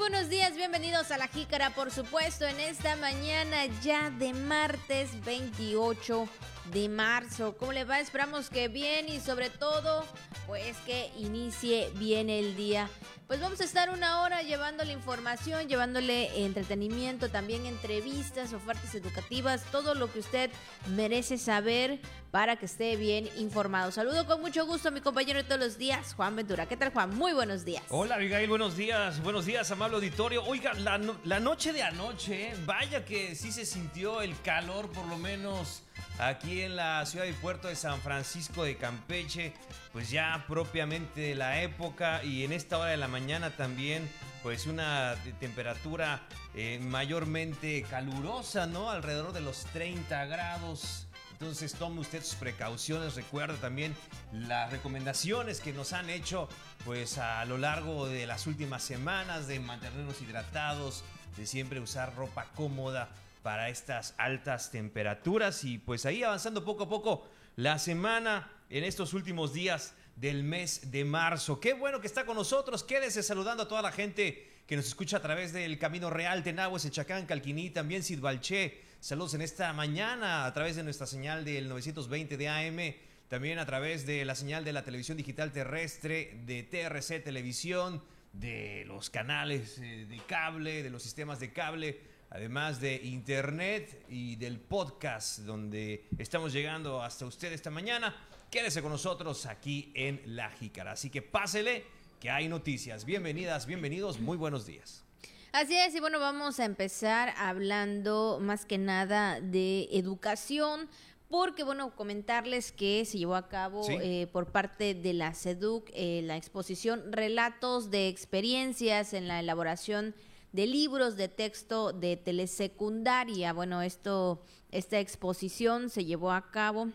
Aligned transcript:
buenos 0.00 0.30
días, 0.30 0.56
bienvenidos 0.56 1.10
a 1.10 1.18
La 1.18 1.28
Jícara, 1.28 1.74
por 1.74 1.90
supuesto, 1.90 2.46
en 2.46 2.58
esta 2.58 2.96
mañana 2.96 3.66
ya 3.82 4.08
de 4.08 4.32
martes 4.32 5.10
28 5.26 6.26
de 6.72 6.88
marzo. 6.88 7.56
¿Cómo 7.56 7.72
le 7.72 7.84
va? 7.84 8.00
Esperamos 8.00 8.50
que 8.50 8.68
bien 8.68 9.08
y 9.08 9.20
sobre 9.20 9.50
todo, 9.50 10.04
pues 10.46 10.76
que 10.86 11.10
inicie 11.18 11.90
bien 11.96 12.30
el 12.30 12.56
día. 12.56 12.88
Pues 13.26 13.40
vamos 13.40 13.60
a 13.60 13.64
estar 13.64 13.90
una 13.90 14.22
hora 14.22 14.42
llevándole 14.42 14.92
información, 14.92 15.68
llevándole 15.68 16.44
entretenimiento, 16.44 17.28
también 17.28 17.64
entrevistas, 17.64 18.52
ofertas 18.52 18.92
educativas, 18.96 19.62
todo 19.70 19.94
lo 19.94 20.12
que 20.12 20.18
usted 20.18 20.50
merece 20.88 21.38
saber 21.38 22.00
para 22.32 22.56
que 22.56 22.66
esté 22.66 22.96
bien 22.96 23.28
informado. 23.36 23.92
Saludo 23.92 24.26
con 24.26 24.40
mucho 24.40 24.66
gusto 24.66 24.88
a 24.88 24.90
mi 24.90 25.00
compañero 25.00 25.38
de 25.38 25.44
todos 25.44 25.60
los 25.60 25.78
días, 25.78 26.14
Juan 26.14 26.34
Ventura. 26.34 26.66
¿Qué 26.66 26.76
tal, 26.76 26.92
Juan? 26.92 27.16
Muy 27.16 27.32
buenos 27.32 27.64
días. 27.64 27.84
Hola, 27.90 28.16
Abigail, 28.16 28.48
buenos 28.48 28.76
días. 28.76 29.22
Buenos 29.22 29.46
días, 29.46 29.70
amable 29.70 29.96
auditorio. 29.96 30.44
Oiga, 30.44 30.74
la, 30.74 31.00
la 31.24 31.38
noche 31.38 31.72
de 31.72 31.84
anoche, 31.84 32.52
vaya 32.66 33.04
que 33.04 33.36
sí 33.36 33.52
se 33.52 33.64
sintió 33.64 34.22
el 34.22 34.40
calor, 34.42 34.90
por 34.90 35.06
lo 35.06 35.18
menos 35.18 35.84
aquí 36.18 36.62
en 36.62 36.76
la 36.76 37.04
ciudad 37.06 37.26
y 37.26 37.32
puerto 37.32 37.68
de 37.68 37.76
San 37.76 38.00
Francisco 38.00 38.64
de 38.64 38.76
Campeche, 38.76 39.52
pues 39.92 40.10
ya 40.10 40.44
propiamente 40.46 41.20
de 41.20 41.34
la 41.34 41.62
época 41.62 42.22
y 42.22 42.44
en 42.44 42.52
esta 42.52 42.78
hora 42.78 42.90
de 42.90 42.96
la 42.96 43.08
mañana 43.08 43.56
también 43.56 44.08
pues 44.42 44.66
una 44.66 45.16
temperatura 45.38 46.22
eh, 46.54 46.78
mayormente 46.82 47.82
calurosa, 47.82 48.66
¿no? 48.66 48.90
Alrededor 48.90 49.32
de 49.32 49.40
los 49.40 49.64
30 49.66 50.26
grados. 50.26 51.06
Entonces 51.32 51.72
tome 51.74 52.00
usted 52.00 52.22
sus 52.22 52.34
precauciones, 52.34 53.14
recuerda 53.14 53.54
también 53.56 53.96
las 54.30 54.70
recomendaciones 54.70 55.60
que 55.60 55.72
nos 55.72 55.94
han 55.94 56.10
hecho 56.10 56.50
pues 56.84 57.16
a 57.16 57.42
lo 57.46 57.56
largo 57.56 58.06
de 58.06 58.26
las 58.26 58.46
últimas 58.46 58.82
semanas 58.82 59.46
de 59.46 59.58
mantenernos 59.58 60.20
hidratados, 60.20 61.02
de 61.38 61.46
siempre 61.46 61.80
usar 61.80 62.14
ropa 62.14 62.46
cómoda 62.54 63.08
para 63.42 63.68
estas 63.68 64.14
altas 64.18 64.70
temperaturas 64.70 65.64
y 65.64 65.78
pues 65.78 66.06
ahí 66.06 66.22
avanzando 66.22 66.64
poco 66.64 66.84
a 66.84 66.88
poco 66.88 67.28
la 67.56 67.78
semana 67.78 68.50
en 68.68 68.84
estos 68.84 69.14
últimos 69.14 69.52
días 69.52 69.94
del 70.16 70.44
mes 70.44 70.90
de 70.90 71.04
marzo. 71.04 71.60
Qué 71.60 71.72
bueno 71.72 72.00
que 72.00 72.06
está 72.06 72.26
con 72.26 72.36
nosotros. 72.36 72.84
Quédese 72.84 73.22
saludando 73.22 73.62
a 73.62 73.68
toda 73.68 73.82
la 73.82 73.92
gente 73.92 74.62
que 74.66 74.76
nos 74.76 74.86
escucha 74.86 75.16
a 75.16 75.22
través 75.22 75.52
del 75.52 75.78
Camino 75.78 76.10
Real, 76.10 76.42
Tenahues, 76.42 76.88
Chacán, 76.90 77.26
Calquiní, 77.26 77.70
también 77.70 78.02
Sidbalché. 78.02 78.82
Saludos 79.00 79.34
en 79.34 79.40
esta 79.40 79.72
mañana 79.72 80.44
a 80.44 80.52
través 80.52 80.76
de 80.76 80.84
nuestra 80.84 81.06
señal 81.06 81.44
del 81.44 81.68
920 81.68 82.36
de 82.36 82.48
AM, 82.48 82.94
también 83.28 83.58
a 83.58 83.66
través 83.66 84.06
de 84.06 84.24
la 84.24 84.34
señal 84.34 84.62
de 84.64 84.74
la 84.74 84.84
televisión 84.84 85.16
digital 85.16 85.52
terrestre, 85.52 86.38
de 86.44 86.62
TRC 86.62 87.24
Televisión, 87.24 88.02
de 88.32 88.84
los 88.86 89.08
canales 89.10 89.78
eh, 89.78 90.06
de 90.08 90.18
cable, 90.26 90.82
de 90.82 90.90
los 90.90 91.02
sistemas 91.02 91.40
de 91.40 91.52
cable 91.52 92.09
además 92.30 92.80
de 92.80 92.94
internet 92.94 94.04
y 94.08 94.36
del 94.36 94.60
podcast 94.60 95.40
donde 95.40 96.06
estamos 96.18 96.52
llegando 96.52 97.02
hasta 97.02 97.26
usted 97.26 97.52
esta 97.52 97.70
mañana. 97.70 98.14
Quédese 98.50 98.82
con 98.82 98.92
nosotros 98.92 99.46
aquí 99.46 99.92
en 99.94 100.22
La 100.26 100.50
Jícara. 100.50 100.92
Así 100.92 101.10
que 101.10 101.22
pásele 101.22 101.84
que 102.20 102.30
hay 102.30 102.48
noticias. 102.48 103.04
Bienvenidas, 103.04 103.66
bienvenidos, 103.66 104.20
muy 104.20 104.36
buenos 104.36 104.64
días. 104.64 105.04
Así 105.52 105.76
es, 105.76 105.94
y 105.96 106.00
bueno, 106.00 106.20
vamos 106.20 106.60
a 106.60 106.64
empezar 106.64 107.34
hablando 107.36 108.38
más 108.40 108.64
que 108.64 108.78
nada 108.78 109.40
de 109.40 109.88
educación, 109.90 110.88
porque 111.28 111.64
bueno, 111.64 111.96
comentarles 111.96 112.70
que 112.70 113.04
se 113.04 113.18
llevó 113.18 113.34
a 113.34 113.48
cabo 113.48 113.84
eh, 113.88 114.28
por 114.32 114.52
parte 114.52 114.94
de 114.94 115.12
la 115.12 115.34
SEDUC 115.34 115.90
eh, 115.92 116.22
la 116.22 116.36
exposición 116.36 117.10
Relatos 117.10 117.90
de 117.90 118.06
experiencias 118.06 119.12
en 119.12 119.26
la 119.26 119.40
elaboración 119.40 120.14
de 120.14 120.29
libros 120.52 121.16
de 121.16 121.28
texto 121.28 121.92
de 121.92 122.16
telesecundaria. 122.16 123.52
Bueno, 123.52 123.82
esto, 123.82 124.42
esta 124.70 124.98
exposición 124.98 125.90
se 125.90 126.04
llevó 126.04 126.32
a 126.32 126.50
cabo 126.50 126.88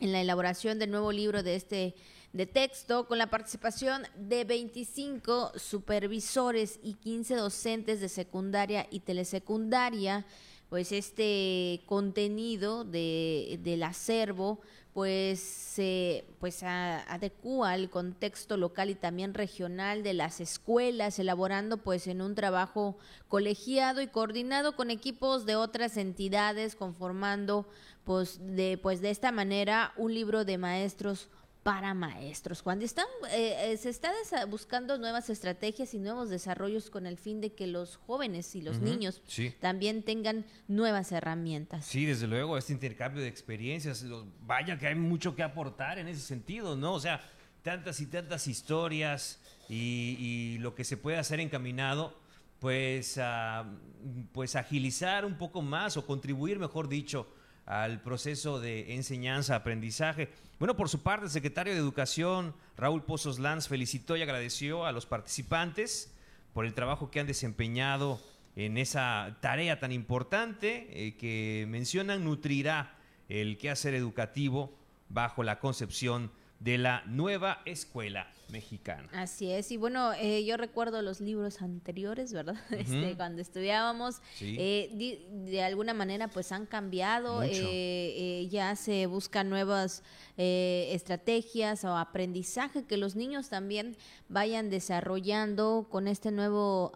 en 0.00 0.12
la 0.12 0.20
elaboración 0.20 0.78
del 0.78 0.90
nuevo 0.90 1.12
libro 1.12 1.42
de 1.42 1.56
este 1.56 1.94
de 2.32 2.44
texto 2.44 3.06
con 3.06 3.16
la 3.16 3.30
participación 3.30 4.02
de 4.14 4.44
25 4.44 5.52
supervisores 5.56 6.78
y 6.82 6.92
15 6.94 7.34
docentes 7.34 8.00
de 8.00 8.10
secundaria 8.10 8.86
y 8.90 9.00
telesecundaria 9.00 10.26
pues 10.68 10.92
este 10.92 11.82
contenido 11.86 12.84
de, 12.84 13.60
del 13.62 13.82
acervo 13.82 14.60
pues 14.96 15.40
se 15.40 16.24
pues 16.40 16.62
adecua 16.62 17.72
al 17.72 17.90
contexto 17.90 18.56
local 18.56 18.88
y 18.88 18.94
también 18.94 19.34
regional 19.34 20.02
de 20.02 20.14
las 20.14 20.40
escuelas 20.40 21.18
elaborando 21.18 21.76
pues 21.76 22.06
en 22.06 22.22
un 22.22 22.34
trabajo 22.34 22.96
colegiado 23.28 24.00
y 24.00 24.06
coordinado 24.06 24.74
con 24.74 24.90
equipos 24.90 25.44
de 25.44 25.54
otras 25.54 25.98
entidades 25.98 26.76
conformando 26.76 27.66
pues 28.04 28.40
de 28.40 28.78
pues 28.78 29.02
de 29.02 29.10
esta 29.10 29.32
manera 29.32 29.92
un 29.98 30.14
libro 30.14 30.46
de 30.46 30.56
maestros 30.56 31.28
para 31.66 31.94
maestros. 31.94 32.62
Cuando 32.62 32.84
están, 32.84 33.06
eh, 33.32 33.72
eh, 33.72 33.76
se 33.76 33.90
está 33.90 34.12
buscando 34.48 34.98
nuevas 34.98 35.28
estrategias 35.30 35.94
y 35.94 35.98
nuevos 35.98 36.30
desarrollos 36.30 36.90
con 36.90 37.06
el 37.06 37.18
fin 37.18 37.40
de 37.40 37.54
que 37.54 37.66
los 37.66 37.96
jóvenes 37.96 38.54
y 38.54 38.62
los 38.62 38.78
niños 38.78 39.20
también 39.58 40.04
tengan 40.04 40.46
nuevas 40.68 41.10
herramientas. 41.10 41.84
Sí, 41.84 42.04
desde 42.04 42.28
luego, 42.28 42.56
este 42.56 42.72
intercambio 42.72 43.20
de 43.20 43.26
experiencias, 43.26 44.04
vaya 44.42 44.78
que 44.78 44.86
hay 44.86 44.94
mucho 44.94 45.34
que 45.34 45.42
aportar 45.42 45.98
en 45.98 46.06
ese 46.06 46.20
sentido, 46.20 46.76
¿no? 46.76 46.94
O 46.94 47.00
sea, 47.00 47.20
tantas 47.62 47.98
y 48.00 48.06
tantas 48.06 48.46
historias 48.46 49.40
y, 49.68 50.58
lo 50.60 50.76
que 50.76 50.84
se 50.84 50.96
puede 50.96 51.18
hacer 51.18 51.40
encaminado, 51.40 52.16
pues, 52.60 53.18
pues 54.30 54.54
agilizar 54.54 55.24
un 55.24 55.36
poco 55.36 55.62
más 55.62 55.96
o 55.96 56.06
contribuir, 56.06 56.60
mejor 56.60 56.88
dicho, 56.88 57.26
al 57.66 58.00
proceso 58.00 58.60
de 58.60 58.94
enseñanza-aprendizaje. 58.94 60.30
Bueno, 60.58 60.76
por 60.76 60.88
su 60.88 61.02
parte, 61.02 61.26
el 61.26 61.30
secretario 61.30 61.74
de 61.74 61.80
Educación, 61.80 62.54
Raúl 62.76 63.02
Pozos 63.02 63.38
Lanz, 63.38 63.68
felicitó 63.68 64.16
y 64.16 64.22
agradeció 64.22 64.86
a 64.86 64.92
los 64.92 65.04
participantes 65.04 66.12
por 66.54 66.64
el 66.64 66.74
trabajo 66.74 67.10
que 67.10 67.20
han 67.20 67.26
desempeñado 67.26 68.20
en 68.54 68.78
esa 68.78 69.36
tarea 69.40 69.80
tan 69.80 69.92
importante 69.92 70.88
eh, 70.90 71.16
que 71.16 71.66
mencionan 71.68 72.24
nutrirá 72.24 72.96
el 73.28 73.58
quehacer 73.58 73.94
educativo 73.94 74.72
bajo 75.08 75.42
la 75.42 75.58
concepción 75.58 76.30
de 76.60 76.78
la 76.78 77.02
nueva 77.06 77.60
escuela 77.66 78.30
mexicana. 78.48 79.08
Así 79.12 79.50
es, 79.50 79.70
y 79.70 79.76
bueno, 79.76 80.12
eh, 80.14 80.44
yo 80.44 80.56
recuerdo 80.56 81.02
los 81.02 81.20
libros 81.20 81.62
anteriores, 81.62 82.32
¿verdad? 82.32 82.56
este, 82.70 83.16
cuando 83.16 83.42
estudiábamos, 83.42 84.20
eh, 84.40 85.20
de, 85.30 85.62
alguna 85.62 85.94
manera 85.94 86.28
pues 86.28 86.52
han 86.52 86.66
cambiado, 86.66 87.42
eh, 87.42 88.48
ya 88.50 88.76
se 88.76 89.06
buscan 89.06 89.48
nuevas 89.48 90.02
estrategias 90.36 91.84
o 91.84 91.96
aprendizaje 91.96 92.84
que 92.84 92.96
los 92.96 93.16
niños 93.16 93.48
también 93.48 93.96
vayan 94.28 94.68
desarrollando 94.70 95.86
con 95.90 96.08
este 96.08 96.30
nuevo 96.30 96.92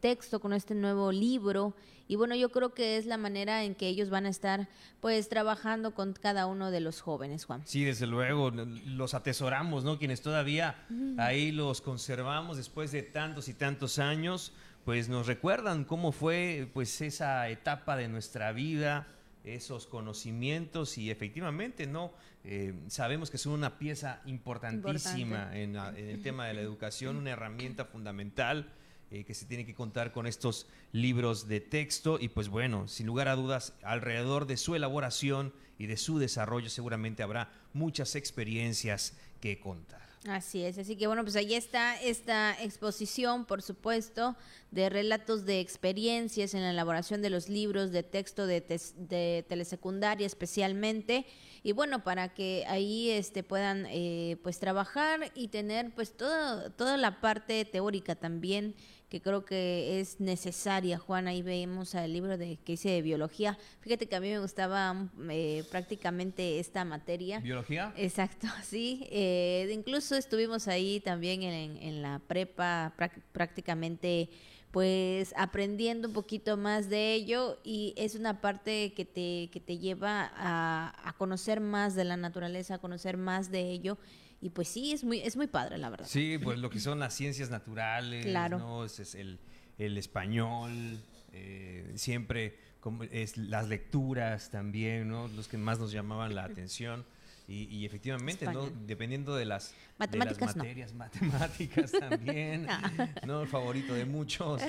texto, 0.00 0.40
con 0.40 0.52
este 0.52 0.74
nuevo 0.74 1.12
libro. 1.12 1.74
Y 2.08 2.16
bueno, 2.16 2.34
yo 2.36 2.50
creo 2.50 2.72
que 2.74 2.96
es 2.96 3.06
la 3.06 3.16
manera 3.16 3.64
en 3.64 3.74
que 3.74 3.88
ellos 3.88 4.10
van 4.10 4.26
a 4.26 4.28
estar 4.28 4.68
pues 5.00 5.28
trabajando 5.28 5.94
con 5.94 6.12
cada 6.12 6.46
uno 6.46 6.70
de 6.70 6.80
los 6.80 7.00
jóvenes, 7.00 7.44
Juan. 7.44 7.62
Sí, 7.64 7.84
desde 7.84 8.06
luego, 8.06 8.50
los 8.50 9.14
atesoramos, 9.14 9.84
¿no? 9.84 9.98
Quienes 9.98 10.22
todavía 10.22 10.76
ahí 11.18 11.50
los 11.52 11.80
conservamos 11.80 12.56
después 12.56 12.92
de 12.92 13.02
tantos 13.02 13.48
y 13.48 13.54
tantos 13.54 13.98
años, 13.98 14.52
pues 14.84 15.08
nos 15.08 15.26
recuerdan 15.26 15.84
cómo 15.84 16.12
fue 16.12 16.68
pues 16.72 17.00
esa 17.00 17.48
etapa 17.48 17.96
de 17.96 18.08
nuestra 18.08 18.52
vida, 18.52 19.08
esos 19.42 19.86
conocimientos 19.86 20.98
y 20.98 21.10
efectivamente 21.10 21.86
no 21.86 22.12
eh, 22.44 22.74
sabemos 22.88 23.30
que 23.30 23.38
son 23.38 23.52
una 23.52 23.78
pieza 23.78 24.20
importantísima 24.26 25.56
en, 25.56 25.74
el 25.74 26.22
tema 26.22 26.46
de 26.46 26.54
la 26.54 26.60
educación, 26.60 27.16
una 27.16 27.30
herramienta 27.30 27.84
fundamental 27.84 28.72
eh, 29.10 29.24
que 29.24 29.34
se 29.34 29.46
tiene 29.46 29.64
que 29.64 29.74
contar 29.74 30.12
con 30.12 30.26
estos 30.26 30.66
libros 30.92 31.46
de 31.46 31.60
texto 31.60 32.18
y 32.20 32.28
pues 32.28 32.48
bueno, 32.48 32.88
sin 32.88 33.06
lugar 33.06 33.28
a 33.28 33.36
dudas, 33.36 33.72
alrededor 33.82 34.46
de 34.46 34.56
su 34.56 34.74
elaboración 34.74 35.52
y 35.78 35.86
de 35.86 35.96
su 35.96 36.18
desarrollo 36.18 36.68
seguramente 36.70 37.22
habrá 37.22 37.52
muchas 37.72 38.16
experiencias 38.16 39.16
que 39.40 39.60
contar. 39.60 40.06
Así 40.28 40.64
es, 40.64 40.76
así 40.78 40.96
que 40.96 41.06
bueno, 41.06 41.22
pues 41.22 41.36
ahí 41.36 41.54
está 41.54 41.94
esta 42.00 42.60
exposición, 42.60 43.44
por 43.44 43.62
supuesto, 43.62 44.34
de 44.72 44.88
relatos 44.88 45.44
de 45.44 45.60
experiencias 45.60 46.54
en 46.54 46.62
la 46.62 46.70
elaboración 46.70 47.22
de 47.22 47.30
los 47.30 47.48
libros 47.48 47.92
de 47.92 48.02
texto 48.02 48.46
de, 48.46 49.44
telesecundaria 49.48 50.26
especialmente, 50.26 51.26
y 51.62 51.72
bueno, 51.72 52.02
para 52.02 52.34
que 52.34 52.64
ahí 52.66 53.10
este, 53.10 53.42
puedan 53.42 53.86
eh, 53.88 54.36
pues 54.42 54.58
trabajar 54.58 55.30
y 55.34 55.48
tener 55.48 55.94
pues 55.94 56.16
toda 56.16 56.70
toda 56.70 56.96
la 56.96 57.20
parte 57.20 57.64
teórica 57.64 58.14
también 58.16 58.74
que 59.08 59.20
creo 59.22 59.44
que 59.44 60.00
es 60.00 60.20
necesaria, 60.20 60.98
Juan. 60.98 61.28
Ahí 61.28 61.42
vemos 61.42 61.94
el 61.94 62.12
libro 62.12 62.36
de 62.36 62.58
que 62.64 62.72
hice 62.72 62.90
de 62.90 63.02
biología. 63.02 63.56
Fíjate 63.80 64.08
que 64.08 64.16
a 64.16 64.20
mí 64.20 64.28
me 64.30 64.40
gustaba 64.40 65.08
eh, 65.30 65.64
prácticamente 65.70 66.58
esta 66.58 66.84
materia. 66.84 67.38
¿Biología? 67.40 67.92
Exacto, 67.96 68.48
sí. 68.64 69.06
Eh, 69.10 69.70
incluso 69.72 70.16
estuvimos 70.16 70.66
ahí 70.68 71.00
también 71.00 71.42
en, 71.42 71.76
en 71.76 72.02
la 72.02 72.20
prepa 72.26 72.94
prácticamente 73.32 74.28
pues 74.72 75.32
aprendiendo 75.38 76.08
un 76.08 76.12
poquito 76.12 76.58
más 76.58 76.90
de 76.90 77.14
ello 77.14 77.58
y 77.64 77.94
es 77.96 78.14
una 78.14 78.42
parte 78.42 78.92
que 78.92 79.06
te, 79.06 79.48
que 79.50 79.58
te 79.58 79.78
lleva 79.78 80.30
a, 80.36 80.92
a 81.02 81.12
conocer 81.14 81.60
más 81.60 81.94
de 81.94 82.04
la 82.04 82.18
naturaleza, 82.18 82.74
a 82.74 82.78
conocer 82.78 83.16
más 83.16 83.50
de 83.50 83.70
ello 83.70 83.96
y 84.40 84.50
pues 84.50 84.68
sí, 84.68 84.92
es 84.92 85.04
muy, 85.04 85.20
es 85.20 85.36
muy 85.36 85.46
padre, 85.46 85.78
la 85.78 85.90
verdad. 85.90 86.06
Sí, 86.06 86.38
pues 86.38 86.58
lo 86.60 86.70
que 86.70 86.80
son 86.80 86.98
las 86.98 87.14
ciencias 87.14 87.50
naturales, 87.50 88.24
claro. 88.24 88.58
¿no? 88.58 88.84
Es, 88.84 89.14
el, 89.14 89.38
el, 89.78 89.98
español, 89.98 91.00
eh, 91.32 91.92
siempre 91.96 92.58
como 92.80 93.02
es 93.02 93.36
las 93.36 93.68
lecturas 93.68 94.50
también, 94.50 95.08
¿no? 95.08 95.26
Los 95.28 95.48
que 95.48 95.58
más 95.58 95.80
nos 95.80 95.90
llamaban 95.90 96.34
la 96.34 96.44
atención. 96.44 97.04
Y, 97.48 97.86
efectivamente, 97.86 98.44
¿no? 98.46 98.68
Dependiendo 98.86 99.36
de 99.36 99.44
las, 99.44 99.72
matemáticas, 99.98 100.56
materias, 100.56 100.92
matemáticas 100.94 101.92
también, 101.92 102.66
no. 103.26 103.42
El 103.42 103.48
favorito 103.48 103.94
de 103.94 104.04
muchos. 104.04 104.60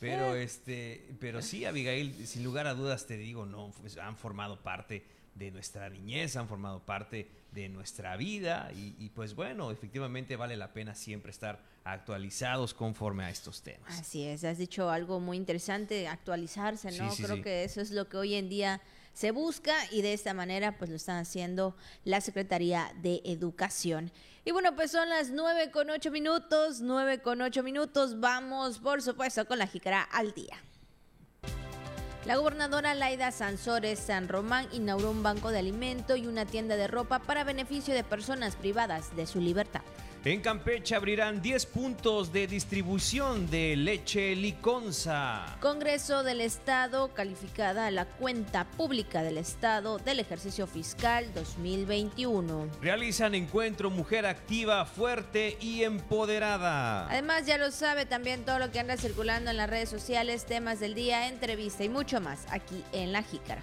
Pero 0.00 0.34
este, 0.34 1.14
pero 1.20 1.42
sí, 1.42 1.64
Abigail, 1.64 2.26
sin 2.26 2.42
lugar 2.42 2.66
a 2.66 2.74
dudas 2.74 3.06
te 3.06 3.16
digo, 3.16 3.46
no, 3.46 3.72
pues 3.80 3.96
han 3.98 4.16
formado 4.16 4.60
parte 4.62 5.04
de 5.34 5.50
nuestra 5.52 5.88
niñez, 5.88 6.36
han 6.36 6.48
formado 6.48 6.84
parte 6.84 7.28
de 7.54 7.68
nuestra 7.68 8.16
vida 8.16 8.70
y, 8.74 9.08
pues 9.10 9.34
bueno, 9.34 9.70
efectivamente 9.70 10.36
vale 10.36 10.56
la 10.56 10.72
pena 10.72 10.94
siempre 10.94 11.30
estar 11.30 11.62
actualizados 11.84 12.74
conforme 12.74 13.24
a 13.24 13.30
estos 13.30 13.62
temas. 13.62 13.98
Así 13.98 14.24
es, 14.24 14.44
has 14.44 14.58
dicho 14.58 14.90
algo 14.90 15.20
muy 15.20 15.36
interesante, 15.36 16.08
actualizarse, 16.08 16.90
¿no? 16.92 17.14
Creo 17.14 17.42
que 17.42 17.64
eso 17.64 17.80
es 17.80 17.90
lo 17.90 18.08
que 18.08 18.16
hoy 18.16 18.34
en 18.34 18.48
día 18.48 18.80
se 19.12 19.30
busca 19.30 19.74
y 19.92 20.02
de 20.02 20.12
esta 20.12 20.34
manera 20.34 20.76
pues 20.76 20.90
lo 20.90 20.96
están 20.96 21.18
haciendo 21.18 21.76
la 22.04 22.20
Secretaría 22.20 22.92
de 23.00 23.22
Educación. 23.24 24.10
Y 24.44 24.50
bueno, 24.50 24.74
pues 24.74 24.90
son 24.90 25.08
las 25.08 25.30
nueve 25.30 25.70
con 25.70 25.88
ocho 25.88 26.10
minutos, 26.10 26.80
nueve 26.80 27.22
con 27.22 27.40
ocho 27.40 27.62
minutos, 27.62 28.18
vamos 28.18 28.80
por 28.80 29.00
supuesto 29.00 29.46
con 29.46 29.58
la 29.58 29.66
jícara 29.66 30.02
al 30.02 30.34
día. 30.34 30.60
La 32.26 32.36
gobernadora 32.36 32.94
Laida 32.94 33.30
Sansores 33.30 33.98
San 33.98 34.28
Román 34.28 34.66
inauguró 34.72 35.10
un 35.10 35.22
banco 35.22 35.50
de 35.50 35.58
alimento 35.58 36.16
y 36.16 36.26
una 36.26 36.46
tienda 36.46 36.74
de 36.74 36.86
ropa 36.86 37.18
para 37.18 37.44
beneficio 37.44 37.92
de 37.92 38.02
personas 38.02 38.56
privadas 38.56 39.14
de 39.14 39.26
su 39.26 39.40
libertad. 39.40 39.82
En 40.24 40.40
Campeche 40.40 40.94
abrirán 40.94 41.42
10 41.42 41.66
puntos 41.66 42.32
de 42.32 42.46
distribución 42.46 43.50
de 43.50 43.76
leche 43.76 44.34
liconza. 44.34 45.58
Congreso 45.60 46.22
del 46.22 46.40
Estado 46.40 47.12
calificada 47.12 47.90
la 47.90 48.06
cuenta 48.06 48.64
pública 48.64 49.22
del 49.22 49.36
Estado 49.36 49.98
del 49.98 50.20
ejercicio 50.20 50.66
fiscal 50.66 51.26
2021. 51.34 52.70
Realizan 52.80 53.34
encuentro 53.34 53.90
mujer 53.90 54.24
activa, 54.24 54.86
fuerte 54.86 55.58
y 55.60 55.82
empoderada. 55.84 57.06
Además, 57.10 57.44
ya 57.44 57.58
lo 57.58 57.70
sabe 57.70 58.06
también 58.06 58.46
todo 58.46 58.58
lo 58.58 58.72
que 58.72 58.80
anda 58.80 58.96
circulando 58.96 59.50
en 59.50 59.58
las 59.58 59.68
redes 59.68 59.90
sociales, 59.90 60.46
temas 60.46 60.80
del 60.80 60.94
día, 60.94 61.28
entrevista 61.28 61.84
y 61.84 61.90
mucho 61.90 62.22
más 62.22 62.46
aquí 62.50 62.82
en 62.92 63.12
La 63.12 63.22
Jícara. 63.22 63.62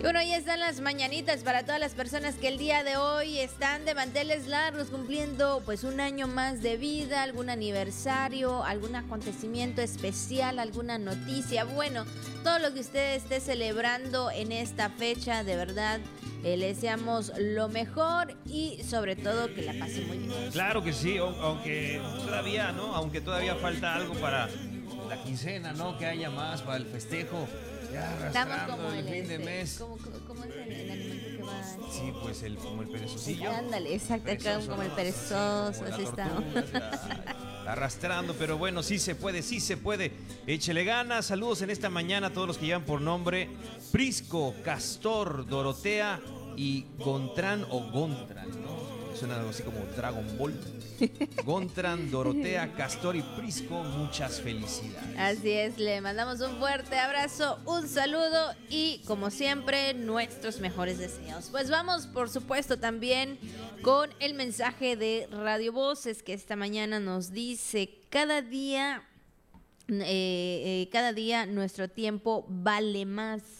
Bueno, 0.00 0.18
ahí 0.18 0.32
están 0.32 0.60
las 0.60 0.80
mañanitas 0.80 1.42
para 1.42 1.62
todas 1.62 1.78
las 1.78 1.92
personas 1.92 2.34
que 2.36 2.48
el 2.48 2.56
día 2.56 2.82
de 2.84 2.96
hoy 2.96 3.38
están 3.38 3.84
de 3.84 3.94
manteles 3.94 4.46
largos 4.46 4.88
cumpliendo 4.88 5.60
pues 5.66 5.84
un 5.84 6.00
año 6.00 6.26
más 6.26 6.62
de 6.62 6.78
vida, 6.78 7.22
algún 7.22 7.50
aniversario, 7.50 8.64
algún 8.64 8.96
acontecimiento 8.96 9.82
especial, 9.82 10.58
alguna 10.58 10.96
noticia. 10.96 11.64
Bueno, 11.64 12.06
todo 12.42 12.58
lo 12.60 12.72
que 12.72 12.80
usted 12.80 13.14
esté 13.14 13.40
celebrando 13.40 14.30
en 14.30 14.52
esta 14.52 14.88
fecha, 14.88 15.44
de 15.44 15.56
verdad, 15.56 16.00
eh, 16.44 16.56
le 16.56 16.68
deseamos 16.68 17.30
lo 17.38 17.68
mejor 17.68 18.34
y 18.46 18.82
sobre 18.82 19.16
todo 19.16 19.54
que 19.54 19.60
la 19.60 19.74
pase 19.74 20.00
muy 20.06 20.16
bien. 20.16 20.50
Claro 20.50 20.82
que 20.82 20.94
sí, 20.94 21.18
aunque 21.18 22.00
todavía, 22.24 22.72
¿no? 22.72 22.96
Aunque 22.96 23.20
todavía 23.20 23.54
falta 23.56 23.96
algo 23.96 24.14
para 24.14 24.48
la 25.10 25.22
quincena, 25.22 25.74
¿no? 25.74 25.98
Que 25.98 26.06
haya 26.06 26.30
más 26.30 26.62
para 26.62 26.78
el 26.78 26.86
festejo. 26.86 27.46
Estamos 28.26 28.58
como 28.70 28.92
el, 28.92 29.04
fin 29.04 29.12
de 29.12 29.20
este, 29.20 29.38
mes. 29.38 29.78
¿Cómo, 29.78 30.44
es 30.44 30.54
el, 30.54 30.90
alimento 30.90 31.26
que 31.36 31.42
va? 31.42 31.62
Sí, 31.90 32.12
pues 32.22 32.42
el, 32.42 32.56
como 32.56 32.82
el 32.82 32.88
perezocillo. 32.88 33.50
Ándale, 33.50 33.94
exacto, 33.94 34.30
como 34.68 34.82
el 34.82 34.90
perezoso, 34.90 35.84
así 35.84 36.02
estamos. 36.02 36.44
Arrastrando, 37.66 38.34
pero 38.34 38.58
bueno, 38.58 38.82
sí 38.82 38.98
se 38.98 39.14
puede, 39.14 39.42
sí 39.42 39.60
se 39.60 39.76
puede. 39.76 40.12
Échele 40.46 40.84
ganas. 40.84 41.26
Saludos 41.26 41.62
en 41.62 41.70
esta 41.70 41.90
mañana 41.90 42.28
a 42.28 42.30
todos 42.30 42.46
los 42.46 42.58
que 42.58 42.66
llevan 42.66 42.84
por 42.84 43.00
nombre 43.00 43.48
Prisco, 43.92 44.54
Castor, 44.64 45.46
Dorotea 45.46 46.20
y 46.56 46.86
Gontran 46.98 47.66
o 47.70 47.90
Gontran, 47.90 48.50
¿no? 48.62 48.99
Suena 49.20 49.36
algo 49.36 49.50
así 49.50 49.62
como 49.62 49.80
Dragon 49.94 50.24
Ball. 50.38 50.54
Gontran, 51.44 52.10
Dorotea, 52.10 52.72
Castor 52.72 53.16
y 53.16 53.20
Prisco, 53.20 53.84
muchas 53.84 54.40
felicidades. 54.40 55.18
Así 55.18 55.50
es, 55.50 55.76
le 55.76 56.00
mandamos 56.00 56.40
un 56.40 56.56
fuerte 56.58 56.98
abrazo, 56.98 57.58
un 57.66 57.86
saludo 57.86 58.54
y 58.70 59.02
como 59.06 59.28
siempre 59.28 59.92
nuestros 59.92 60.60
mejores 60.60 60.96
deseos. 60.96 61.48
Pues 61.50 61.68
vamos 61.68 62.06
por 62.06 62.30
supuesto 62.30 62.78
también 62.78 63.38
con 63.82 64.08
el 64.20 64.32
mensaje 64.32 64.96
de 64.96 65.28
Radio 65.30 65.74
Voces 65.74 66.22
que 66.22 66.32
esta 66.32 66.56
mañana 66.56 66.98
nos 66.98 67.30
dice 67.30 68.00
cada 68.08 68.40
día, 68.40 69.02
eh, 69.88 69.98
eh, 70.06 70.88
cada 70.90 71.12
día 71.12 71.44
nuestro 71.44 71.90
tiempo 71.90 72.46
vale 72.48 73.04
más 73.04 73.59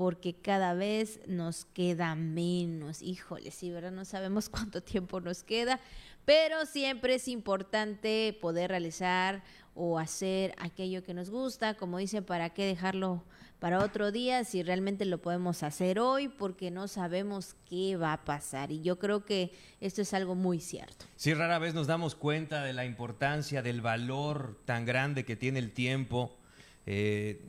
porque 0.00 0.32
cada 0.32 0.72
vez 0.72 1.20
nos 1.26 1.66
queda 1.66 2.14
menos. 2.14 3.02
Híjole, 3.02 3.50
sí, 3.50 3.70
¿verdad? 3.70 3.90
No 3.90 4.06
sabemos 4.06 4.48
cuánto 4.48 4.82
tiempo 4.82 5.20
nos 5.20 5.42
queda, 5.42 5.78
pero 6.24 6.64
siempre 6.64 7.16
es 7.16 7.28
importante 7.28 8.34
poder 8.40 8.70
realizar 8.70 9.42
o 9.74 9.98
hacer 9.98 10.54
aquello 10.56 11.04
que 11.04 11.12
nos 11.12 11.28
gusta, 11.28 11.74
como 11.74 11.98
dice, 11.98 12.22
¿para 12.22 12.48
qué 12.48 12.64
dejarlo 12.64 13.22
para 13.58 13.84
otro 13.84 14.10
día 14.10 14.42
si 14.44 14.62
realmente 14.62 15.04
lo 15.04 15.20
podemos 15.20 15.62
hacer 15.62 15.98
hoy? 15.98 16.28
Porque 16.28 16.70
no 16.70 16.88
sabemos 16.88 17.54
qué 17.68 17.98
va 17.98 18.14
a 18.14 18.24
pasar. 18.24 18.72
Y 18.72 18.80
yo 18.80 18.98
creo 18.98 19.26
que 19.26 19.52
esto 19.82 20.00
es 20.00 20.14
algo 20.14 20.34
muy 20.34 20.60
cierto. 20.60 21.04
Sí, 21.16 21.34
rara 21.34 21.58
vez 21.58 21.74
nos 21.74 21.86
damos 21.86 22.14
cuenta 22.14 22.64
de 22.64 22.72
la 22.72 22.86
importancia, 22.86 23.60
del 23.60 23.82
valor 23.82 24.58
tan 24.64 24.86
grande 24.86 25.26
que 25.26 25.36
tiene 25.36 25.58
el 25.58 25.72
tiempo, 25.72 26.38
eh, 26.86 27.44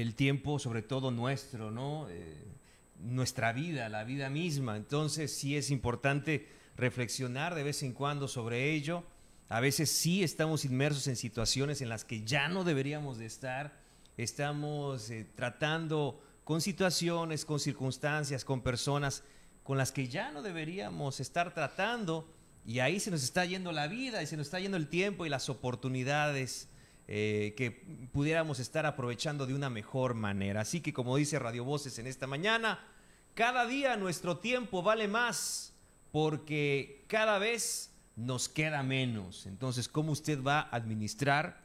el 0.00 0.14
tiempo 0.14 0.58
sobre 0.58 0.82
todo 0.82 1.10
nuestro, 1.10 1.70
¿no? 1.70 2.08
Eh, 2.08 2.36
nuestra 3.00 3.52
vida, 3.52 3.88
la 3.88 4.04
vida 4.04 4.30
misma. 4.30 4.76
Entonces 4.76 5.32
sí 5.34 5.56
es 5.56 5.70
importante 5.70 6.48
reflexionar 6.76 7.54
de 7.54 7.62
vez 7.62 7.82
en 7.82 7.92
cuando 7.92 8.28
sobre 8.28 8.72
ello. 8.72 9.04
A 9.48 9.60
veces 9.60 9.90
sí 9.90 10.22
estamos 10.22 10.64
inmersos 10.64 11.06
en 11.08 11.16
situaciones 11.16 11.80
en 11.80 11.88
las 11.88 12.04
que 12.04 12.24
ya 12.24 12.48
no 12.48 12.64
deberíamos 12.64 13.18
de 13.18 13.26
estar. 13.26 13.78
Estamos 14.16 15.10
eh, 15.10 15.26
tratando 15.34 16.22
con 16.44 16.60
situaciones, 16.60 17.44
con 17.44 17.60
circunstancias, 17.60 18.44
con 18.44 18.62
personas 18.62 19.22
con 19.62 19.76
las 19.76 19.92
que 19.92 20.08
ya 20.08 20.30
no 20.32 20.42
deberíamos 20.42 21.20
estar 21.20 21.52
tratando. 21.52 22.32
Y 22.64 22.80
ahí 22.80 23.00
se 23.00 23.10
nos 23.10 23.22
está 23.22 23.44
yendo 23.44 23.72
la 23.72 23.86
vida 23.86 24.22
y 24.22 24.26
se 24.26 24.36
nos 24.36 24.46
está 24.46 24.60
yendo 24.60 24.76
el 24.76 24.88
tiempo 24.88 25.26
y 25.26 25.28
las 25.28 25.48
oportunidades 25.48 26.68
eh, 27.10 27.54
que 27.56 27.70
pudiéramos 28.12 28.60
estar 28.60 28.84
aprovechando 28.84 29.46
de 29.46 29.54
una 29.54 29.70
mejor 29.70 30.12
manera. 30.12 30.60
Así 30.60 30.82
que 30.82 30.92
como 30.92 31.16
dice 31.16 31.38
Radio 31.38 31.64
Voces 31.64 31.98
en 31.98 32.06
esta 32.06 32.26
mañana, 32.26 32.84
cada 33.32 33.64
día 33.66 33.96
nuestro 33.96 34.36
tiempo 34.36 34.82
vale 34.82 35.08
más 35.08 35.72
porque 36.12 37.06
cada 37.08 37.38
vez 37.38 37.94
nos 38.14 38.50
queda 38.50 38.82
menos. 38.82 39.46
Entonces, 39.46 39.88
¿cómo 39.88 40.12
usted 40.12 40.42
va 40.42 40.60
a 40.60 40.76
administrar 40.76 41.62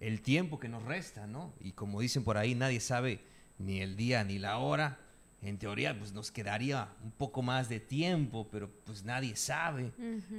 el 0.00 0.20
tiempo 0.20 0.60
que 0.60 0.68
nos 0.68 0.82
resta, 0.82 1.26
no? 1.26 1.54
Y 1.60 1.72
como 1.72 2.02
dicen 2.02 2.22
por 2.22 2.36
ahí, 2.36 2.54
nadie 2.54 2.80
sabe 2.80 3.20
ni 3.58 3.80
el 3.80 3.96
día 3.96 4.22
ni 4.22 4.38
la 4.38 4.58
hora. 4.58 4.98
En 5.40 5.56
teoría, 5.58 5.98
pues 5.98 6.12
nos 6.12 6.30
quedaría 6.30 6.88
un 7.02 7.12
poco 7.12 7.40
más 7.40 7.70
de 7.70 7.80
tiempo, 7.80 8.48
pero 8.50 8.70
pues 8.84 9.02
nadie 9.02 9.34
sabe. 9.36 9.92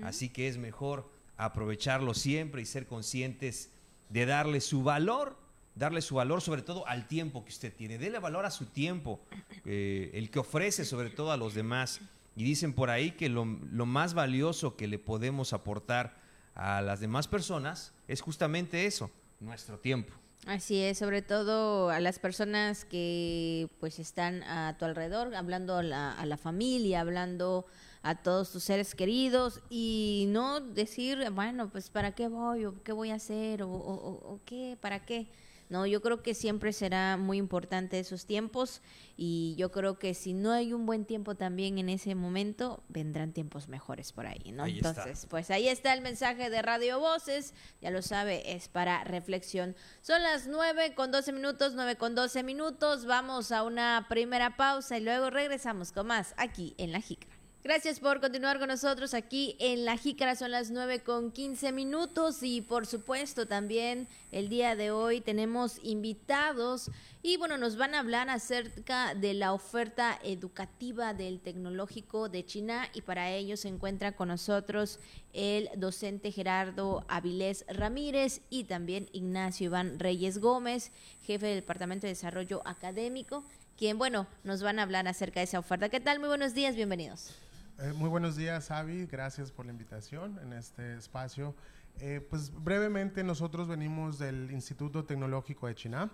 Así 0.03 0.29
que 0.29 0.47
es 0.47 0.59
mejor 0.59 1.11
aprovecharlo 1.35 2.13
siempre 2.13 2.61
y 2.61 2.65
ser 2.65 2.85
conscientes 2.85 3.71
de 4.09 4.25
darle 4.25 4.61
su 4.61 4.83
valor, 4.83 5.37
darle 5.75 6.01
su 6.01 6.15
valor 6.15 6.41
sobre 6.41 6.61
todo 6.61 6.87
al 6.87 7.07
tiempo 7.07 7.43
que 7.43 7.51
usted 7.51 7.73
tiene. 7.73 7.97
Dele 7.97 8.19
valor 8.19 8.45
a 8.45 8.51
su 8.51 8.65
tiempo, 8.65 9.19
eh, 9.65 10.11
el 10.13 10.29
que 10.29 10.39
ofrece 10.39 10.85
sobre 10.85 11.09
todo 11.09 11.31
a 11.31 11.37
los 11.37 11.53
demás. 11.53 12.01
Y 12.35 12.43
dicen 12.43 12.73
por 12.73 12.89
ahí 12.89 13.11
que 13.11 13.29
lo, 13.29 13.45
más 13.45 14.13
valioso 14.13 14.75
que 14.75 14.87
le 14.87 14.99
podemos 14.99 15.53
aportar 15.53 16.17
a 16.53 16.81
las 16.81 16.99
demás 16.99 17.27
personas 17.27 17.93
es 18.07 18.21
justamente 18.21 18.85
eso, 18.85 19.09
nuestro 19.39 19.79
tiempo. 19.79 20.13
Así 20.45 20.79
es, 20.79 20.99
sobre 20.99 21.23
todo 21.23 21.89
a 21.89 21.99
las 21.99 22.19
personas 22.19 22.85
que 22.85 23.67
pues 23.79 23.97
están 23.97 24.43
a 24.43 24.77
tu 24.77 24.85
alrededor, 24.85 25.33
hablando 25.33 25.77
a 25.77 25.81
la, 25.81 26.37
familia, 26.37 27.01
hablando 27.01 27.65
a 28.03 28.21
todos 28.21 28.51
tus 28.51 28.63
seres 28.63 28.93
queridos 28.93 29.59
y 29.71 30.25
no 30.29 30.61
decir, 30.61 31.31
bueno, 31.31 31.69
pues 31.71 31.89
para 31.89 32.11
qué 32.13 32.27
voy 32.27 32.65
o 32.65 32.83
qué 32.83 32.91
voy 32.91 33.09
a 33.09 33.15
hacer 33.15 33.63
o, 33.63 33.71
o 33.71 34.39
qué, 34.45 34.77
para 34.79 35.03
qué. 35.03 35.27
No, 35.69 35.85
yo 35.85 36.01
creo 36.01 36.21
que 36.21 36.33
siempre 36.33 36.73
será 36.73 37.17
muy 37.17 37.37
importante 37.37 37.99
esos 37.99 38.25
tiempos 38.25 38.81
y 39.17 39.55
yo 39.57 39.71
creo 39.71 39.97
que 39.97 40.13
si 40.13 40.33
no 40.33 40.51
hay 40.51 40.73
un 40.73 40.85
buen 40.85 41.05
tiempo 41.05 41.35
también 41.35 41.79
en 41.79 41.89
ese 41.89 42.13
momento, 42.13 42.83
vendrán 42.87 43.33
tiempos 43.33 43.67
mejores 43.67 44.11
por 44.11 44.27
ahí, 44.27 44.51
¿no? 44.51 44.65
Entonces, 44.65 45.25
pues 45.29 45.49
ahí 45.49 45.67
está 45.67 45.93
el 45.93 46.01
mensaje 46.01 46.49
de 46.49 46.61
Radio 46.61 46.99
Voces, 46.99 47.53
ya 47.81 47.89
lo 47.89 48.01
sabe, 48.01 48.55
es 48.55 48.67
para 48.67 49.03
reflexión. 49.03 49.75
Son 50.01 50.21
las 50.21 50.47
9 50.47 50.93
con 50.93 51.11
12 51.11 51.31
minutos, 51.31 51.73
9 51.73 51.95
con 51.95 52.13
12 52.13 52.43
minutos, 52.43 53.05
vamos 53.05 53.51
a 53.51 53.63
una 53.63 54.05
primera 54.07 54.57
pausa 54.57 54.97
y 54.97 55.01
luego 55.01 55.29
regresamos 55.29 55.91
con 55.91 56.07
más 56.07 56.35
aquí 56.37 56.75
en 56.77 56.91
La 56.91 57.01
Jica. 57.01 57.34
Gracias 57.65 57.99
por 57.99 58.21
continuar 58.21 58.59
con 58.59 58.67
nosotros 58.67 59.15
aquí 59.15 59.55
en 59.59 59.85
La 59.85 59.97
Jícara. 59.97 60.35
Son 60.35 60.51
las 60.51 60.69
9 60.69 60.99
con 60.99 61.31
15 61.31 61.71
minutos 61.71 62.43
y 62.43 62.61
por 62.61 62.85
supuesto 62.85 63.47
también 63.47 64.07
el 64.31 64.49
día 64.49 64.75
de 64.75 64.91
hoy 64.91 65.19
tenemos 65.19 65.79
invitados 65.81 66.91
y 67.23 67.37
bueno, 67.37 67.57
nos 67.57 67.75
van 67.75 67.95
a 67.95 68.01
hablar 68.01 68.29
acerca 68.29 69.15
de 69.15 69.33
la 69.33 69.51
oferta 69.51 70.19
educativa 70.23 71.15
del 71.15 71.39
Tecnológico 71.39 72.29
de 72.29 72.45
China 72.45 72.87
y 72.93 73.01
para 73.01 73.31
ello 73.31 73.57
se 73.57 73.69
encuentra 73.69 74.11
con 74.11 74.27
nosotros 74.27 74.99
el 75.33 75.67
docente 75.75 76.31
Gerardo 76.31 77.03
Avilés 77.07 77.65
Ramírez 77.67 78.41
y 78.51 78.65
también 78.65 79.09
Ignacio 79.11 79.65
Iván 79.65 79.97
Reyes 79.97 80.37
Gómez, 80.37 80.91
jefe 81.23 81.47
del 81.47 81.61
Departamento 81.61 82.05
de 82.05 82.13
Desarrollo 82.13 82.61
Académico, 82.63 83.43
quien 83.75 83.97
bueno, 83.97 84.27
nos 84.43 84.61
van 84.61 84.77
a 84.77 84.83
hablar 84.83 85.07
acerca 85.07 85.39
de 85.39 85.45
esa 85.45 85.57
oferta. 85.57 85.89
¿Qué 85.89 85.99
tal? 85.99 86.19
Muy 86.19 86.27
buenos 86.27 86.53
días, 86.53 86.75
bienvenidos. 86.75 87.33
Eh, 87.77 87.91
muy 87.91 88.07
buenos 88.07 88.37
días, 88.37 88.71
Avi. 88.71 89.05
Gracias 89.05 89.51
por 89.51 89.65
la 89.65 89.73
invitación 89.73 90.39
en 90.41 90.53
este 90.53 90.95
espacio. 90.95 91.53
Eh, 91.99 92.25
pues 92.29 92.49
brevemente, 92.63 93.21
nosotros 93.21 93.67
venimos 93.67 94.17
del 94.17 94.49
Instituto 94.51 95.03
Tecnológico 95.03 95.67
de 95.67 95.75
China, 95.75 96.09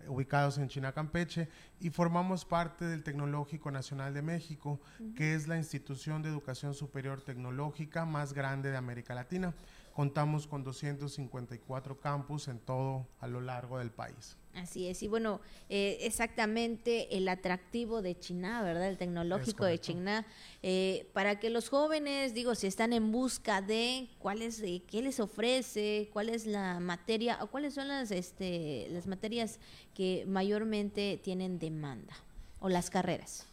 eh, 0.00 0.08
ubicados 0.08 0.56
en 0.56 0.68
China, 0.68 0.92
Campeche, 0.92 1.50
y 1.80 1.90
formamos 1.90 2.46
parte 2.46 2.86
del 2.86 3.02
Tecnológico 3.02 3.70
Nacional 3.70 4.14
de 4.14 4.22
México, 4.22 4.80
que 5.14 5.34
es 5.34 5.48
la 5.48 5.58
institución 5.58 6.22
de 6.22 6.30
educación 6.30 6.72
superior 6.72 7.20
tecnológica 7.20 8.06
más 8.06 8.32
grande 8.32 8.70
de 8.70 8.78
América 8.78 9.14
Latina. 9.14 9.52
Contamos 9.92 10.46
con 10.46 10.64
254 10.64 12.00
campus 12.00 12.48
en 12.48 12.58
todo 12.58 13.06
a 13.20 13.26
lo 13.26 13.40
largo 13.40 13.78
del 13.78 13.90
país. 13.90 14.36
Así 14.54 14.86
es, 14.86 15.02
y 15.02 15.08
bueno, 15.08 15.40
eh, 15.70 15.98
exactamente 16.02 17.16
el 17.16 17.26
atractivo 17.28 18.02
de 18.02 18.18
China, 18.18 18.62
¿verdad? 18.62 18.88
El 18.88 18.98
tecnológico 18.98 19.64
de 19.64 19.78
China, 19.78 20.26
eh, 20.62 21.08
para 21.14 21.40
que 21.40 21.48
los 21.48 21.70
jóvenes, 21.70 22.34
digo, 22.34 22.54
si 22.54 22.66
están 22.66 22.92
en 22.92 23.12
busca 23.12 23.62
de 23.62 24.08
cuál 24.18 24.42
es, 24.42 24.60
eh, 24.60 24.82
qué 24.86 25.00
les 25.00 25.20
ofrece, 25.20 26.10
cuál 26.12 26.28
es 26.28 26.46
la 26.46 26.80
materia, 26.80 27.38
o 27.42 27.46
cuáles 27.46 27.74
son 27.74 27.88
las, 27.88 28.10
este, 28.10 28.88
las 28.90 29.06
materias 29.06 29.58
que 29.94 30.24
mayormente 30.26 31.18
tienen 31.22 31.58
demanda, 31.58 32.14
o 32.60 32.68
las 32.68 32.90
carreras. 32.90 33.46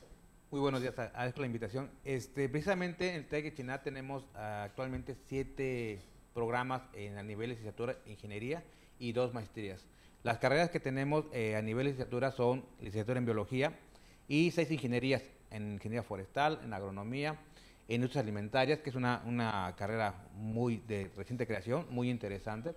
Muy 0.51 0.59
buenos 0.59 0.81
días, 0.81 0.93
por 0.93 1.39
la 1.39 1.45
invitación. 1.45 1.91
Este, 2.03 2.49
precisamente 2.49 3.09
en 3.09 3.15
el 3.15 3.27
TEC 3.27 3.45
de 3.45 3.53
China 3.53 3.81
tenemos 3.83 4.25
actualmente 4.35 5.15
siete 5.27 6.01
programas 6.33 6.83
en, 6.93 7.17
a 7.17 7.23
nivel 7.23 7.49
licenciatura, 7.49 7.97
ingeniería 8.05 8.63
y 8.99 9.11
dos 9.13 9.33
maestrías. 9.33 9.85
Las 10.23 10.37
carreras 10.37 10.69
que 10.69 10.79
tenemos 10.79 11.25
eh, 11.31 11.55
a 11.55 11.61
nivel 11.61 11.85
licenciatura 11.85 12.31
son 12.31 12.65
licenciatura 12.79 13.19
en 13.19 13.25
biología 13.25 13.79
y 14.27 14.51
seis 14.51 14.69
ingenierías 14.71 15.23
en 15.51 15.73
ingeniería 15.73 16.03
forestal, 16.03 16.59
en 16.63 16.73
agronomía, 16.73 17.39
en 17.87 17.95
industrias 17.95 18.23
alimentarias, 18.23 18.79
que 18.79 18.89
es 18.89 18.95
una, 18.95 19.73
carrera 19.77 20.27
muy 20.33 20.77
de 20.87 21.09
reciente 21.15 21.47
creación, 21.47 21.87
muy 21.89 22.09
interesante. 22.09 22.75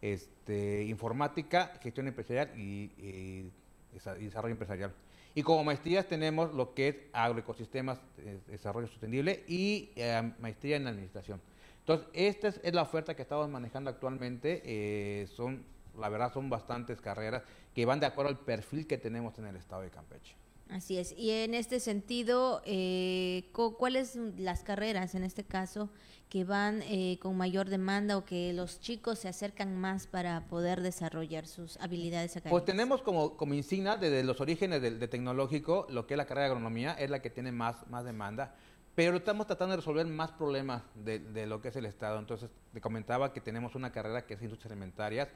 Este, 0.00 0.84
informática, 0.84 1.72
gestión 1.82 2.06
empresarial 2.06 2.50
y, 2.56 3.50
desarrollo 3.92 4.52
empresarial. 4.52 4.92
Y 5.34 5.42
como 5.42 5.64
maestrías 5.64 6.06
tenemos 6.06 6.52
lo 6.54 6.74
que 6.74 6.88
es 6.88 6.96
agroecosistemas, 7.12 7.98
eh, 8.18 8.38
desarrollo 8.46 8.86
sostenible 8.86 9.42
y 9.48 9.90
eh, 9.96 10.32
maestría 10.38 10.76
en 10.76 10.86
administración. 10.86 11.40
Entonces, 11.86 12.08
esta 12.12 12.48
es, 12.48 12.74
la 12.74 12.82
oferta 12.82 13.14
que 13.14 13.22
estamos 13.22 13.48
manejando 13.48 13.90
actualmente. 13.90 15.26
son 15.36 15.64
la 15.98 16.08
verdad 16.08 16.32
son 16.32 16.50
bastantes 16.50 17.00
carreras 17.00 17.42
que 17.74 17.84
van 17.86 18.00
de 18.00 18.06
acuerdo 18.06 18.30
al 18.30 18.38
perfil 18.38 18.86
que 18.86 18.98
tenemos 18.98 19.38
en 19.38 19.46
el 19.46 19.56
estado 19.56 19.82
de 19.82 19.90
Campeche. 19.90 20.36
Así 20.70 20.96
es. 20.96 21.12
Y 21.12 21.30
en 21.30 21.52
este 21.52 21.78
sentido, 21.78 22.62
eh, 22.64 23.50
¿cuáles 23.52 24.10
son 24.10 24.34
las 24.38 24.64
carreras 24.64 25.14
en 25.14 25.22
este 25.22 25.44
caso 25.44 25.90
que 26.30 26.44
van 26.44 26.82
eh, 26.82 27.18
con 27.20 27.36
mayor 27.36 27.68
demanda 27.68 28.16
o 28.16 28.24
que 28.24 28.52
los 28.54 28.80
chicos 28.80 29.18
se 29.18 29.28
acercan 29.28 29.78
más 29.78 30.06
para 30.06 30.46
poder 30.46 30.80
desarrollar 30.80 31.46
sus 31.46 31.76
habilidades 31.78 32.30
académicas? 32.36 32.50
Pues 32.50 32.64
tenemos 32.64 33.02
como, 33.02 33.36
como 33.36 33.52
insignia 33.52 33.96
desde 33.96 34.24
los 34.24 34.40
orígenes 34.40 34.80
del 34.80 34.98
de 34.98 35.06
tecnológico, 35.06 35.86
lo 35.90 36.06
que 36.06 36.14
es 36.14 36.18
la 36.18 36.24
carrera 36.24 36.46
de 36.46 36.52
agronomía, 36.52 36.94
es 36.94 37.10
la 37.10 37.20
que 37.20 37.28
tiene 37.28 37.52
más, 37.52 37.86
más 37.90 38.04
demanda 38.04 38.54
pero 38.94 39.16
estamos 39.16 39.46
tratando 39.46 39.72
de 39.72 39.76
resolver 39.78 40.06
más 40.06 40.32
problemas 40.32 40.82
de, 40.94 41.18
de, 41.18 41.46
lo 41.46 41.60
que 41.60 41.68
es 41.68 41.76
el 41.76 41.86
Estado. 41.86 42.18
Entonces, 42.18 42.50
te 42.72 42.80
comentaba 42.80 43.32
que 43.32 43.40
tenemos 43.40 43.74
una 43.74 43.92
carrera 43.92 44.26
que 44.26 44.34
es 44.34 44.42
industrias 44.42 44.70
alimentarias, 44.70 45.28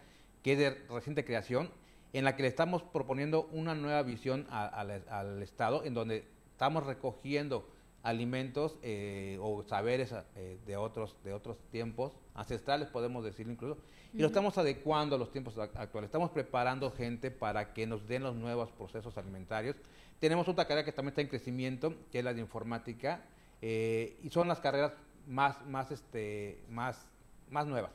que 0.42 0.52
es 0.52 0.58
de 0.58 0.70
reciente 0.88 1.24
creación, 1.24 1.70
en 2.12 2.24
la 2.24 2.36
que 2.36 2.42
le 2.42 2.48
estamos 2.48 2.82
proponiendo 2.82 3.48
una 3.52 3.74
nueva 3.74 4.02
visión 4.02 4.46
al 4.50 5.42
Estado, 5.42 5.84
en 5.84 5.94
donde 5.94 6.24
estamos 6.52 6.86
recogiendo 6.86 7.68
alimentos 8.02 8.78
eh, 8.82 9.38
o 9.40 9.62
saberes 9.64 10.14
eh, 10.36 10.58
de, 10.64 10.76
otros, 10.76 11.16
de 11.24 11.32
otros 11.32 11.58
tiempos, 11.70 12.12
ancestrales 12.34 12.88
podemos 12.88 13.24
decirlo 13.24 13.52
incluso, 13.52 13.78
y 14.14 14.20
lo 14.20 14.28
estamos 14.28 14.56
adecuando 14.56 15.16
a 15.16 15.18
los 15.18 15.30
tiempos 15.30 15.58
actuales. 15.58 16.08
Estamos 16.08 16.30
preparando 16.30 16.90
gente 16.90 17.30
para 17.30 17.74
que 17.74 17.86
nos 17.86 18.06
den 18.08 18.22
los 18.22 18.34
nuevos 18.34 18.70
procesos 18.70 19.18
alimentarios. 19.18 19.76
Tenemos 20.18 20.48
otra 20.48 20.64
carrera 20.64 20.84
que 20.84 20.92
también 20.92 21.10
está 21.10 21.20
en 21.20 21.28
crecimiento, 21.28 21.94
que 22.10 22.20
es 22.20 22.24
la 22.24 22.32
de 22.32 22.40
informática, 22.40 23.22
eh, 23.62 24.18
y 24.22 24.30
son 24.30 24.48
las 24.48 24.60
carreras 24.60 24.92
más, 25.26 25.64
más, 25.66 25.90
este, 25.90 26.62
más, 26.68 27.08
más 27.50 27.66
nuevas. 27.66 27.92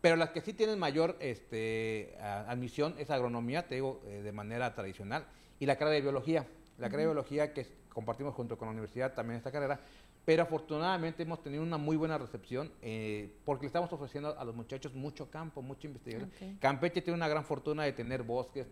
Pero 0.00 0.16
las 0.16 0.30
que 0.30 0.40
sí 0.40 0.52
tienen 0.52 0.78
mayor 0.78 1.16
este, 1.20 2.16
admisión 2.20 2.94
es 2.98 3.10
agronomía, 3.10 3.68
te 3.68 3.76
digo, 3.76 4.02
eh, 4.06 4.22
de 4.22 4.32
manera 4.32 4.74
tradicional, 4.74 5.26
y 5.60 5.66
la 5.66 5.76
carrera 5.76 5.94
de 5.94 6.00
biología. 6.00 6.46
La 6.78 6.88
carrera 6.88 7.08
de 7.08 7.14
biología 7.14 7.52
que 7.52 7.66
compartimos 7.90 8.34
junto 8.34 8.58
con 8.58 8.66
la 8.66 8.72
universidad 8.72 9.14
también 9.14 9.36
esta 9.36 9.52
carrera, 9.52 9.78
pero 10.24 10.42
afortunadamente 10.42 11.22
hemos 11.22 11.42
tenido 11.42 11.62
una 11.62 11.76
muy 11.76 11.96
buena 11.96 12.16
recepción 12.16 12.72
eh, 12.80 13.30
porque 13.44 13.64
le 13.64 13.66
estamos 13.66 13.92
ofreciendo 13.92 14.36
a 14.38 14.44
los 14.44 14.54
muchachos 14.54 14.94
mucho 14.94 15.30
campo, 15.30 15.62
mucha 15.62 15.86
investigación. 15.86 16.30
Campeche 16.58 17.02
tiene 17.02 17.16
una 17.16 17.28
gran 17.28 17.44
fortuna 17.44 17.84
de 17.84 17.92
tener 17.92 18.22
bosques, 18.22 18.66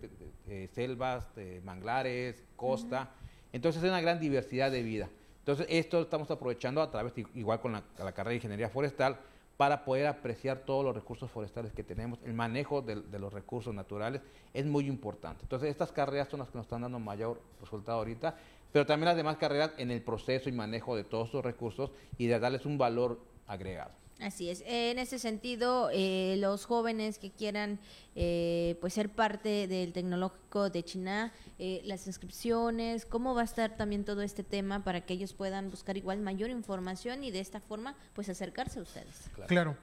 selvas, 0.73 1.27
manglares, 1.65 2.43
costa, 2.57 3.11
entonces 3.53 3.83
es 3.83 3.89
una 3.89 4.01
gran 4.01 4.19
diversidad 4.19 4.71
de 4.71 4.83
vida. 4.83 5.11
Entonces 5.41 5.67
esto 5.69 6.01
estamos 6.01 6.31
aprovechando 6.31 6.81
a 6.81 6.91
través, 6.91 7.13
igual 7.35 7.61
con 7.61 7.73
la 7.73 8.13
carrera 8.13 8.31
de 8.31 8.37
ingeniería 8.37 8.69
forestal, 8.69 9.19
para 9.61 9.85
poder 9.85 10.07
apreciar 10.07 10.61
todos 10.61 10.83
los 10.83 10.95
recursos 10.95 11.31
forestales 11.31 11.75
que 11.75 11.85
tenemos. 11.85 12.19
El 12.25 12.33
manejo 12.33 12.81
de, 12.81 12.97
los 13.19 13.31
recursos 13.31 13.75
naturales 13.75 14.23
es 14.55 14.65
muy 14.65 14.87
importante. 14.87 15.43
Entonces, 15.43 15.69
estas 15.69 15.93
carreras 15.93 16.29
son 16.31 16.41
las 16.41 16.49
que 16.49 16.57
nos 16.57 16.65
están 16.65 16.81
dando 16.81 16.99
mayor 16.99 17.43
resultado 17.61 17.99
ahorita, 17.99 18.37
pero 18.73 18.87
también 18.87 19.09
las 19.09 19.19
demás 19.19 19.37
carreras 19.37 19.73
en 19.77 19.91
el 19.91 20.01
proceso 20.01 20.49
y 20.49 20.53
manejo 20.53 20.97
de 20.97 21.05
todos 21.05 21.27
estos 21.27 21.45
recursos 21.45 21.91
y 22.17 22.27
de 22.27 22.39
darles 22.39 22.65
un 22.65 22.79
valor 22.79 23.21
agregado. 23.47 24.00
Así 24.21 24.51
es. 24.51 24.63
En 24.67 24.99
ese 24.99 25.19
sentido, 25.19 25.91
eh, 25.93 26.37
los 26.39 26.67
jóvenes 26.67 27.19
que 27.19 27.31
quieran 27.31 27.79
eh, 28.15 28.77
pues 28.81 28.95
ser 28.95 29.09
parte 29.09 29.67
del 29.67 29.93
tecnológico 29.93 30.69
de 30.69 30.83
China, 30.83 31.33
eh, 31.59 31.81
las 31.85 32.07
inscripciones, 32.07 33.07
cómo 33.07 33.35
va 33.35 33.43
a 33.43 33.45
estar 33.45 33.77
también 33.77 34.05
todo 34.05 34.23
este 34.23 34.45
tema 34.45 34.85
para 34.85 35.01
que 35.03 35.15
ellos 35.15 35.33
puedan 35.33 35.71
buscar 35.71 35.97
igual 35.97 36.21
mayor 36.21 36.51
información 36.51 37.25
y 37.25 37.31
de 37.31 37.41
esta 37.41 37.61
forma 37.61 37.95
pues 38.15 38.29
acercarse 38.29 38.79
a 38.79 38.83
ustedes. 38.83 39.31
Claro. 39.47 39.77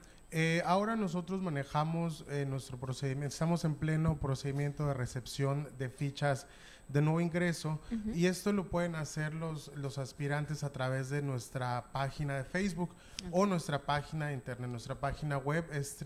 ahora 0.64 0.94
nosotros 0.94 1.40
manejamos 1.40 2.24
nuestro 2.46 2.78
procedimiento, 2.78 3.32
estamos 3.32 3.64
en 3.64 3.74
pleno 3.74 4.18
procedimiento 4.18 4.86
de 4.86 4.94
recepción 4.94 5.68
de 5.78 5.88
fichas 5.88 6.46
de 6.88 7.02
nuevo 7.02 7.20
ingreso 7.20 7.80
y 8.14 8.26
esto 8.26 8.52
lo 8.52 8.68
pueden 8.68 8.94
hacer 8.94 9.34
los, 9.34 9.70
los 9.76 9.98
aspirantes 9.98 10.64
a 10.64 10.72
través 10.72 11.10
de 11.10 11.22
nuestra 11.22 11.92
página 11.92 12.36
de 12.36 12.44
Facebook 12.44 12.94
o 13.30 13.46
nuestra 13.46 13.82
página 13.84 14.28
de 14.28 14.34
internet. 14.34 14.70
Nuestra 14.70 14.94
página 14.94 15.36
web 15.38 15.66
es 15.72 15.96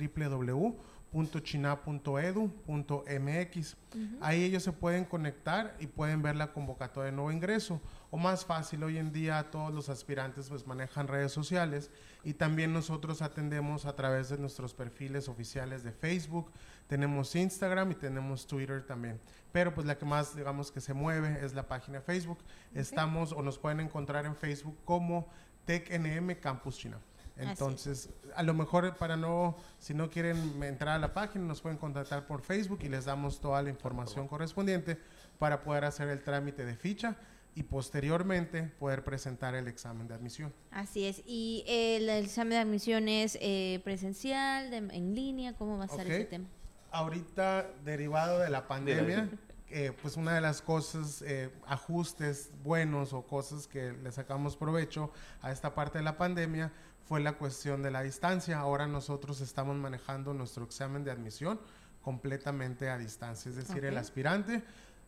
www.china.edu.mx. 1.13 3.77
Ahí 4.21 4.45
ellos 4.45 4.63
se 4.63 4.73
pueden 4.73 5.05
conectar 5.05 5.77
y 5.79 5.87
pueden 5.87 6.23
ver 6.23 6.37
la 6.37 6.53
convocatoria 6.53 7.11
de 7.11 7.17
nuevo 7.17 7.31
ingreso. 7.31 7.81
O 8.11 8.17
más 8.17 8.45
fácil, 8.45 8.83
hoy 8.83 8.99
en 8.99 9.13
día 9.13 9.51
todos 9.51 9.73
los 9.73 9.89
aspirantes 9.89 10.49
pues 10.49 10.67
manejan 10.67 11.09
redes 11.09 11.33
sociales 11.33 11.91
y 12.25 12.35
también 12.35 12.73
nosotros 12.73 13.23
atendemos 13.23 13.87
a 13.87 13.97
través 13.97 14.29
de 14.29 14.39
nuestros 14.39 14.75
perfiles 14.75 15.29
oficiales 15.29 15.83
de 15.83 15.93
Facebook, 15.93 16.53
tenemos 16.87 17.35
Instagram 17.35 17.93
y 17.93 17.95
tenemos 17.95 18.47
Twitter 18.47 18.87
también 18.87 19.19
pero 19.53 19.75
pues 19.75 19.87
la 19.87 19.99
que 19.99 20.07
más 20.07 20.35
digamos 20.35 20.73
que 20.73 20.81
se 20.81 20.95
mueve 20.95 21.45
es 21.45 21.55
la 21.55 21.69
página 21.69 21.99
de 21.99 22.05
Facebook. 22.05 22.39
Estamos 22.75 23.33
o 23.33 23.43
nos 23.43 23.59
pueden 23.59 23.81
encontrar 23.81 24.27
en 24.27 24.35
Facebook 24.35 24.79
como 24.85 25.29
TecNM 25.67 26.35
Campus 26.41 26.79
China. 26.79 26.99
Entonces, 27.37 28.11
a 28.35 28.43
lo 28.43 28.55
mejor 28.55 28.97
para 28.97 29.17
no, 29.17 29.57
si 29.79 29.95
no 29.95 30.11
quieren 30.11 30.63
entrar 30.63 30.97
a 30.97 30.99
la 30.99 31.15
página, 31.15 31.45
nos 31.45 31.61
pueden 31.61 31.79
contactar 31.79 32.27
por 32.27 32.43
Facebook 32.43 32.81
y 32.83 32.89
les 32.89 33.05
damos 33.05 33.41
toda 33.41 33.63
la 33.63 33.71
información 33.71 34.29
correspondiente 34.29 34.99
para 35.39 35.63
poder 35.63 35.85
hacer 35.85 36.09
el 36.09 36.23
trámite 36.23 36.65
de 36.65 36.77
ficha 36.77 37.17
y 37.55 37.65
posteriormente 37.65 38.63
poder 38.79 39.05
presentar 39.05 39.55
el 39.55 39.69
examen 39.69 40.09
de 40.09 40.15
admisión. 40.15 40.53
Así 40.71 41.05
es. 41.05 41.23
¿Y 41.27 41.65
el, 41.67 42.09
examen 42.09 42.51
de 42.51 42.59
admisión 42.59 43.09
es 43.09 43.37
eh, 43.41 43.81
presencial, 43.85 44.73
en 44.73 45.15
línea? 45.15 45.55
¿Cómo 45.55 45.79
va 45.79 45.85
a 45.85 45.89
ser 45.89 46.11
ese 46.11 46.25
tema? 46.25 46.47
Ahorita, 46.91 47.67
derivado 47.85 48.39
de 48.39 48.51
la 48.51 48.69
pandemia, 48.69 49.29
eh, 49.69 49.93
pues 50.03 50.17
una 50.17 50.35
de 50.35 50.43
las 50.43 50.61
cosas, 50.61 51.23
eh, 51.23 51.51
ajustes 51.67 52.51
buenos 52.63 53.15
o 53.15 53.23
cosas 53.23 53.67
que 53.67 53.93
le 53.93 54.13
sacamos 54.13 54.57
provecho 54.57 55.11
a 55.41 55.51
esta 55.51 55.75
parte 55.75 55.99
de 55.99 56.05
la 56.05 56.19
pandemia 56.19 56.71
fue 57.05 57.21
la 57.21 57.35
cuestión 57.35 57.83
de 57.83 57.91
la 57.91 58.03
distancia. 58.03 58.59
Ahora 58.59 58.87
nosotros 58.87 59.41
estamos 59.41 59.77
manejando 59.77 60.35
nuestro 60.35 60.65
examen 60.65 61.05
de 61.05 61.11
admisión 61.11 61.61
completamente 62.03 62.91
a 62.91 62.99
distancia, 62.99 63.51
es 63.51 63.57
decir, 63.57 63.85
el 63.85 63.97
aspirante 63.97 64.63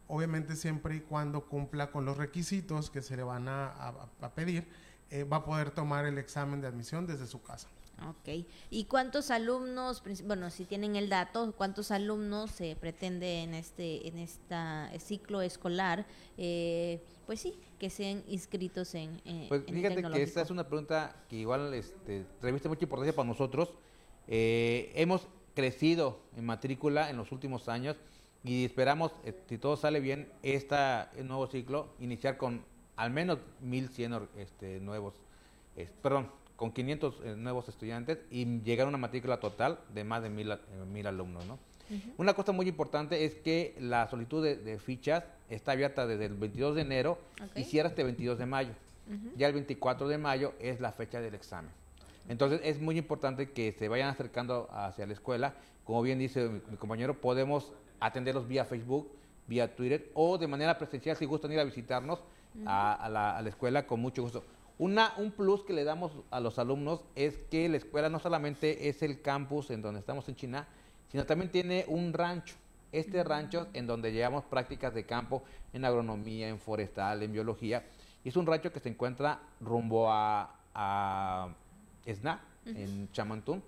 obviamente 0.09 0.57
siempre 0.57 0.97
y 0.97 1.01
cuando 1.01 1.47
cumpla 1.47 1.91
con 1.91 2.05
los 2.05 2.17
requisitos 2.17 2.91
que 2.91 3.03
se 3.03 3.17
le 3.17 3.23
van 3.23 3.49
a, 3.49 4.09
pedir, 4.35 4.67
eh, 5.11 5.25
va 5.25 5.39
a 5.39 5.45
poder 5.45 5.71
tomar 5.71 6.05
el 6.07 6.19
examen 6.19 6.61
de 6.61 6.67
admisión 6.67 7.07
desde 7.07 7.27
su 7.27 7.43
casa. 7.43 7.69
Ok. 8.03 8.45
¿Y 8.71 8.85
cuántos 8.85 9.31
alumnos, 9.31 10.03
bueno, 10.25 10.51
si 10.51 10.65
tienen 10.65 10.97
el 10.97 11.09
dato, 11.09 11.55
cuántos 11.57 11.91
alumnos 11.91 12.51
se 12.51 12.77
pretende 12.77 13.43
en 13.43 13.55
este 13.55 14.09
en 14.09 14.19
esta 14.19 14.91
ciclo 14.99 15.43
escolar? 15.43 16.07
Eh, 16.37 17.01
pues 17.27 17.41
sí, 17.41 17.55
que 17.79 17.91
sean 17.91 18.23
inscritos 18.29 18.95
en. 18.95 19.21
pues 19.49 19.65
fíjate 19.65 20.03
que 20.03 20.23
esta 20.23 20.43
es 20.43 20.51
una 20.51 20.67
pregunta 20.67 21.17
que 21.29 21.37
igual 21.37 21.73
este, 21.75 22.27
reviste 22.43 22.69
mucha 22.69 22.85
importancia 22.85 23.15
para 23.15 23.29
nosotros. 23.29 23.71
Eh, 24.27 24.93
hemos 24.95 25.27
crecido 25.55 26.19
en 26.37 26.47
matrícula 26.47 27.11
en 27.11 27.17
los 27.17 27.31
últimos 27.31 27.69
años 27.69 27.97
y 28.43 28.65
esperamos, 28.65 29.13
eh, 29.25 29.35
si 29.49 29.57
todo 29.57 29.77
sale 29.77 30.01
bien, 30.01 30.29
este 30.43 30.77
nuevo 31.23 31.47
ciclo, 31.47 31.95
iniciar 32.01 32.37
con 32.37 32.65
al 32.97 33.11
menos 33.11 33.39
1.100 33.63 34.29
este, 34.37 34.81
nuevos, 34.81 35.15
perdón, 36.03 36.31
con 36.57 36.73
500 36.73 37.15
eh, 37.25 37.35
nuevos 37.37 37.69
estudiantes 37.69 38.19
y 38.31 38.61
llegar 38.61 38.87
a 38.87 38.89
una 38.89 38.99
matrícula 38.99 39.39
total 39.41 39.79
de 39.93 40.05
más 40.05 40.23
de 40.23 40.31
1.000 40.31 41.07
alumnos, 41.07 41.47
¿no? 41.47 41.59
Una 42.17 42.33
cosa 42.33 42.53
muy 42.53 42.67
importante 42.67 43.25
es 43.25 43.35
que 43.35 43.77
la 43.79 44.09
solicitud 44.09 44.43
de, 44.43 44.79
fichas 44.79 45.25
está 45.51 45.73
abierta 45.73 46.07
desde 46.07 46.25
el 46.27 46.35
22 46.35 46.77
de 46.77 46.81
enero 46.81 47.19
y 47.55 47.65
cierra 47.65 47.91
este 47.91 48.03
22 48.03 48.39
de 48.39 48.47
mayo. 48.47 48.73
Ya 49.37 49.49
el 49.49 49.53
24 49.53 50.09
de 50.09 50.17
mayo 50.17 50.55
es 50.61 50.81
la 50.81 50.93
fecha 50.93 51.21
del 51.21 51.35
examen. 51.35 51.71
Entonces 52.29 52.61
es 52.65 52.81
muy 52.81 52.97
importante 52.97 53.51
que 53.51 53.73
se 53.73 53.89
vayan 53.89 54.09
acercando 54.09 54.69
hacia 54.73 55.07
la 55.07 55.13
escuela. 55.13 55.55
Como 55.85 56.01
bien 56.01 56.19
dice 56.19 56.49
mi 56.49 56.77
compañero, 56.79 57.21
podemos 57.21 57.73
atenderlos 58.01 58.49
vía 58.49 58.65
Facebook, 58.65 59.11
vía 59.47 59.75
Twitter 59.75 60.11
o 60.15 60.39
de 60.39 60.47
manera 60.47 60.79
presencial 60.79 61.17
si 61.17 61.27
gustan 61.27 61.53
ir 61.53 61.61
a 61.61 61.65
visitarnos 61.65 62.21
a, 62.67 63.09
la, 63.11 63.49
escuela 63.49 63.87
con 63.87 64.01
mucho 64.01 64.23
gusto. 64.23 64.43
Una, 64.79 65.15
un 65.19 65.31
plus 65.31 65.63
que 65.63 65.73
le 65.73 65.85
damos 65.85 66.13
a 66.31 66.41
los 66.41 66.59
alumnos 66.59 67.05
es 67.15 67.37
que 67.51 67.69
la 67.69 67.77
escuela 67.77 68.09
no 68.09 68.19
solamente 68.19 68.89
es 68.89 69.03
el 69.03 69.23
campus 69.23 69.71
en 69.71 69.83
donde 69.83 70.01
estamos 70.01 70.29
en 70.29 70.35
China, 70.35 70.67
sino 71.11 71.25
también 71.25 71.51
tiene 71.51 71.85
un 71.89 72.13
rancho. 72.13 72.57
Este 72.91 73.23
rancho 73.25 73.69
en 73.73 73.87
donde 73.87 74.13
llevamos 74.13 74.45
prácticas 74.45 74.95
de 74.95 75.05
campo 75.05 75.43
en 75.73 75.85
agronomía, 75.85 76.49
en 76.49 76.59
forestal, 76.59 77.23
en 77.23 77.33
biología. 77.33 77.85
Y 78.25 78.29
es 78.29 78.37
un 78.37 78.47
rancho 78.47 78.73
que 78.73 78.81
se 78.81 78.89
encuentra 78.89 79.41
rumbo 79.61 80.11
a, 80.11 80.57
a 80.75 81.49
Esna, 82.05 82.41
en 82.67 83.11
Chamantún, 83.13 83.63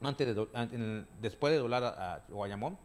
antes 0.00 0.34
de, 0.34 1.04
después 1.20 1.52
de 1.52 1.58
doblar 1.58 1.84
a 1.84 2.24
Guayamón. 2.28 2.78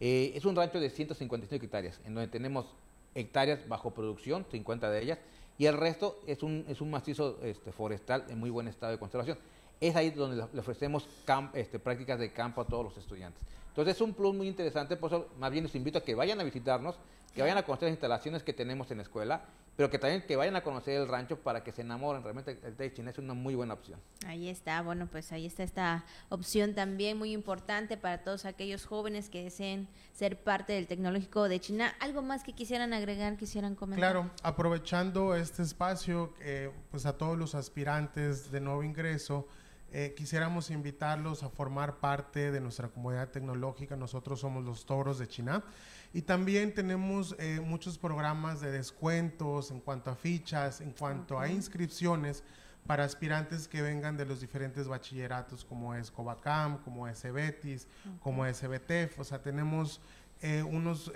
Eh, 0.00 0.32
es 0.34 0.44
un 0.44 0.54
rancho 0.54 0.80
de 0.80 0.90
155 0.90 1.64
hectáreas, 1.64 2.00
en 2.04 2.14
donde 2.14 2.28
tenemos 2.28 2.66
hectáreas 3.14 3.66
bajo 3.68 3.92
producción, 3.92 4.46
50 4.50 4.90
de 4.90 5.02
ellas, 5.02 5.18
y 5.58 5.66
el 5.66 5.76
resto 5.76 6.20
es 6.26 6.42
un, 6.42 6.64
es 6.68 6.80
un 6.80 6.90
macizo 6.90 7.38
este, 7.42 7.72
forestal 7.72 8.24
en 8.28 8.38
muy 8.38 8.48
buen 8.48 8.68
estado 8.68 8.92
de 8.92 8.98
conservación. 8.98 9.36
Es 9.80 9.94
ahí 9.96 10.10
donde 10.10 10.46
le 10.52 10.60
ofrecemos 10.60 11.06
este, 11.52 11.78
prácticas 11.80 12.18
de 12.18 12.32
campo 12.32 12.60
a 12.60 12.64
todos 12.64 12.84
los 12.84 12.96
estudiantes. 12.96 13.42
Entonces 13.68 13.96
es 13.96 14.00
un 14.00 14.14
plus 14.14 14.34
muy 14.34 14.48
interesante, 14.48 14.96
por 14.96 15.10
eso 15.12 15.28
más 15.38 15.50
bien 15.50 15.64
les 15.64 15.74
invito 15.74 15.98
a 15.98 16.00
que 16.02 16.14
vayan 16.14 16.40
a 16.40 16.44
visitarnos, 16.44 16.98
que 17.34 17.42
vayan 17.42 17.58
a 17.58 17.62
conocer 17.62 17.86
las 17.86 17.92
instalaciones 17.92 18.42
que 18.42 18.52
tenemos 18.52 18.90
en 18.90 18.98
la 18.98 19.02
escuela, 19.02 19.42
pero 19.76 19.90
que 19.90 19.98
también 20.00 20.22
que 20.22 20.34
vayan 20.34 20.56
a 20.56 20.62
conocer 20.62 21.00
el 21.00 21.06
rancho 21.06 21.38
para 21.38 21.62
que 21.62 21.70
se 21.70 21.82
enamoren. 21.82 22.24
Realmente 22.24 22.58
el 22.64 22.74
té 22.74 22.92
China 22.92 23.10
es 23.12 23.18
una 23.18 23.34
muy 23.34 23.54
buena 23.54 23.74
opción. 23.74 24.00
Ahí 24.26 24.48
está, 24.48 24.82
bueno, 24.82 25.06
pues 25.06 25.30
ahí 25.30 25.46
está 25.46 25.62
esta 25.62 26.04
opción 26.30 26.74
también 26.74 27.16
muy 27.16 27.32
importante 27.32 27.96
para 27.96 28.24
todos 28.24 28.44
aquellos 28.44 28.86
jóvenes 28.86 29.28
que 29.28 29.44
deseen 29.44 29.86
ser 30.12 30.36
parte 30.42 30.72
del 30.72 30.88
tecnológico 30.88 31.48
de 31.48 31.60
China. 31.60 31.94
¿Algo 32.00 32.22
más 32.22 32.42
que 32.42 32.54
quisieran 32.54 32.92
agregar, 32.92 33.36
quisieran 33.36 33.76
comentar? 33.76 34.10
Claro, 34.10 34.30
aprovechando 34.42 35.36
este 35.36 35.62
espacio, 35.62 36.34
eh, 36.40 36.72
pues 36.90 37.06
a 37.06 37.16
todos 37.16 37.38
los 37.38 37.54
aspirantes 37.54 38.50
de 38.50 38.60
nuevo 38.60 38.82
ingreso, 38.82 39.46
eh, 39.90 40.12
quisiéramos 40.14 40.70
invitarlos 40.70 41.42
a 41.42 41.48
formar 41.48 41.96
parte 41.96 42.52
de 42.52 42.60
nuestra 42.60 42.88
comunidad 42.88 43.28
tecnológica. 43.28 43.96
Nosotros 43.96 44.40
somos 44.40 44.64
los 44.64 44.84
Toros 44.84 45.18
de 45.18 45.26
China. 45.28 45.64
Y 46.12 46.22
también 46.22 46.74
tenemos 46.74 47.34
eh, 47.38 47.60
muchos 47.60 47.96
programas 47.96 48.60
de 48.60 48.70
descuentos 48.70 49.70
en 49.70 49.80
cuanto 49.80 50.10
a 50.10 50.14
fichas, 50.14 50.80
en 50.80 50.92
cuanto 50.92 51.38
a 51.38 51.48
inscripciones 51.48 52.42
para 52.86 53.04
aspirantes 53.04 53.66
que 53.66 53.82
vengan 53.82 54.16
de 54.16 54.26
los 54.26 54.40
diferentes 54.40 54.88
bachilleratos 54.88 55.64
como 55.64 55.94
es 55.94 56.10
Covacam, 56.10 56.78
como 56.78 57.08
es 57.08 57.22
Betis, 57.22 57.86
como 58.20 58.44
es 58.44 58.60
BTF. 58.62 59.18
O 59.18 59.24
sea, 59.24 59.42
tenemos 59.42 60.00
eh, 60.42 60.62
unos 60.62 61.10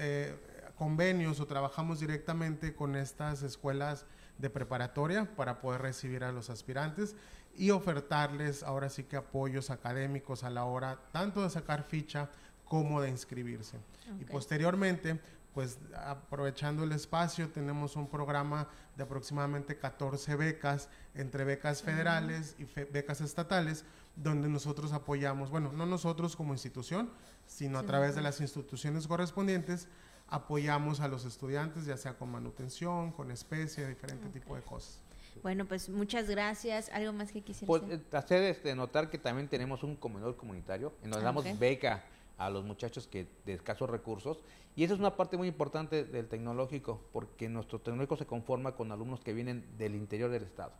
convenios 0.76 1.40
o 1.40 1.46
trabajamos 1.46 2.00
directamente 2.00 2.74
con 2.74 2.96
estas 2.96 3.42
escuelas 3.42 4.04
de 4.38 4.50
preparatoria 4.50 5.28
para 5.36 5.60
poder 5.60 5.82
recibir 5.82 6.24
a 6.24 6.32
los 6.32 6.50
aspirantes 6.50 7.14
y 7.56 7.70
ofertarles 7.70 8.62
ahora 8.62 8.88
sí 8.88 9.04
que 9.04 9.16
apoyos 9.16 9.70
académicos 9.70 10.44
a 10.44 10.50
la 10.50 10.64
hora 10.64 10.98
tanto 11.12 11.42
de 11.42 11.50
sacar 11.50 11.84
ficha 11.84 12.30
como 12.64 13.00
de 13.00 13.10
inscribirse. 13.10 13.78
Y 14.18 14.24
posteriormente, 14.24 15.20
pues 15.54 15.78
aprovechando 15.94 16.84
el 16.84 16.92
espacio, 16.92 17.50
tenemos 17.50 17.96
un 17.96 18.08
programa 18.08 18.68
de 18.96 19.02
aproximadamente 19.02 19.76
14 19.76 20.36
becas, 20.36 20.88
entre 21.14 21.44
becas 21.44 21.82
federales 21.82 22.56
y 22.58 22.64
becas 22.64 23.20
estatales, 23.20 23.84
donde 24.16 24.48
nosotros 24.48 24.92
apoyamos, 24.92 25.50
bueno, 25.50 25.72
no 25.72 25.86
nosotros 25.86 26.36
como 26.36 26.54
institución, 26.54 27.10
sino 27.46 27.78
a 27.78 27.82
través 27.84 28.14
de 28.14 28.22
las 28.22 28.40
instituciones 28.40 29.06
correspondientes, 29.06 29.88
apoyamos 30.28 31.00
a 31.00 31.08
los 31.08 31.26
estudiantes, 31.26 31.84
ya 31.84 31.98
sea 31.98 32.16
con 32.16 32.30
manutención, 32.30 33.12
con 33.12 33.30
especie, 33.30 33.86
diferente 33.86 34.28
tipo 34.28 34.56
de 34.56 34.62
cosas. 34.62 35.00
Bueno, 35.42 35.66
pues 35.66 35.88
muchas 35.88 36.28
gracias. 36.28 36.88
¿Algo 36.90 37.12
más 37.12 37.32
que 37.32 37.42
quisiera 37.42 37.66
pues, 37.66 37.82
eh, 37.88 38.00
hacer 38.12 38.42
este, 38.42 38.74
notar 38.74 39.10
que 39.10 39.18
también 39.18 39.48
tenemos 39.48 39.82
un 39.82 39.96
comedor 39.96 40.36
comunitario, 40.36 40.92
en 41.02 41.10
donde 41.10 41.24
damos 41.24 41.58
beca 41.58 42.04
a 42.38 42.50
los 42.50 42.64
muchachos 42.64 43.06
que 43.06 43.26
de 43.46 43.54
escasos 43.54 43.88
recursos. 43.88 44.42
Y 44.74 44.84
esa 44.84 44.94
es 44.94 45.00
una 45.00 45.16
parte 45.16 45.36
muy 45.36 45.48
importante 45.48 46.04
del 46.04 46.28
tecnológico, 46.28 47.00
porque 47.12 47.48
nuestro 47.48 47.78
tecnológico 47.78 48.16
se 48.16 48.26
conforma 48.26 48.74
con 48.74 48.90
alumnos 48.90 49.20
que 49.20 49.32
vienen 49.32 49.64
del 49.78 49.94
interior 49.94 50.30
del 50.30 50.42
estado. 50.42 50.72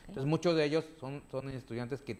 Entonces 0.00 0.26
muchos 0.26 0.56
de 0.56 0.64
ellos 0.64 0.84
son, 1.00 1.22
son 1.30 1.48
estudiantes 1.50 2.02
que 2.02 2.18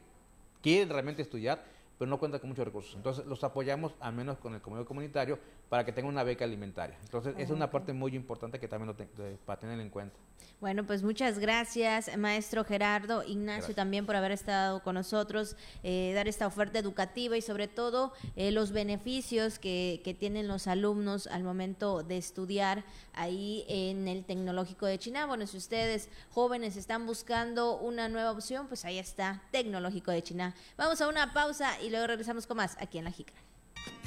quieren 0.63 0.89
realmente 0.89 1.23
estudiar, 1.23 1.65
pero 1.99 2.09
no 2.09 2.19
cuentan 2.19 2.41
con 2.41 2.51
muchos 2.51 2.65
recursos. 2.65 2.95
Entonces 2.95 3.27
los 3.27 3.43
apoyamos 3.45 3.95
al 4.01 4.15
menos 4.15 4.39
con 4.39 4.55
el 4.55 4.61
comedor 4.61 4.87
comunitario 4.87 5.39
para 5.69 5.85
que 5.85 5.93
tengan 5.93 6.13
una 6.13 6.23
beca 6.23 6.45
alimentaria. 6.45 6.97
Entonces 7.03 7.35
es 7.39 7.51
una 7.51 7.71
parte 7.71 7.93
muy 7.93 8.15
importante 8.15 8.59
que 8.59 8.69
también 8.69 8.97
lo 8.97 9.37
para 9.45 9.61
tener 9.61 9.79
en 9.81 9.91
cuenta. 9.91 10.17
Bueno, 10.61 10.85
pues 10.85 11.05
muchas 11.05 11.39
gracias, 11.39 12.17
maestro 12.17 12.65
Gerardo, 12.65 13.23
Ignacio 13.23 13.77
también 13.77 14.07
por 14.07 14.17
haber 14.17 14.33
estado 14.33 14.83
con 14.83 14.97
nosotros, 14.97 15.57
eh, 15.85 16.13
dar 16.17 16.27
esta 16.27 16.49
oferta 16.49 16.81
educativa 16.81 17.37
y 17.37 17.43
sobre 17.43 17.69
todo 17.69 18.13
eh, 18.35 18.51
los 18.51 18.73
beneficios 18.73 19.61
que, 19.61 20.01
que, 20.03 20.15
tienen 20.15 20.49
los 20.49 20.67
alumnos 20.67 21.29
al 21.29 21.45
momento 21.45 22.03
de 22.03 22.19
estudiar 22.19 22.85
ahí 23.13 23.65
en 23.69 24.09
el 24.09 24.25
Tecnológico 24.25 24.87
de 24.87 24.99
China. 24.99 25.27
Bueno, 25.27 25.47
si 25.47 25.57
ustedes 25.57 26.09
jóvenes 26.31 26.77
están 26.77 27.07
buscando 27.07 27.79
una 27.79 28.09
nueva 28.09 28.33
opción, 28.33 28.67
pues 28.67 28.85
ahí 28.85 28.99
está, 28.99 29.43
Tecnológico 29.53 30.11
de 30.11 30.23
China. 30.23 30.57
Vamos 30.77 31.01
a 31.01 31.09
una 31.09 31.33
pausa 31.33 31.81
y 31.81 31.91
luego 31.91 32.09
regresamos 32.09 32.49
con 32.49 32.57
más 32.57 32.77
aquí 32.81 32.99
en 32.99 33.05
La 33.05 33.13
Jícara. 33.13 33.41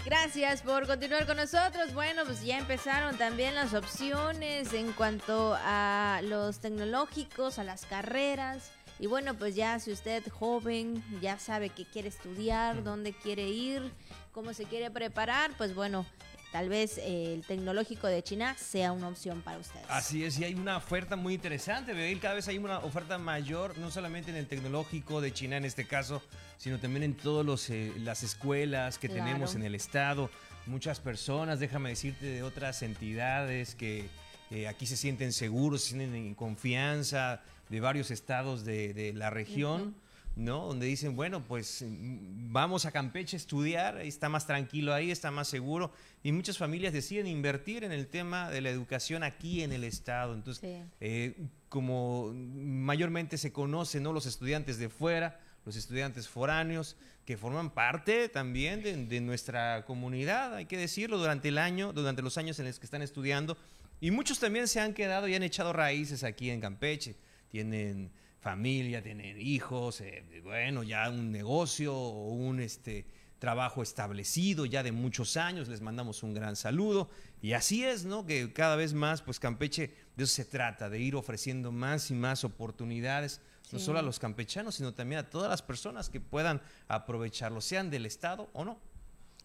Gracias 0.04 0.64
por 0.64 0.88
continuar 0.88 1.28
con 1.28 1.38
nosotros. 1.38 1.94
Bueno, 1.94 2.24
pues 2.26 2.44
ya 2.44 2.58
empezaron 2.58 3.18
también 3.18 3.54
las 3.54 3.76
opciones 3.76 4.74
en 4.74 4.94
cuanto 4.94 5.56
a 5.64 6.22
los 6.24 6.60
tecnológicos, 6.60 7.60
a 7.60 7.64
las 7.64 7.86
carreras. 7.86 8.72
Y 9.00 9.06
bueno, 9.06 9.36
pues 9.36 9.56
ya 9.56 9.80
si 9.80 9.92
usted 9.92 10.24
joven 10.30 11.04
ya 11.22 11.38
sabe 11.38 11.70
que 11.70 11.86
quiere 11.86 12.08
estudiar, 12.08 12.84
dónde 12.84 13.14
quiere 13.14 13.48
ir, 13.48 13.92
cómo 14.32 14.54
se 14.54 14.66
quiere 14.66 14.90
preparar, 14.90 15.52
pues 15.58 15.76
bueno, 15.76 16.06
tal 16.52 16.70
vez 16.70 16.98
eh, 16.98 17.34
el 17.34 17.44
tecnológico 17.44 18.08
de 18.08 18.22
China 18.24 18.56
sea 18.58 18.92
una 18.92 19.08
opción 19.08 19.42
para 19.42 19.58
ustedes. 19.58 19.86
Así 19.90 20.24
es, 20.24 20.38
y 20.40 20.44
hay 20.44 20.54
una 20.54 20.78
oferta 20.78 21.16
muy 21.16 21.34
interesante, 21.34 21.94
Cada 22.22 22.36
vez 22.36 22.48
hay 22.48 22.58
una 22.58 22.80
oferta 22.80 23.18
mayor, 23.18 23.78
no 23.78 23.90
solamente 23.92 24.32
en 24.32 24.38
el 24.38 24.48
tecnológico 24.48 25.22
de 25.22 25.32
China 25.34 25.58
en 25.58 25.66
este 25.66 25.86
caso, 25.86 26.22
sino 26.58 26.80
también 26.80 27.04
en 27.04 27.16
todas 27.16 27.70
eh, 27.70 27.94
las 28.00 28.24
escuelas 28.24 28.98
que 28.98 29.10
tenemos 29.10 29.56
en 29.56 29.64
el 29.64 29.76
estado. 29.76 30.30
Muchas 30.68 31.00
personas, 31.00 31.60
déjame 31.60 31.90
decirte, 31.90 32.26
de 32.26 32.44
otras 32.44 32.84
entidades 32.84 33.74
que 33.74 34.10
eh, 34.52 34.68
aquí 34.68 34.86
se 34.86 34.98
sienten 34.98 35.32
seguros, 35.34 35.82
se 35.82 35.90
sienten 35.90 36.14
en 36.14 36.36
confianza, 36.36 37.42
de 37.70 37.80
varios 37.80 38.12
estados 38.12 38.66
de, 38.66 39.14
la 39.16 39.30
región. 39.30 39.96
¿No? 40.36 40.67
Donde 40.67 40.86
dicen, 40.86 41.15
bueno, 41.15 41.46
pues 41.46 41.84
mm, 41.88 42.52
vamos 42.52 42.86
a 42.86 42.91
Campeche 42.91 43.36
a 43.36 43.39
estudiar, 43.39 43.98
está 44.02 44.30
más 44.30 44.48
tranquilo 44.48 44.94
ahí, 44.94 45.12
está 45.12 45.32
más 45.32 45.48
seguro. 45.48 45.91
Y 46.24 46.32
muchas 46.32 46.58
familias 46.58 46.94
deciden 46.94 47.28
invertir 47.28 47.84
en 47.84 47.91
el 47.91 48.08
tema 48.08 48.50
de 48.50 48.62
la 48.62 48.70
educación 48.70 49.24
aquí 49.24 49.63
en 49.63 49.72
el 49.72 49.84
estado. 49.84 50.34
Entonces, 50.34 50.84
eh, 51.00 51.36
como 51.70 52.32
mayormente 52.34 53.38
se 53.38 53.52
conocen 53.52 54.04
¿no? 54.04 54.13
los 54.13 54.26
estudiantes 54.26 54.78
de 54.78 54.89
fuera, 54.89 55.39
los 55.65 55.76
estudiantes 55.76 56.28
foráneos, 56.28 56.96
que 57.26 57.38
forman 57.38 57.70
parte 57.70 58.30
también 58.30 58.82
de, 58.82 59.06
de, 59.06 59.22
nuestra 59.22 59.86
comunidad, 59.86 60.56
hay 60.56 60.65
que 60.65 60.78
decirlo, 60.78 61.20
durante 61.20 61.50
el 61.50 61.60
año, 61.60 61.94
durante 61.94 62.24
los 62.24 62.38
años 62.38 62.58
en 62.60 62.65
los 62.65 62.80
que 62.80 62.86
están 62.86 63.04
estudiando. 63.04 63.58
Y 64.00 64.10
muchos 64.10 64.39
también 64.39 64.67
se 64.67 64.80
han 64.80 64.96
quedado 64.96 65.28
y 65.28 65.36
han 65.36 65.44
echado 65.44 65.72
raíces 65.72 66.24
aquí 66.24 66.50
en 66.50 66.60
Campeche. 66.60 67.15
Tienen 67.50 68.12
familia, 68.42 69.02
tener 69.04 69.38
hijos, 69.38 70.02
eh, 70.02 70.24
bueno, 70.44 70.84
ya 70.84 71.10
un 71.10 71.32
negocio 71.32 71.96
o 71.96 72.30
un 72.34 72.60
este, 72.60 73.06
trabajo 73.38 73.84
establecido 73.84 74.66
ya 74.66 74.84
de 74.84 74.92
muchos 74.92 75.38
años, 75.38 75.68
les 75.68 75.82
mandamos 75.82 76.24
un 76.24 76.34
gran 76.34 76.56
saludo. 76.56 77.10
Y 77.42 77.54
así 77.54 77.84
es, 77.84 78.04
¿no? 78.04 78.26
Que 78.26 78.52
cada 78.52 78.76
vez 78.76 78.94
más, 78.94 79.22
pues 79.22 79.40
Campeche, 79.40 79.94
de 80.16 80.24
eso 80.24 80.34
se 80.34 80.46
trata, 80.46 80.90
de 80.90 81.00
ir 81.00 81.16
ofreciendo 81.16 81.72
más 81.72 82.10
y 82.12 82.16
más 82.16 82.44
oportunidades, 82.44 83.42
no 83.72 83.80
solo 83.80 84.00
a 84.00 84.02
los 84.02 84.20
campechanos, 84.20 84.76
sino 84.76 84.94
también 84.94 85.20
a 85.20 85.30
todas 85.30 85.50
las 85.50 85.62
personas 85.62 86.10
que 86.10 86.20
puedan 86.20 86.62
aprovecharlo, 86.90 87.62
sean 87.62 87.90
del 87.90 88.06
Estado 88.06 88.50
o 88.54 88.66
no. 88.66 88.80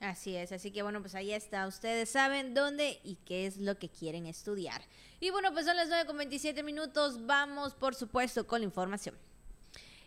Así 0.01 0.37
es, 0.37 0.53
así 0.53 0.71
que 0.71 0.83
bueno, 0.83 1.01
pues 1.01 1.15
ahí 1.15 1.33
está. 1.33 1.67
Ustedes 1.67 2.11
saben 2.11 2.53
dónde 2.53 3.01
y 3.03 3.17
qué 3.25 3.47
es 3.47 3.57
lo 3.57 3.79
que 3.79 3.89
quieren 3.89 4.27
estudiar. 4.27 4.83
Y 5.21 5.31
bueno, 5.31 5.53
pues 5.53 5.65
son 5.65 5.77
las 5.77 5.89
9 5.89 6.07
con 6.07 6.19
27 6.19 6.63
minutos. 6.63 7.25
Vamos, 7.25 7.75
por 7.75 7.95
supuesto, 7.95 8.47
con 8.47 8.61
la 8.61 8.67
información. 8.67 9.17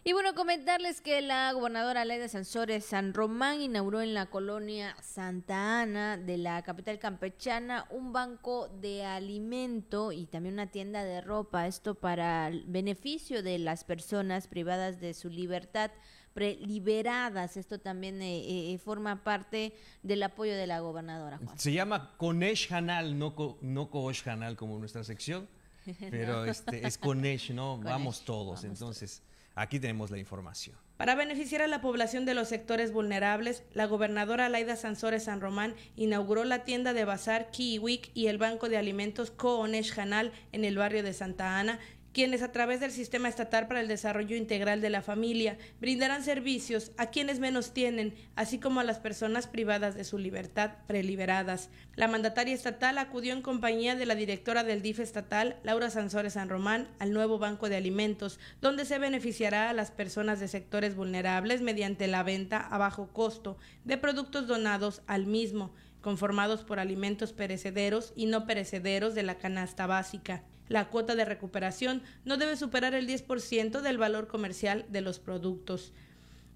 Y 0.02 0.14
bueno, 0.14 0.34
comentarles 0.34 1.02
que 1.02 1.22
la 1.22 1.52
gobernadora 1.52 2.06
Leida 2.06 2.30
Sansores 2.30 2.86
San 2.86 3.14
Román 3.14 3.62
inauguró 3.62 4.02
en 4.02 4.14
la 4.14 4.28
colonia 4.28 4.96
Santa 5.02 5.82
Ana 5.82 6.16
de 6.16 6.38
la 6.38 6.62
capital 6.64 7.00
campechana 7.00 7.86
un 7.90 8.14
banco 8.14 8.70
de 8.70 9.04
alimento 9.04 10.14
y 10.14 10.26
también 10.26 10.54
una 10.54 10.72
tienda 10.72 11.04
de 11.04 11.20
ropa. 11.20 11.68
Esto 11.68 11.96
para 11.96 12.48
el 12.48 12.64
beneficio 12.66 13.44
de 13.44 13.60
las 13.60 13.84
personas 13.84 14.48
privadas 14.48 15.02
de 15.02 15.14
su 15.14 15.30
libertad 15.30 15.92
preliberadas. 16.34 17.58
Esto 17.58 17.80
también 17.80 18.22
eh, 18.22 18.74
eh, 18.74 18.78
forma 18.78 19.24
parte 19.24 19.74
del 20.04 20.24
apoyo 20.24 20.56
de 20.56 20.68
la 20.68 20.80
gobernadora. 20.80 21.40
Se 21.56 21.72
llama 21.72 22.14
Conesh 22.18 22.74
Hanal, 22.74 23.18
no, 23.18 23.36
no 23.62 23.90
Conesh 23.90 24.28
Hanal 24.28 24.56
como 24.56 24.78
nuestra 24.80 25.04
sección, 25.04 25.48
pero 26.10 26.46
este, 26.46 26.86
es 26.86 26.98
Conesh, 26.98 27.52
¿no? 27.52 27.78
vamos 27.78 28.24
todos. 28.26 28.64
Entonces, 28.64 29.22
aquí 29.56 29.80
tenemos 29.80 30.12
la 30.12 30.18
información. 30.18 30.76
Para 31.00 31.16
beneficiar 31.16 31.62
a 31.62 31.68
la 31.68 31.80
población 31.80 32.26
de 32.26 32.34
los 32.34 32.50
sectores 32.50 32.92
vulnerables, 32.92 33.64
la 33.74 33.86
gobernadora 33.86 34.50
Laida 34.50 34.76
Sansores 34.76 35.24
San 35.24 35.40
Román 35.40 35.74
inauguró 35.96 36.44
la 36.44 36.66
tienda 36.66 36.92
de 36.92 37.06
bazar 37.06 37.52
Kiwik 37.52 38.12
y 38.14 38.28
el 38.28 38.38
banco 38.38 38.68
de 38.68 38.76
alimentos 38.76 39.32
Coonesh 39.32 39.98
Hanal 39.98 40.34
en 40.52 40.66
el 40.66 40.78
barrio 40.78 41.02
de 41.02 41.14
Santa 41.14 41.58
Ana, 41.58 41.80
quienes 42.14 42.42
a 42.42 42.52
través 42.52 42.80
del 42.80 42.92
Sistema 42.92 43.30
Estatal 43.30 43.68
para 43.68 43.82
el 43.82 43.88
Desarrollo 43.88 44.36
Integral 44.36 44.82
de 44.82 44.90
la 44.90 45.02
Familia 45.02 45.58
brindarán 45.80 46.24
servicios 46.24 46.92
a 46.98 47.08
quienes 47.08 47.40
menos 47.40 47.74
tienen, 47.74 48.16
así 48.36 48.60
como 48.60 48.80
a 48.80 48.84
las 48.84 49.00
personas 49.00 49.48
privadas 49.48 49.96
de 49.96 50.04
su 50.04 50.18
libertad 50.18 50.72
preliberadas. 50.88 51.70
La 51.96 52.08
mandataria 52.08 52.54
estatal 52.54 52.98
acudió 52.98 53.34
en 53.34 53.42
compañía 53.42 53.96
de 53.96 54.06
la 54.06 54.16
directora 54.16 54.64
del 54.64 54.82
DIF 54.82 55.00
estatal, 55.00 55.58
Laura 55.64 55.90
Sansores 55.90 56.34
San 56.34 56.50
Román, 56.50 56.88
al 57.00 57.14
nuevo 57.14 57.40
Banco 57.40 57.70
de 57.70 57.76
Alimentos, 57.78 58.40
donde 58.62 58.86
se 58.86 59.00
beneficiará 59.00 59.70
a 59.70 59.74
las 59.74 59.92
personas 59.92 60.40
de 60.40 60.48
sectores 60.48 60.96
vulnerables 60.96 61.62
mediante 61.62 62.08
la 62.08 62.24
venta 62.24 62.60
a 62.60 62.78
bajo 62.78 63.10
costo 63.10 63.58
de 63.84 63.98
productos 63.98 64.48
donados 64.48 65.02
al 65.08 65.26
mismo, 65.26 65.74
conformados 66.02 66.64
por 66.64 66.80
alimentos 66.80 67.34
perecederos 67.34 68.14
y 68.16 68.26
no 68.26 68.46
perecederos 68.46 69.16
de 69.16 69.24
la 69.24 69.38
canasta 69.38 69.86
básica. 69.86 70.44
La 70.70 70.90
cuota 70.90 71.16
de 71.16 71.26
recuperación 71.26 72.04
no 72.26 72.38
debe 72.38 72.56
superar 72.56 72.94
el 72.94 73.08
10% 73.08 73.82
del 73.82 73.98
valor 73.98 74.28
comercial 74.28 74.86
de 74.90 75.02
los 75.02 75.20
productos. 75.20 75.94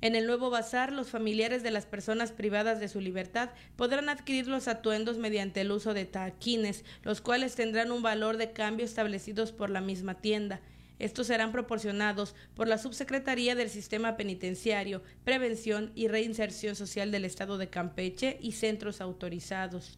En 0.01 0.15
el 0.15 0.27
nuevo 0.27 0.49
bazar, 0.49 0.91
los 0.91 1.09
familiares 1.09 1.63
de 1.63 1.71
las 1.71 1.85
personas 1.85 2.31
privadas 2.31 2.79
de 2.79 2.89
su 2.89 2.99
libertad 2.99 3.49
podrán 3.75 4.09
adquirir 4.09 4.47
los 4.47 4.67
atuendos 4.67 5.17
mediante 5.17 5.61
el 5.61 5.71
uso 5.71 5.93
de 5.93 6.05
taquines, 6.05 6.85
los 7.03 7.21
cuales 7.21 7.55
tendrán 7.55 7.91
un 7.91 8.03
valor 8.03 8.37
de 8.37 8.51
cambio 8.51 8.85
establecidos 8.85 9.51
por 9.51 9.69
la 9.69 9.81
misma 9.81 10.15
tienda. 10.15 10.61
Estos 10.99 11.27
serán 11.27 11.51
proporcionados 11.51 12.35
por 12.53 12.67
la 12.67 12.77
Subsecretaría 12.77 13.55
del 13.55 13.69
Sistema 13.69 14.15
Penitenciario, 14.15 15.01
Prevención 15.23 15.91
y 15.95 16.07
Reinserción 16.07 16.75
Social 16.75 17.09
del 17.09 17.25
Estado 17.25 17.57
de 17.57 17.69
Campeche 17.69 18.37
y 18.41 18.51
centros 18.51 19.01
autorizados. 19.01 19.97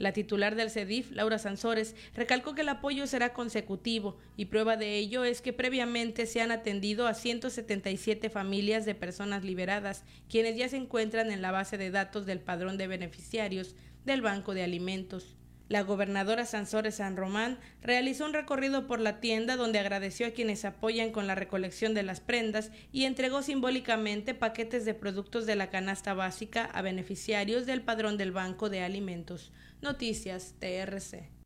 La 0.00 0.12
titular 0.12 0.56
del 0.56 0.70
CEDIF, 0.70 1.10
Laura 1.12 1.38
Sansores, 1.38 1.94
recalcó 2.14 2.54
que 2.54 2.62
el 2.62 2.70
apoyo 2.70 3.06
será 3.06 3.34
consecutivo 3.34 4.16
y 4.34 4.46
prueba 4.46 4.78
de 4.78 4.96
ello 4.96 5.24
es 5.24 5.42
que 5.42 5.52
previamente 5.52 6.24
se 6.24 6.40
han 6.40 6.52
atendido 6.52 7.06
a 7.06 7.12
177 7.12 8.30
familias 8.30 8.86
de 8.86 8.94
personas 8.94 9.44
liberadas, 9.44 10.04
quienes 10.30 10.56
ya 10.56 10.70
se 10.70 10.78
encuentran 10.78 11.30
en 11.30 11.42
la 11.42 11.50
base 11.50 11.76
de 11.76 11.90
datos 11.90 12.24
del 12.24 12.40
padrón 12.40 12.78
de 12.78 12.86
beneficiarios 12.86 13.74
del 14.06 14.22
Banco 14.22 14.54
de 14.54 14.62
Alimentos. 14.62 15.36
La 15.68 15.82
gobernadora 15.82 16.46
Sansores 16.46 16.94
San 16.94 17.18
Román 17.18 17.58
realizó 17.82 18.24
un 18.24 18.32
recorrido 18.32 18.86
por 18.86 19.00
la 19.00 19.20
tienda 19.20 19.56
donde 19.56 19.80
agradeció 19.80 20.26
a 20.26 20.30
quienes 20.30 20.64
apoyan 20.64 21.12
con 21.12 21.26
la 21.26 21.34
recolección 21.34 21.92
de 21.92 22.04
las 22.04 22.20
prendas 22.20 22.72
y 22.90 23.04
entregó 23.04 23.42
simbólicamente 23.42 24.32
paquetes 24.32 24.86
de 24.86 24.94
productos 24.94 25.44
de 25.44 25.56
la 25.56 25.68
canasta 25.68 26.14
básica 26.14 26.64
a 26.64 26.80
beneficiarios 26.80 27.66
del 27.66 27.82
padrón 27.82 28.16
del 28.16 28.32
Banco 28.32 28.70
de 28.70 28.82
Alimentos. 28.82 29.52
Noticias 29.82 30.54
TRC. 30.58 31.40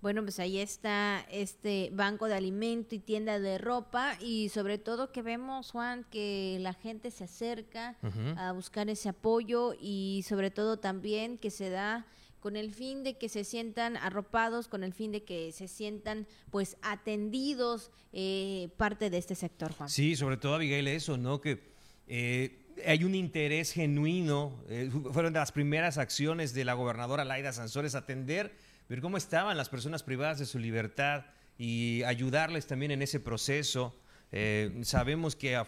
Bueno, 0.00 0.22
pues 0.22 0.38
ahí 0.38 0.58
está 0.58 1.26
este 1.30 1.90
banco 1.92 2.26
de 2.26 2.34
alimento 2.34 2.94
y 2.94 3.00
tienda 3.00 3.38
de 3.38 3.58
ropa 3.58 4.16
y 4.18 4.48
sobre 4.48 4.78
todo 4.78 5.12
que 5.12 5.20
vemos, 5.20 5.72
Juan, 5.72 6.06
que 6.10 6.56
la 6.60 6.72
gente 6.72 7.10
se 7.10 7.24
acerca 7.24 7.98
a 8.36 8.52
buscar 8.52 8.88
ese 8.88 9.10
apoyo 9.10 9.74
y 9.78 10.24
sobre 10.26 10.50
todo 10.50 10.78
también 10.78 11.36
que 11.36 11.50
se 11.50 11.68
da 11.68 12.06
con 12.40 12.56
el 12.56 12.72
fin 12.72 13.04
de 13.04 13.18
que 13.18 13.28
se 13.28 13.44
sientan 13.44 13.98
arropados, 13.98 14.68
con 14.68 14.82
el 14.82 14.94
fin 14.94 15.12
de 15.12 15.22
que 15.22 15.52
se 15.52 15.68
sientan 15.68 16.26
pues 16.50 16.78
atendidos 16.80 17.90
eh, 18.14 18.70
parte 18.78 19.10
de 19.10 19.18
este 19.18 19.34
sector, 19.34 19.72
Juan. 19.72 19.90
Sí, 19.90 20.16
sobre 20.16 20.38
todo, 20.38 20.54
Abigail, 20.54 20.88
eso, 20.88 21.18
¿no? 21.18 21.42
Que 21.42 21.74
eh, 22.06 22.69
hay 22.86 23.04
un 23.04 23.14
interés 23.14 23.72
genuino, 23.72 24.62
eh, 24.68 24.90
fueron 25.12 25.32
de 25.32 25.38
las 25.38 25.52
primeras 25.52 25.98
acciones 25.98 26.54
de 26.54 26.64
la 26.64 26.74
gobernadora 26.74 27.24
Laida 27.24 27.52
Sansores 27.52 27.94
atender, 27.94 28.54
ver 28.88 29.00
cómo 29.00 29.16
estaban 29.16 29.56
las 29.56 29.68
personas 29.68 30.02
privadas 30.02 30.38
de 30.38 30.46
su 30.46 30.58
libertad 30.58 31.26
y 31.58 32.02
ayudarles 32.04 32.66
también 32.66 32.90
en 32.90 33.02
ese 33.02 33.20
proceso. 33.20 33.96
Eh, 34.32 34.80
sabemos 34.82 35.36
que 35.36 35.60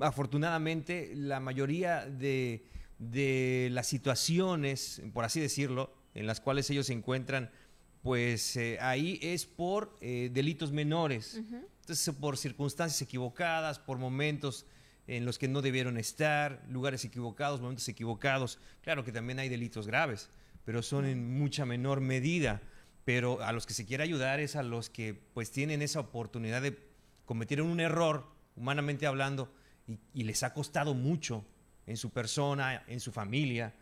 afortunadamente 0.00 1.12
la 1.14 1.40
mayoría 1.40 2.06
de, 2.06 2.66
las 3.70 3.86
situaciones, 3.86 5.02
por 5.12 5.24
así 5.24 5.40
decirlo, 5.40 5.94
en 6.14 6.26
las 6.26 6.40
cuales 6.40 6.68
ellos 6.70 6.86
se 6.86 6.92
encuentran, 6.92 7.50
pues 8.02 8.56
eh, 8.56 8.78
ahí 8.80 9.18
es 9.22 9.46
por 9.46 9.98
delitos 10.00 10.72
menores. 10.72 11.40
Entonces, 11.80 12.14
por 12.14 12.36
circunstancias 12.36 13.00
equivocadas, 13.02 13.78
por 13.78 13.98
momentos 13.98 14.66
en 15.10 15.24
los 15.24 15.40
que 15.40 15.48
no 15.48 15.60
debieron 15.60 15.98
estar, 15.98 16.62
lugares 16.68 17.04
equivocados, 17.04 17.60
momentos 17.60 17.88
equivocados. 17.88 18.60
Claro 18.80 19.04
que 19.04 19.10
también 19.10 19.40
hay 19.40 19.48
delitos 19.48 19.88
graves, 19.88 20.30
pero 20.64 20.82
son 20.82 21.04
en 21.04 21.36
mucha 21.36 21.66
menor 21.66 22.00
medida. 22.00 22.62
Pero 23.04 23.42
a 23.42 23.50
los 23.50 23.66
que 23.66 23.74
se 23.74 23.84
quiere 23.84 24.04
ayudar 24.04 24.38
es 24.38 24.54
a 24.54 24.62
los 24.62 24.88
que 24.88 25.14
pues 25.14 25.50
tienen 25.50 25.82
esa 25.82 25.98
oportunidad 25.98 26.62
de 26.62 26.78
cometer 27.24 27.60
un 27.60 27.80
error, 27.80 28.24
humanamente 28.54 29.04
hablando, 29.04 29.52
y, 30.14 30.22
les 30.22 30.44
ha 30.44 30.54
costado 30.54 30.94
mucho 30.94 31.44
en 31.86 31.96
su 31.96 32.10
persona, 32.10 32.84
en 32.86 33.00
su 33.00 33.10
familia, 33.10 33.74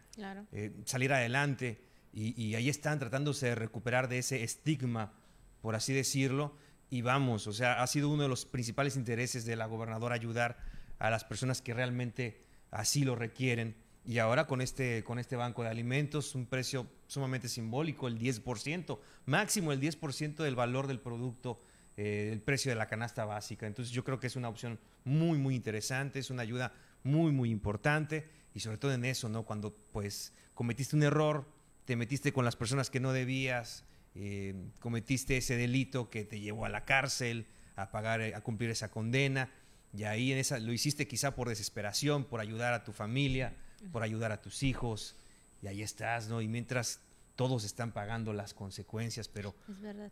eh, 0.52 0.72
salir 0.86 1.12
adelante. 1.12 1.78
Y, 2.10 2.42
y, 2.42 2.54
ahí 2.54 2.70
están 2.70 2.98
tratándose 2.98 3.48
de 3.48 3.54
recuperar 3.54 4.08
de 4.08 4.16
ese 4.16 4.44
estigma, 4.44 5.12
por 5.60 5.74
así 5.74 5.92
decirlo. 5.92 6.56
Y 6.88 7.02
vamos, 7.02 7.46
o 7.46 7.52
sea, 7.52 7.82
ha 7.82 7.86
sido 7.86 8.08
uno 8.08 8.22
de 8.22 8.30
los 8.30 8.46
principales 8.46 8.96
intereses 8.96 9.44
de 9.44 9.56
la 9.56 9.66
gobernadora 9.66 10.14
ayudar 10.14 10.77
a 10.98 11.10
las 11.10 11.24
personas 11.24 11.62
que 11.62 11.74
realmente 11.74 12.42
así 12.70 13.04
lo 13.04 13.14
requieren. 13.14 13.76
y 14.04 14.18
ahora 14.20 14.46
con 14.46 14.62
este, 14.62 15.04
con 15.04 15.18
este 15.18 15.36
banco 15.36 15.62
de 15.62 15.68
alimentos, 15.68 16.34
un 16.34 16.46
precio 16.46 16.86
sumamente 17.08 17.46
simbólico, 17.46 18.08
el 18.08 18.18
10%, 18.18 18.98
máximo 19.26 19.70
el 19.70 19.80
10% 19.80 20.36
del 20.36 20.54
valor 20.54 20.86
del 20.86 20.98
producto, 20.98 21.60
eh, 21.98 22.30
el 22.32 22.40
precio 22.40 22.70
de 22.70 22.76
la 22.76 22.86
canasta 22.86 23.26
básica. 23.26 23.66
Entonces 23.66 23.92
yo 23.92 24.04
creo 24.04 24.18
que 24.18 24.28
es 24.28 24.36
una 24.36 24.48
opción 24.48 24.78
muy, 25.04 25.36
muy 25.36 25.54
interesante, 25.54 26.20
es 26.20 26.30
una 26.30 26.42
ayuda 26.42 26.72
muy, 27.02 27.32
muy 27.32 27.50
importante 27.50 28.28
y 28.54 28.60
sobre 28.60 28.78
todo 28.78 28.92
en 28.92 29.04
eso, 29.04 29.28
¿no? 29.28 29.44
Cuando 29.44 29.76
pues 29.92 30.32
cometiste 30.54 30.96
un 30.96 31.02
error, 31.02 31.46
te 31.84 31.96
metiste 31.96 32.32
con 32.32 32.44
las 32.44 32.56
personas 32.56 32.88
que 32.88 33.00
no 33.00 33.12
debías, 33.12 33.84
eh, 34.14 34.54
cometiste 34.80 35.36
ese 35.36 35.56
delito 35.56 36.08
que 36.08 36.24
te 36.24 36.40
llevó 36.40 36.64
a 36.64 36.68
la 36.68 36.84
cárcel, 36.84 37.46
a 37.76 37.90
pagar, 37.90 38.20
a 38.22 38.40
cumplir 38.40 38.70
esa 38.70 38.90
condena, 38.90 39.50
y 39.92 40.04
ahí 40.04 40.32
en 40.32 40.38
esa, 40.38 40.58
lo 40.58 40.72
hiciste 40.72 41.08
quizá 41.08 41.34
por 41.34 41.48
desesperación, 41.48 42.24
por 42.24 42.40
ayudar 42.40 42.74
a 42.74 42.84
tu 42.84 42.92
familia, 42.92 43.54
por 43.92 44.02
ayudar 44.02 44.32
a 44.32 44.40
tus 44.40 44.62
hijos, 44.62 45.16
y 45.62 45.66
ahí 45.66 45.82
estás, 45.82 46.28
¿no? 46.28 46.40
Y 46.40 46.48
mientras 46.48 47.00
todos 47.36 47.64
están 47.64 47.92
pagando 47.92 48.32
las 48.32 48.52
consecuencias, 48.54 49.28
pero, 49.28 49.54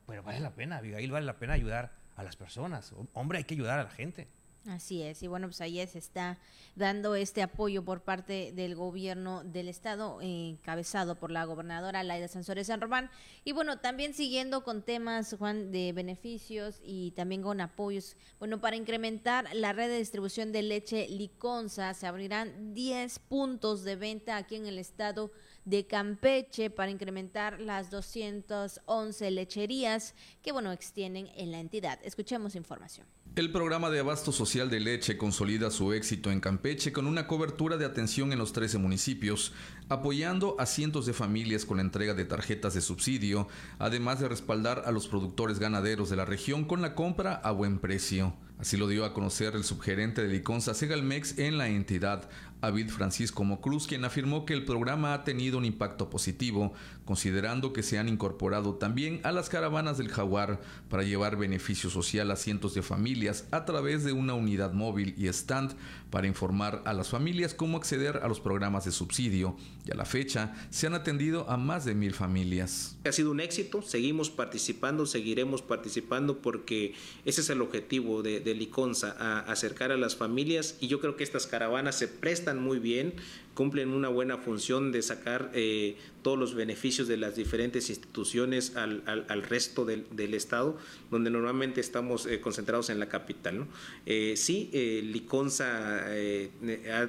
pero 0.07 0.23
vale 0.23 0.41
la 0.41 0.55
pena, 0.55 0.79
Abigail, 0.79 1.11
vale 1.11 1.27
la 1.27 1.39
pena 1.39 1.55
ayudar 1.55 1.93
a 2.17 2.23
las 2.23 2.37
personas. 2.37 2.95
Hombre, 3.13 3.39
hay 3.39 3.45
que 3.45 3.55
ayudar 3.55 3.79
a 3.79 3.85
la 3.85 3.91
gente. 3.91 4.29
Así 4.69 5.01
es, 5.03 5.23
y 5.23 5.29
bueno, 5.29 5.47
pues 5.47 5.61
ahí 5.61 5.87
se 5.87 5.99
está 5.99 6.39
dando 6.75 7.15
este 7.15 7.41
apoyo 7.41 7.85
por 7.85 8.01
parte 8.01 8.51
del 8.53 8.75
gobierno 8.75 9.45
del 9.45 9.69
estado, 9.69 10.21
encabezado 10.21 11.15
por 11.15 11.31
la 11.31 11.45
gobernadora 11.45 12.03
Laida 12.03 12.27
Sansores 12.27 12.67
San 12.67 12.81
Román. 12.81 13.09
Y 13.45 13.53
bueno, 13.53 13.79
también 13.79 14.13
siguiendo 14.13 14.65
con 14.65 14.83
temas, 14.83 15.37
Juan, 15.39 15.71
de 15.71 15.93
beneficios 15.93 16.81
y 16.83 17.13
también 17.13 17.43
con 17.43 17.61
apoyos. 17.61 18.17
Bueno, 18.41 18.61
para 18.61 18.75
incrementar 18.75 19.49
la 19.55 19.73
red 19.73 19.89
de 19.89 19.99
distribución 19.99 20.51
de 20.51 20.63
leche 20.63 21.07
Liconza, 21.09 21.95
se 21.95 22.09
abrirán 22.09 22.75
10 22.75 23.21
puntos 23.21 23.85
de 23.85 23.95
venta 23.95 24.37
aquí 24.37 24.57
en 24.57 24.67
el 24.67 24.79
estado 24.79 25.31
de 25.65 25.87
Campeche 25.87 26.71
para 26.71 26.91
incrementar 26.91 27.61
las 27.61 27.91
211 27.91 29.31
lecherías 29.31 30.15
que, 30.43 30.51
bueno, 30.51 30.73
extienden 30.73 31.31
en 31.37 31.53
la 31.53 31.61
entidad. 31.61 32.01
Escuchemos 32.03 32.57
información. 32.57 33.07
El 33.37 33.53
programa 33.53 33.91
de 33.91 34.01
abasto 34.01 34.33
social 34.33 34.71
de 34.71 34.81
leche 34.81 35.19
consolida 35.19 35.71
su 35.71 35.93
éxito 35.93 36.31
en 36.31 36.41
Campeche 36.41 36.91
con 36.91 37.07
una 37.07 37.27
cobertura 37.27 37.77
de 37.77 37.85
atención 37.85 38.33
en 38.33 38.39
los 38.39 38.55
13 38.55 38.79
municipios, 38.79 39.53
apoyando 39.91 40.57
a 40.59 40.65
cientos 40.65 41.05
de 41.05 41.13
familias 41.13 41.67
con 41.67 41.77
la 41.77 41.83
entrega 41.83 42.15
de 42.15 42.25
tarjetas 42.25 42.73
de 42.73 42.81
subsidio, 42.81 43.47
además 43.79 44.21
de 44.21 44.29
respaldar 44.29 44.85
a 44.87 44.91
los 44.91 45.07
productores 45.07 45.59
ganaderos 45.59 46.09
de 46.09 46.17
la 46.17 46.25
región 46.25 46.65
con 46.65 46.81
la 46.81 46.95
compra 46.95 47.35
a 47.35 47.51
buen 47.51 47.79
precio. 47.79 48.33
Así 48.59 48.77
lo 48.77 48.89
dio 48.89 49.05
a 49.05 49.13
conocer 49.13 49.55
el 49.55 49.65
subgerente 49.65 50.23
de 50.23 50.33
Liconza 50.33 50.73
Segalmex 50.73 51.39
en 51.39 51.59
la 51.59 51.69
entidad, 51.69 52.29
David 52.67 52.89
Francisco 52.89 53.45
Mocruz, 53.45 53.87
quien 53.87 54.05
afirmó 54.05 54.45
que 54.45 54.53
el 54.53 54.65
programa 54.65 55.15
ha 55.15 55.23
tenido 55.23 55.57
un 55.57 55.65
impacto 55.65 56.11
positivo, 56.11 56.73
considerando 57.05 57.73
que 57.73 57.85
se 57.85 57.97
han 57.97 58.09
incorporado 58.09 58.75
también 58.75 59.21
a 59.23 59.31
las 59.31 59.49
caravanas 59.49 59.99
del 59.99 60.09
jaguar 60.09 60.61
para 60.89 61.05
llevar 61.05 61.37
beneficio 61.37 61.91
social 61.91 62.29
a 62.33 62.37
cientos 62.37 62.75
de 62.75 62.83
familias 62.83 63.47
a 63.53 63.65
través 63.67 64.03
de 64.03 64.13
una 64.13 64.35
unidad 64.35 64.73
móvil 64.73 65.15
y 65.17 65.29
stand 65.29 65.77
para 66.11 66.27
informar 66.27 66.83
a 66.87 66.93
las 66.93 67.09
familias 67.09 67.55
cómo 67.55 67.77
acceder 67.77 68.17
a 68.23 68.27
los 68.29 68.41
programas 68.41 68.85
de 68.85 68.91
subsidio 68.91 69.57
y 69.85 69.93
a 69.93 69.95
la 69.95 70.05
fecha 70.05 70.55
se 70.71 70.89
han 70.89 70.95
atendido 70.95 71.49
a 71.49 71.57
más 71.57 71.85
de 71.85 71.95
mil 71.95 72.15
familias. 72.15 72.97
Ha 73.05 73.13
sido 73.13 73.31
un 73.31 73.39
éxito, 73.39 73.83
seguimos 73.83 74.31
participando, 74.31 75.07
seguiremos 75.07 75.63
participando 75.63 76.43
porque 76.43 76.95
ese 77.25 77.43
es 77.43 77.51
el 77.51 77.63
objetivo 77.63 78.23
de, 78.23 78.41
de 78.47 78.55
Liconza, 78.55 79.17
a 79.19 79.41
acercar 79.41 79.91
a 79.91 79.97
las 79.97 80.15
familias 80.15 80.79
y 80.81 80.87
yo 80.87 81.01
creo 81.01 81.17
que 81.17 81.25
estas 81.25 81.49
caravanas 81.49 81.99
se 81.99 82.07
prestan 82.07 82.63
muy 82.63 82.79
bien, 82.79 83.15
cumplen 83.55 83.89
una 83.89 84.09
buena 84.09 84.39
función 84.39 84.93
de 84.93 85.03
sacar 85.03 85.51
eh, 85.53 85.97
todos 86.23 86.39
los 86.39 86.55
beneficios 86.55 87.09
de 87.09 87.17
las 87.17 87.35
diferentes 87.35 87.91
instituciones 87.91 88.77
al, 88.77 89.43
resto 89.43 89.85
del, 89.85 90.35
Estado, 90.35 90.79
donde 91.11 91.29
normalmente 91.31 91.81
estamos 91.81 92.27
eh, 92.27 92.41
concentrados 92.41 92.89
en 92.89 93.01
la 93.01 93.09
capital. 93.09 93.59
¿no? 93.59 93.69
Eh, 94.07 94.35
sí, 94.37 94.71
Liconza 95.03 96.07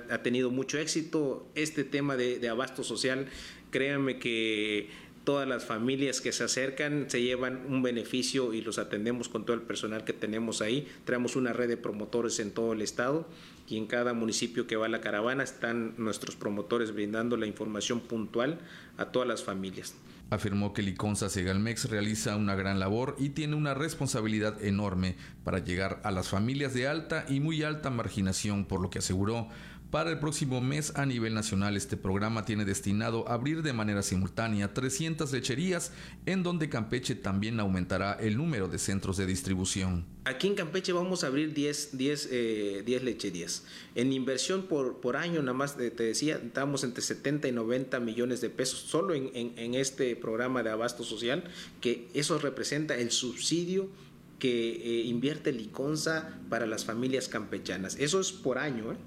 ha, 0.10 0.24
tenido 0.24 0.50
mucho 0.50 0.80
éxito. 0.80 1.48
Este 1.54 1.84
tema 1.84 2.18
de, 2.18 2.40
de 2.40 2.50
abasto 2.50 2.84
social, 2.84 3.28
créanme 3.70 4.18
que 4.18 4.90
todas 5.28 5.46
las 5.46 5.66
familias 5.66 6.22
que 6.22 6.32
se 6.32 6.46
acercan 6.46 7.10
se 7.10 7.22
llevan 7.22 7.66
un 7.68 7.84
beneficio 7.84 8.54
y 8.54 8.62
los 8.62 8.80
atendemos 8.80 9.28
con 9.28 9.46
todo 9.46 9.58
el 9.58 9.62
personal 9.62 10.06
que 10.06 10.14
tenemos 10.14 10.62
ahí. 10.62 10.88
Traemos 11.04 11.36
una 11.36 11.52
red 11.52 11.68
de 11.68 11.76
promotores 11.76 12.40
en 12.40 12.52
todo 12.52 12.72
el 12.72 12.82
estado 12.82 13.28
y 13.68 13.76
en 13.76 13.88
cada 13.88 14.14
municipio 14.14 14.68
que 14.68 14.78
va 14.78 14.88
la 14.88 15.02
caravana 15.02 15.44
están 15.44 15.96
nuestros 15.98 16.38
promotores 16.38 16.94
brindando 16.94 17.36
la 17.36 17.46
información 17.46 18.00
puntual 18.00 18.60
a 18.96 19.08
todas 19.08 19.28
las 19.28 19.44
familias. 19.44 19.96
Afirmó 20.30 20.74
que 20.74 20.82
Liconza 20.82 21.28
Segalmex 21.28 21.90
realiza 21.90 22.38
una 22.38 22.56
gran 22.56 22.80
labor 22.80 23.18
y 23.20 23.30
tiene 23.30 23.56
una 23.56 23.74
responsabilidad 23.74 24.64
enorme 24.64 25.18
para 25.44 25.60
llegar 25.60 26.00
a 26.06 26.12
las 26.12 26.30
familias 26.30 26.74
de 26.74 26.88
alta 26.88 27.26
y 27.28 27.42
muy 27.42 27.64
alta 27.64 27.90
marginación, 27.90 28.64
por 28.64 28.80
lo 28.80 28.90
que 28.90 29.00
aseguró 29.00 29.50
para 29.92 30.12
el 30.12 30.20
próximo 30.20 30.60
mes 30.60 30.94
a 30.96 31.06
nivel 31.06 31.34
nacional 31.34 31.78
este 31.78 31.96
programa 31.96 32.44
tiene 32.46 32.66
destinado 32.66 33.28
abrir 33.30 33.62
de 33.62 33.74
manera 33.74 34.04
simultánea 34.04 34.74
300 34.74 35.32
lecherías 35.32 35.92
en 36.26 36.44
donde 36.44 36.70
Campeche 36.70 37.16
también 37.16 37.60
aumentará 37.60 38.14
el 38.14 38.38
número 38.38 38.68
de 38.68 38.80
centros 38.80 39.18
de 39.18 39.26
distribución. 39.26 40.06
Aquí 40.26 40.48
en 40.48 40.56
Campeche 40.56 40.92
vamos 40.92 41.24
a 41.24 41.28
abrir 41.28 41.54
10, 41.54 41.98
10, 41.98 42.30
eh, 42.32 42.84
10 42.86 43.04
lecherías. 43.04 43.64
En 43.96 44.12
inversión 44.12 44.64
por, 44.64 45.00
por 45.00 45.16
año, 45.16 45.42
nada 45.42 45.54
más 45.54 45.78
te 45.78 45.90
decía, 45.90 46.36
estamos 46.36 46.84
entre 46.84 47.02
70 47.02 47.48
y 47.48 47.52
90 47.54 48.00
millones 48.02 48.42
de 48.42 48.50
pesos 48.50 48.80
solo 48.80 49.14
en, 49.14 49.32
en, 49.34 49.74
este 49.74 50.16
programa 50.18 50.64
de 50.64 50.70
abasto 50.72 51.04
social, 51.04 51.46
que 51.80 52.10
eso 52.14 52.38
representa 52.40 52.98
el 52.98 53.12
subsidio 53.12 53.90
que 54.40 54.70
eh, 54.70 55.04
invierte 55.06 55.52
Liconza 55.52 56.38
para 56.50 56.66
las 56.68 56.84
familias 56.84 57.28
campechanas. 57.30 57.96
Eso 57.98 58.20
es 58.20 58.32
por 58.32 58.58
año. 58.58 58.92
¿eh? 58.92 58.98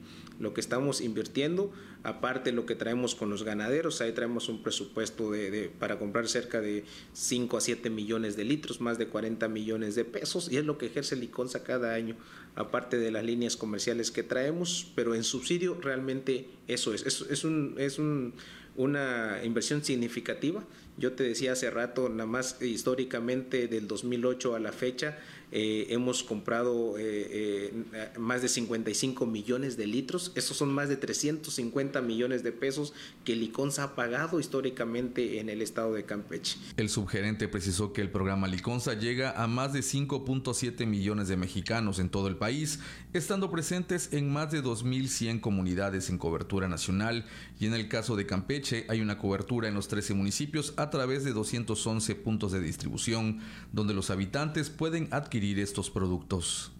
Lo 0.41 0.55
que 0.55 0.61
estamos 0.61 1.03
invirtiendo, 1.03 1.71
aparte 2.03 2.51
lo 2.51 2.65
que 2.65 2.75
traemos 2.75 3.15
con 3.15 3.29
los 3.29 3.45
ganaderos, 3.45 4.01
ahí 4.01 4.13
traemos 4.13 4.49
un 4.49 4.63
presupuesto 4.63 5.31
de, 5.31 5.71
para 5.79 5.99
comprar 5.99 6.27
cerca 6.29 6.63
de 6.63 6.85
5 7.13 7.59
a 7.59 7.61
7 7.61 7.91
millones 7.91 8.37
de 8.37 8.45
litros, 8.45 8.81
más 8.81 8.97
de 8.97 9.07
40 9.07 9.47
millones 9.49 9.95
de 9.95 10.07
pesos, 10.07 10.51
y 10.51 10.57
es 10.57 10.65
lo 10.65 10.79
que 10.79 10.87
ejerce 10.87 11.15
Liconza 11.15 11.63
cada 11.63 11.93
año, 11.93 12.17
aparte 12.57 12.99
de 12.99 13.11
las 13.11 13.23
líneas 13.23 13.57
comerciales 13.57 14.11
que 14.11 14.23
traemos, 14.23 14.91
pero 14.95 15.15
en 15.15 15.25
subsidio 15.25 15.79
realmente 15.79 16.49
eso 16.69 16.95
es, 16.95 17.05
es, 17.05 17.21
es, 17.31 17.45
un, 17.45 17.75
es 17.77 17.99
un, 17.99 18.33
una 18.77 19.41
inversión 19.45 19.85
significativa. 19.85 20.65
Yo 20.97 21.13
te 21.13 21.25
decía 21.25 21.53
hace 21.53 21.71
rato, 21.71 22.09
nada 22.09 22.27
más 22.27 22.61
históricamente 22.63 23.69
del 23.69 23.87
2008 23.87 24.55
a 24.55 24.59
la 24.59 24.73
fecha, 24.73 25.19
eh, 25.53 25.89
hemos 25.91 26.23
comprado 26.23 26.97
eh, 26.97 27.75
eh, 27.93 28.13
más 28.19 28.41
de 28.41 28.49
55 28.49 29.27
millones 29.27 29.77
de 29.77 29.87
litros. 29.87 30.31
Esos 30.37 30.57
son 30.57 30.73
más 30.73 30.89
de 30.89 30.97
350 30.97 32.01
millones 32.03 32.45
de 32.45 32.53
pesos 32.53 32.93
que 33.25 33.35
Liconza 33.35 33.83
ha 33.83 33.95
pagado 33.97 34.39
históricamente 34.39 35.41
en 35.41 35.49
el 35.49 35.61
estado 35.61 35.95
de 35.95 36.05
Campeche. 36.05 36.57
El 36.77 36.89
subgerente 36.89 37.49
precisó 37.49 37.93
que 37.93 38.01
el 38.01 38.11
programa 38.11 38.47
Liconza 38.47 38.95
llega 38.95 39.43
a 39.43 39.49
más 39.49 39.73
de 39.73 39.81
5.7 39.81 40.87
millones 40.87 41.27
de 41.27 41.37
mexicanos 41.37 41.99
en 41.99 42.11
todo 42.11 42.29
el 42.29 42.37
país, 42.37 42.79
estando 43.13 43.51
presentes 43.51 44.13
en 44.13 44.33
más 44.33 44.53
de 44.53 44.63
2.100 44.63 45.41
comunidades 45.41 46.11
en 46.11 46.19
cobertura 46.19 46.69
nacional 46.69 47.27
y 47.59 47.67
en 47.67 47.75
el 47.75 47.89
caso 47.89 48.15
de 48.15 48.27
Campeche 48.27 48.87
hay 48.89 49.01
una 49.01 49.19
cobertura 49.19 49.69
en 49.69 49.75
los 49.75 49.89
13 49.89 50.15
municipios 50.15 50.75
a 50.77 50.91
través 50.91 51.25
de 51.25 51.33
211 51.33 52.15
puntos 52.17 52.53
de 52.53 52.61
distribución 52.61 53.41
donde 53.73 53.95
los 53.95 54.11
habitantes 54.11 54.71
pueden 54.71 55.09
adquirir 55.11 55.40
estos 55.41 55.91
productos. 55.91 56.73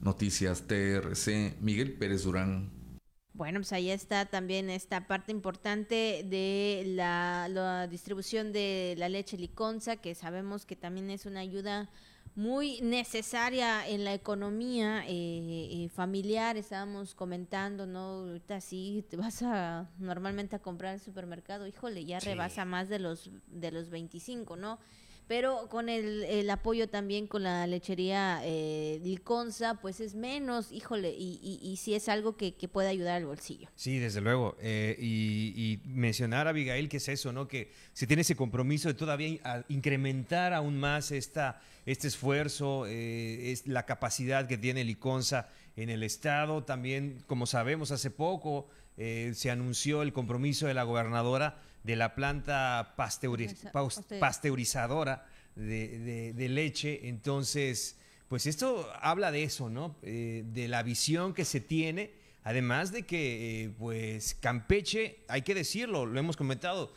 Noticias 0.00 0.62
TRC, 0.68 1.56
Miguel 1.60 1.94
Pérez 1.94 2.22
Durán. 2.22 2.70
Bueno, 3.34 3.58
pues 3.58 3.72
ahí 3.72 3.90
está 3.90 4.26
también 4.26 4.70
esta 4.70 5.06
parte 5.06 5.32
importante 5.32 6.24
de 6.24 6.84
la, 6.86 7.88
distribución 7.90 8.52
de 8.52 8.94
la 8.96 9.08
leche 9.08 9.36
liconza, 9.36 9.96
que 9.96 10.14
sabemos 10.14 10.64
que 10.64 10.76
también 10.76 11.10
es 11.10 11.26
una 11.26 11.40
ayuda 11.40 11.90
muy 12.36 12.80
necesaria 12.80 13.88
en 13.88 14.04
la 14.04 14.14
economía 14.14 15.04
eh, 15.06 15.68
eh, 15.72 15.88
familiar. 15.88 16.56
Estábamos 16.56 17.16
comentando, 17.16 17.86
¿no? 17.86 18.20
Ahorita 18.20 18.60
sí, 18.60 19.04
te 19.10 19.16
vas 19.16 19.42
a 19.42 19.90
normalmente 19.98 20.54
a 20.54 20.60
comprar 20.60 20.94
al 20.94 21.00
supermercado, 21.00 21.66
híjole, 21.66 22.04
ya 22.04 22.20
rebasa 22.20 22.64
más 22.64 22.88
de 22.88 23.00
los, 23.00 23.30
de 23.48 23.72
los 23.72 23.90
25, 23.90 24.56
¿no? 24.56 24.78
Pero 25.28 25.68
con 25.68 25.90
el, 25.90 26.48
apoyo 26.50 26.88
también 26.88 27.26
con 27.26 27.42
la 27.42 27.66
lechería 27.66 28.40
eh, 28.44 28.98
pues 29.82 30.00
es 30.00 30.14
menos, 30.14 30.72
híjole, 30.72 31.14
y, 31.16 31.60
y, 31.62 31.76
sí 31.76 31.94
es 31.94 32.08
algo 32.08 32.36
que, 32.36 32.52
puede 32.72 32.88
ayudar 32.88 33.16
al 33.16 33.26
bolsillo. 33.26 33.68
Sí, 33.76 33.98
desde 33.98 34.20
luego. 34.20 34.56
Eh, 34.60 34.96
y, 34.98 35.80
mencionar, 35.84 36.48
Abigail, 36.48 36.88
que 36.88 36.96
es 36.96 37.08
eso, 37.08 37.32
¿no? 37.32 37.46
Que 37.46 37.70
se 37.92 38.06
tiene 38.06 38.22
ese 38.22 38.36
compromiso 38.36 38.88
de 38.88 38.94
todavía 38.94 39.64
incrementar 39.68 40.54
aún 40.54 40.80
más 40.80 41.12
esta, 41.12 41.60
este 41.84 42.08
esfuerzo, 42.08 42.86
eh, 42.86 43.52
es 43.52 43.66
la 43.66 43.84
capacidad 43.84 44.48
que 44.48 44.56
tiene 44.56 44.82
Liconza 44.82 45.48
en 45.76 45.90
el 45.90 46.02
estado. 46.02 46.64
También, 46.64 47.22
como 47.26 47.46
sabemos, 47.46 47.90
hace 47.90 48.10
poco 48.10 48.68
eh, 48.96 49.32
se 49.34 49.50
anunció 49.50 50.02
el 50.02 50.12
compromiso 50.12 50.66
de 50.66 50.74
la 50.74 50.82
gobernadora 50.82 51.60
de 51.82 51.96
la 51.96 52.14
planta 52.14 52.94
pasteurizadora 54.20 55.26
de, 55.54 56.48
leche. 56.48 57.08
Entonces, 57.08 57.96
pues 58.28 58.46
esto 58.46 58.90
habla 59.00 59.30
de 59.30 59.42
eso, 59.44 59.70
¿no? 59.70 59.96
Eh, 60.02 60.44
de 60.52 60.68
la 60.68 60.82
visión 60.82 61.34
que 61.34 61.44
se 61.44 61.60
tiene. 61.60 62.12
Además 62.44 62.92
de 62.92 63.04
que, 63.04 63.64
eh, 63.64 63.70
pues, 63.78 64.34
Campeche, 64.34 65.18
hay 65.28 65.42
que 65.42 65.54
decirlo, 65.54 66.06
lo 66.06 66.18
hemos 66.18 66.36
comentado, 66.36 66.92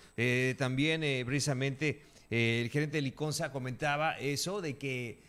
también 0.58 1.02
precisamente 1.26 2.04
el 2.30 2.70
gerente 2.70 2.98
de 2.98 3.02
Liconza 3.02 3.52
comentaba 3.52 4.18
eso, 4.18 4.62
de 4.62 4.78
que 4.78 5.20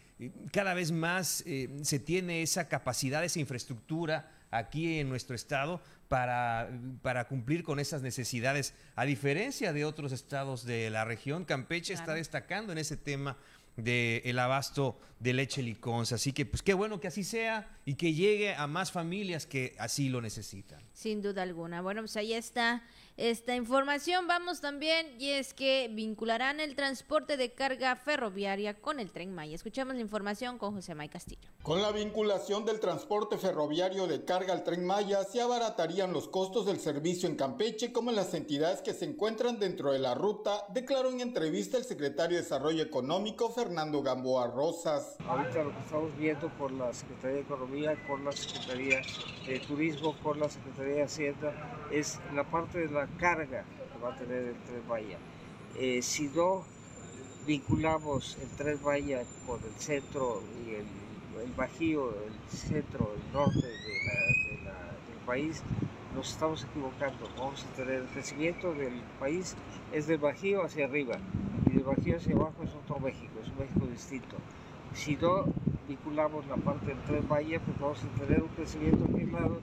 cada 0.53 0.75
vez 0.75 0.93
más 0.93 1.45
se 1.83 1.99
tiene 1.99 2.43
esa 2.43 2.69
capacidad, 2.69 3.25
esa 3.25 3.41
infraestructura 3.41 4.31
aquí 4.53 5.01
en 5.01 5.09
nuestro 5.09 5.35
estado 5.35 5.81
para, 6.13 6.69
para 7.01 7.27
cumplir 7.27 7.65
con 7.65 7.81
esas 7.81 8.03
necesidades. 8.03 8.75
A 8.97 9.07
diferencia 9.07 9.73
de 9.73 9.87
otros 9.87 10.13
estados 10.13 10.67
de 10.67 10.91
la 10.91 11.07
región, 11.07 11.47
Campeche 11.47 11.95
está 11.95 12.13
destacando 12.13 12.71
en 12.71 12.77
ese 12.77 12.99
tema 12.99 13.39
del 13.77 14.39
abasto 14.39 15.01
de 15.21 15.33
leche 15.33 15.63
liconza. 15.63 16.17
Así 16.17 16.35
que, 16.35 16.45
pues 16.45 16.61
qué 16.61 16.75
bueno 16.75 17.01
que 17.01 17.09
así 17.09 17.25
sea 17.25 17.67
y 17.87 17.95
que 17.95 18.13
llegue 18.13 18.55
a 18.55 18.67
más 18.67 18.93
familias 18.93 19.47
que 19.47 19.75
así 19.79 20.11
lo 20.11 20.21
necesitan. 20.21 20.83
Sin 20.93 21.23
duda 21.23 21.41
alguna. 21.41 21.81
Bueno, 21.81 22.03
pues 22.03 22.15
ahí 22.19 22.35
está 22.35 22.83
esta 23.23 23.55
información. 23.55 24.27
Vamos 24.27 24.61
también, 24.61 25.15
y 25.21 25.31
es 25.31 25.55
que 25.55 25.89
vincularán 25.93 26.59
el 26.59 26.75
transporte 26.75 27.37
de 27.37 27.53
carga 27.53 27.95
ferroviaria 27.95 28.75
con 28.75 28.99
el 28.99 29.13
tren 29.13 29.33
Maya. 29.33 29.55
Escuchamos 29.55 29.95
la 29.95 30.01
información 30.01 30.59
con 30.59 30.75
José 30.75 30.97
May 30.97 31.09
Castillo. 31.09 31.49
Con 31.63 31.81
la 31.81 31.93
vinculación 31.93 32.65
del 32.65 32.81
transporte 32.81 33.39
ferroviario 33.39 34.09
de 34.09 34.25
carga 34.25 34.53
al 34.53 34.65
tren 34.65 34.85
Maya, 34.85 35.23
se 35.23 35.41
abaratarían 35.41 36.13
los 36.13 36.27
costos 36.27 36.67
del 36.67 36.81
servicio 36.81 37.29
en 37.29 37.37
Campeche 37.37 37.93
como 37.93 38.11
en 38.11 38.17
las 38.17 38.35
entidades 38.35 38.83
que 38.83 38.93
se 38.93 39.05
encuentran 39.05 39.61
dentro 39.61 39.93
de 39.93 40.01
la 40.01 40.15
ruta, 40.15 40.67
declaró 40.71 41.11
en 41.11 41.21
entrevista 41.21 41.79
el 41.79 41.85
secretario 41.85 42.37
de 42.37 42.43
Desarrollo 42.43 42.83
Económico, 42.83 43.51
Fernando 43.51 44.03
Gamboa 44.03 44.49
Rosas. 44.49 45.17
Ahorita 45.29 45.63
lo 45.63 45.71
que 45.71 45.79
estamos 45.79 46.17
viendo 46.19 46.49
por 46.59 46.73
la 46.73 46.93
Secretaría 46.93 47.37
de 47.37 47.43
Economía, 47.43 48.05
por 48.09 48.19
la 48.19 48.33
Secretaría 48.33 49.01
de 49.47 49.61
Turismo, 49.61 50.17
por 50.25 50.37
la 50.37 50.49
Secretaría 50.49 50.95
de 50.95 51.03
Hacienda, 51.05 51.89
es 51.93 52.19
la 52.35 52.43
parte 52.51 52.81
de 52.81 52.91
la 52.91 53.12
carga 53.19 53.65
que 53.93 53.99
va 54.03 54.15
a 54.15 54.19
tener 54.19 54.45
el 54.45 54.57
Tren 54.65 54.87
Maya. 54.89 55.19
Eh, 55.77 56.03
si 56.03 56.29
no 56.29 56.65
vinculamos 57.47 58.39
el 58.41 58.49
Tren 58.51 58.79
Maya 58.85 59.23
con 59.47 59.61
el 59.63 59.75
centro 59.79 60.43
y 60.65 60.75
el, 60.75 60.87
Bajío, 61.57 62.11
el 62.11 62.57
centro, 62.57 63.15
el 63.15 63.33
norte 63.33 63.67
del 63.67 65.19
país, 65.27 65.63
nos 66.15 66.31
estamos 66.31 66.65
equivocando. 66.65 67.29
Vamos 67.37 67.65
a 67.65 67.77
tener 67.77 68.03
el 68.03 68.07
crecimiento 68.09 68.73
del 68.75 69.01
país 69.19 69.57
es 69.93 70.07
del 70.07 70.19
Bajío 70.19 70.65
hacia 70.65 70.87
arriba 70.87 71.19
y 71.67 71.71
del 71.71 71.85
Bajío 71.85 72.17
hacia 72.17 72.35
abajo 72.35 72.63
es 72.63 72.71
otro 72.75 73.01
México, 73.01 73.33
es 73.43 73.49
un 73.49 73.59
México 73.59 73.87
distinto. 73.87 74.37
Si 74.95 75.17
no 75.17 75.45
vinculamos 75.89 76.47
la 76.47 76.57
parte 76.57 76.87
del 76.87 76.99
Tren 77.03 77.27
Maya, 77.29 77.61
pues 77.61 77.81
vamos 77.81 77.99
a 78.05 78.21
tener 78.21 78.43
un 78.43 78.49
crecimiento 78.49 79.07
lado 79.33 79.59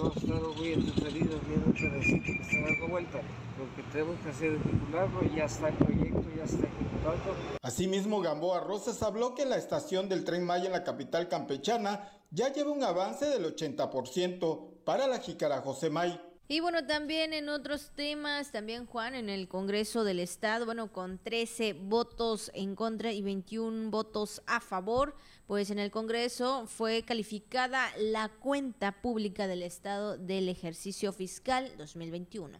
a 0.00 0.08
estar 0.08 0.40
muy 0.56 0.72
entretenidos 0.72 1.40
viendo 1.46 1.74
que 1.74 1.88
necesito 1.88 2.24
que 2.24 2.42
está 2.42 2.70
dando 2.70 2.88
vuelta. 2.88 3.18
Lo 3.58 3.76
que 3.76 3.82
tenemos 3.92 4.18
que 4.20 4.30
hacer 4.30 4.52
es 4.54 4.64
vincularlo 4.64 5.24
y 5.24 5.36
ya 5.36 5.44
está 5.44 5.68
el 5.68 5.74
proyecto, 5.74 6.24
ya 6.36 6.44
está 6.44 6.66
ejecutando. 6.66 7.36
Asimismo, 7.62 8.20
Gamboa 8.20 8.60
Rosas 8.60 9.02
habló 9.02 9.34
que 9.34 9.44
la 9.44 9.56
estación 9.56 10.08
del 10.08 10.24
Tren 10.24 10.44
Maya 10.44 10.66
en 10.66 10.72
la 10.72 10.84
capital 10.84 11.28
campechana 11.28 12.10
ya 12.30 12.52
lleva 12.52 12.70
un 12.70 12.82
avance 12.82 13.26
del 13.26 13.44
80% 13.54 14.84
para 14.84 15.06
la 15.06 15.18
Jícara 15.18 15.60
José 15.60 15.90
May. 15.90 16.18
Y 16.48 16.60
bueno, 16.60 16.84
también 16.86 17.32
en 17.32 17.48
otros 17.48 17.92
temas, 17.94 18.50
también 18.50 18.86
Juan, 18.86 19.14
en 19.14 19.28
el 19.28 19.48
Congreso 19.48 20.04
del 20.04 20.20
Estado, 20.20 20.66
bueno, 20.66 20.92
con 20.92 21.18
13 21.18 21.74
votos 21.74 22.50
en 22.54 22.74
contra 22.74 23.12
y 23.12 23.22
21 23.22 23.90
votos 23.90 24.42
a 24.46 24.60
favor, 24.60 25.14
pues 25.46 25.70
en 25.70 25.78
el 25.78 25.90
Congreso 25.90 26.66
fue 26.66 27.02
calificada 27.02 27.88
la 27.98 28.28
cuenta 28.28 28.92
pública 29.02 29.46
del 29.46 29.62
Estado 29.62 30.16
del 30.16 30.48
ejercicio 30.48 31.12
fiscal 31.12 31.72
2021. 31.76 32.58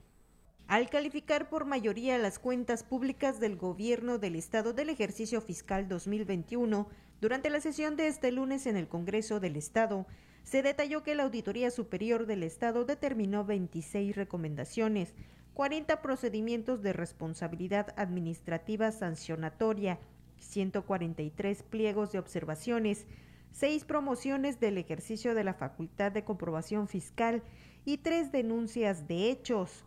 Al 0.67 0.89
calificar 0.89 1.49
por 1.49 1.65
mayoría 1.65 2.19
las 2.19 2.39
cuentas 2.39 2.83
públicas 2.83 3.41
del 3.41 3.57
gobierno 3.57 4.19
del 4.19 4.37
Estado 4.37 4.73
del 4.73 4.89
ejercicio 4.89 5.41
fiscal 5.41 5.89
2021, 5.89 6.89
durante 7.21 7.51
la 7.51 7.61
sesión 7.61 7.97
de 7.97 8.07
este 8.09 8.33
lunes 8.33 8.67
en 8.67 8.77
el 8.77 8.89
Congreso 8.89 9.39
del 9.39 9.57
Estado, 9.57 10.07
se 10.45 10.63
detalló 10.63 11.03
que 11.03 11.15
la 11.15 11.23
Auditoría 11.25 11.71
Superior 11.71 12.27
del 12.27 12.43
Estado 12.43 12.85
determinó 12.85 13.45
26 13.45 14.17
recomendaciones, 14.17 15.15
40 15.55 16.01
procedimientos 16.03 16.83
de 16.83 16.93
responsabilidad 16.93 17.93
administrativa 17.97 18.91
sancionatoria, 18.91 20.01
143 20.43 21.63
pliegos 21.63 22.13
de 22.13 22.19
observaciones, 22.19 23.07
6 23.53 23.85
promociones 23.85 24.61
del 24.61 24.79
ejercicio 24.79 25.35
de 25.35 25.45
la 25.45 25.55
facultad 25.55 26.13
de 26.13 26.25
comprobación 26.25 26.89
fiscal 26.89 27.43
y 27.85 27.99
3 27.99 28.33
denuncias 28.33 29.09
de 29.09 29.31
hechos. 29.31 29.85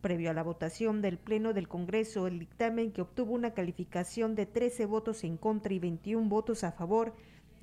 Previo 0.00 0.30
a 0.30 0.34
la 0.34 0.42
votación 0.42 1.02
del 1.02 1.18
Pleno 1.18 1.52
del 1.52 1.68
Congreso, 1.68 2.26
el 2.26 2.38
dictamen 2.38 2.92
que 2.92 3.02
obtuvo 3.02 3.34
una 3.34 3.54
calificación 3.54 4.34
de 4.34 4.46
13 4.46 4.86
votos 4.86 5.24
en 5.24 5.36
contra 5.36 5.72
y 5.72 5.78
21 5.78 6.28
votos 6.28 6.62
a 6.62 6.72
favor, 6.72 7.14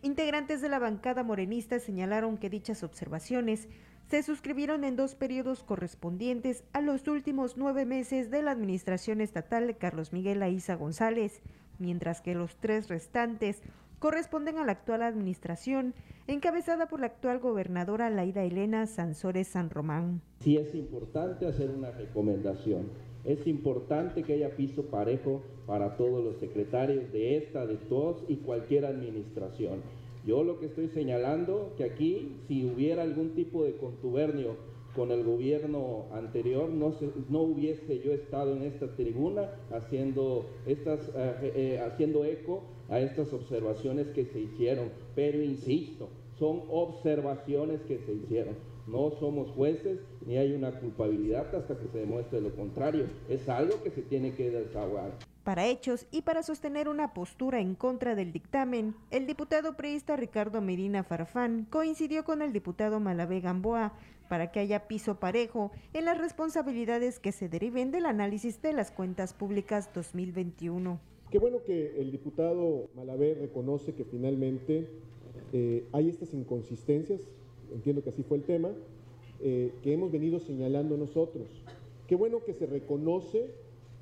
Integrantes 0.06 0.62
de 0.62 0.70
la 0.70 0.78
bancada 0.78 1.24
morenista 1.24 1.80
señalaron 1.80 2.38
que 2.38 2.48
dichas 2.48 2.84
observaciones 2.84 3.68
se 4.08 4.22
suscribieron 4.22 4.84
en 4.84 4.96
dos 4.96 5.16
periodos 5.16 5.64
correspondientes 5.64 6.64
a 6.74 6.82
los 6.82 7.08
últimos 7.08 7.58
nueve 7.58 7.86
meses 7.86 8.30
de 8.30 8.44
la 8.44 8.52
administración 8.52 9.20
estatal 9.20 9.66
de 9.66 9.78
Carlos 9.78 10.14
Miguel 10.14 10.44
Aiza 10.44 10.76
González, 10.76 11.42
mientras 11.80 12.22
que 12.22 12.36
los 12.36 12.56
tres 12.58 12.90
restantes 12.90 13.62
corresponden 14.00 14.58
a 14.58 14.66
la 14.66 14.74
actual 14.74 15.02
administración, 15.02 15.94
encabezada 16.28 16.88
por 16.88 17.00
la 17.00 17.08
actual 17.08 17.40
gobernadora 17.40 18.10
Laida 18.10 18.44
Elena 18.44 18.86
Sansores 18.88 19.48
San 19.48 19.70
Román. 19.70 20.22
Sí 20.40 20.58
es 20.58 20.76
importante 20.76 21.48
hacer 21.48 21.72
una 21.72 21.92
recomendación. 21.92 22.90
Es 23.24 23.48
importante 23.48 24.24
que 24.24 24.34
haya 24.34 24.56
piso 24.56 24.86
parejo 24.86 25.42
para 25.66 25.98
todos 25.98 26.24
los 26.24 26.38
secretarios 26.38 27.12
de 27.12 27.38
esta, 27.38 27.66
de 27.66 27.78
todos 27.78 28.24
y 28.28 28.38
cualquier 28.38 28.86
administración. 28.86 29.82
Yo 30.26 30.44
lo 30.44 30.60
que 30.60 30.68
estoy 30.68 30.90
señalando, 30.90 31.74
que 31.78 31.84
aquí 31.84 32.38
si 32.48 32.66
hubiera 32.66 33.04
algún 33.04 33.34
tipo 33.34 33.64
de 33.64 33.78
contubernio 33.78 34.58
con 34.96 35.12
el 35.12 35.24
gobierno 35.24 36.06
anterior, 36.14 36.70
no, 36.70 36.94
no 37.30 37.42
hubiese 37.42 38.00
yo 38.00 38.14
estado 38.14 38.56
en 38.56 38.64
esta 38.64 38.96
tribuna 38.96 39.52
haciendo, 39.72 40.46
estas, 40.66 41.10
eh, 41.16 41.52
eh, 41.56 41.84
haciendo 41.86 42.26
eco 42.26 42.64
a 42.90 43.00
estas 43.00 43.34
observaciones 43.34 44.08
que 44.10 44.26
se 44.26 44.40
hicieron. 44.40 44.90
Pero 45.16 45.42
insisto, 45.42 46.10
son 46.40 46.64
observaciones 46.70 47.82
que 47.82 48.00
se 48.00 48.14
hicieron. 48.14 48.56
No 48.88 49.12
somos 49.20 49.50
jueces 49.52 50.00
ni 50.26 50.38
hay 50.38 50.54
una 50.54 50.80
culpabilidad 50.80 51.54
hasta 51.56 51.78
que 51.78 51.88
se 51.88 52.00
demuestre 52.00 52.40
lo 52.40 52.56
contrario. 52.56 53.06
Es 53.30 53.50
algo 53.50 53.82
que 53.82 53.90
se 53.90 54.04
tiene 54.04 54.34
que 54.34 54.52
desahogar. 54.52 55.12
Para 55.44 55.68
hechos 55.68 56.08
y 56.12 56.22
para 56.24 56.44
sostener 56.44 56.88
una 56.88 57.14
postura 57.14 57.60
en 57.60 57.76
contra 57.76 58.16
del 58.16 58.32
dictamen, 58.32 58.96
el 59.12 59.28
diputado 59.28 59.76
priista 59.76 60.16
Ricardo 60.16 60.62
Medina 60.62 61.04
Farfán 61.04 61.68
coincidió 61.70 62.24
con 62.24 62.42
el 62.42 62.52
diputado 62.52 63.00
Malavé 63.00 63.42
Gamboa 63.42 63.94
para 64.28 64.52
que 64.52 64.60
haya 64.60 64.88
piso 64.88 65.20
parejo 65.20 65.72
en 65.94 66.06
las 66.06 66.18
responsabilidades 66.18 67.20
que 67.20 67.32
se 67.32 67.50
deriven 67.50 67.92
del 67.92 68.06
análisis 68.06 68.62
de 68.62 68.74
las 68.74 68.92
cuentas 68.92 69.34
públicas 69.34 69.90
2021. 69.94 71.00
Qué 71.32 71.40
bueno 71.40 71.64
que 71.64 72.00
el 72.00 72.12
diputado 72.12 72.90
Malavé 72.96 73.34
reconoce 73.36 73.94
que 73.94 74.06
finalmente 74.06 74.88
eh, 75.54 75.84
hay 75.92 76.10
estas 76.10 76.34
inconsistencias, 76.34 77.22
entiendo 77.74 78.04
que 78.04 78.10
así 78.10 78.24
fue 78.24 78.38
el 78.38 78.44
tema, 78.44 78.72
eh, 79.42 79.72
que 79.82 79.94
hemos 79.94 80.12
venido 80.12 80.40
señalando 80.40 80.98
nosotros. 80.98 81.48
Qué 82.08 82.16
bueno 82.16 82.44
que 82.44 82.54
se 82.54 82.66
reconoce 82.66 83.52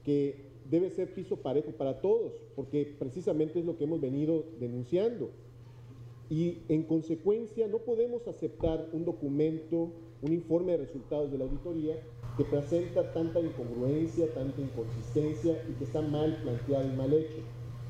que 0.04 0.36
debe 0.70 0.90
ser 0.90 1.14
piso 1.14 1.38
parejo 1.38 1.72
para 1.72 2.02
todos, 2.02 2.34
porque 2.56 2.94
precisamente 2.98 3.60
es 3.60 3.66
lo 3.66 3.78
que 3.78 3.86
hemos 3.86 4.02
venido 4.02 4.46
denunciando. 4.60 5.30
Y 6.30 6.60
en 6.70 6.84
consecuencia 6.84 7.68
no 7.68 7.80
podemos 7.80 8.28
aceptar 8.28 8.90
un 8.94 9.06
documento, 9.06 9.92
un 10.24 10.32
informe 10.34 10.72
de 10.72 10.86
resultados 10.86 11.32
de 11.32 11.38
la 11.38 11.44
auditoría 11.44 11.96
que 12.38 12.46
presenta 12.46 13.12
tanta 13.14 13.40
incongruencia, 13.40 14.34
tanta 14.34 14.60
inconsistencia 14.60 15.62
y 15.70 15.74
que 15.74 15.84
está 15.84 16.02
mal 16.02 16.36
planteado 16.42 16.88
y 16.88 16.96
mal 16.96 17.14
hecho. 17.14 17.42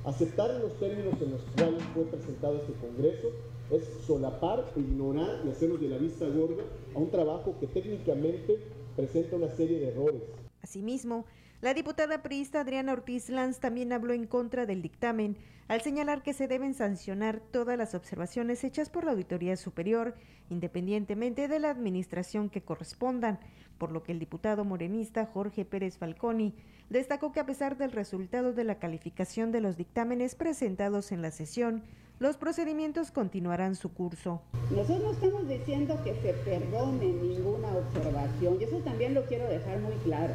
Aceptar 0.03 0.59
los 0.59 0.77
términos 0.79 1.13
en 1.21 1.31
los 1.31 1.41
cuales 1.55 1.81
fue 1.93 2.03
presentado 2.05 2.57
este 2.57 2.73
Congreso 2.73 3.29
es 3.71 3.83
solapar, 4.05 4.65
ignorar 4.75 5.41
y 5.45 5.49
hacernos 5.49 5.79
de 5.79 5.87
la 5.87 5.97
vista 5.97 6.27
gorda 6.27 6.63
a 6.93 6.99
un 6.99 7.09
trabajo 7.09 7.55
que 7.59 7.67
técnicamente 7.67 8.57
presenta 8.95 9.35
una 9.37 9.49
serie 9.49 9.79
de 9.79 9.89
errores. 9.89 10.23
Asimismo, 10.61 11.25
La 11.63 11.73
diputada 11.73 12.21
priista 12.21 12.59
Adriana 12.59 12.91
Ortiz 12.91 13.29
Lanz 13.29 13.59
también 13.59 13.93
habló 13.93 14.11
en 14.11 14.27
contra 14.27 14.65
del 14.65 14.81
dictamen 14.81 15.37
al 15.69 15.79
señalar 15.79 16.21
que 16.21 16.33
se 16.33 16.49
deben 16.49 16.73
sancionar 16.73 17.39
todas 17.39 17.77
las 17.77 17.95
observaciones 17.95 18.65
hechas 18.65 18.89
por 18.89 19.05
la 19.05 19.11
Auditoría 19.11 19.55
Superior, 19.55 20.13
independientemente 20.49 21.47
de 21.47 21.59
la 21.59 21.69
administración 21.69 22.49
que 22.49 22.63
correspondan, 22.63 23.39
por 23.77 23.93
lo 23.93 24.03
que 24.03 24.11
el 24.11 24.19
diputado 24.19 24.65
morenista 24.65 25.25
Jorge 25.25 25.63
Pérez 25.63 25.97
Falconi 25.97 26.53
destacó 26.89 27.31
que 27.31 27.39
a 27.39 27.45
pesar 27.45 27.77
del 27.77 27.93
resultado 27.93 28.51
de 28.51 28.65
la 28.65 28.77
calificación 28.77 29.53
de 29.53 29.61
los 29.61 29.77
dictámenes 29.77 30.35
presentados 30.35 31.13
en 31.13 31.21
la 31.21 31.31
sesión, 31.31 31.81
los 32.19 32.35
procedimientos 32.35 33.09
continuarán 33.09 33.75
su 33.75 33.93
curso. 33.93 34.41
Nosotros 34.69 35.01
no 35.01 35.11
estamos 35.11 35.47
diciendo 35.47 35.97
que 36.03 36.13
se 36.15 36.33
perdone 36.33 37.05
ninguna 37.05 37.69
observación, 37.69 38.57
y 38.59 38.65
eso 38.65 38.79
también 38.79 39.13
lo 39.13 39.23
quiero 39.27 39.47
dejar 39.47 39.79
muy 39.79 39.95
claro. 40.03 40.33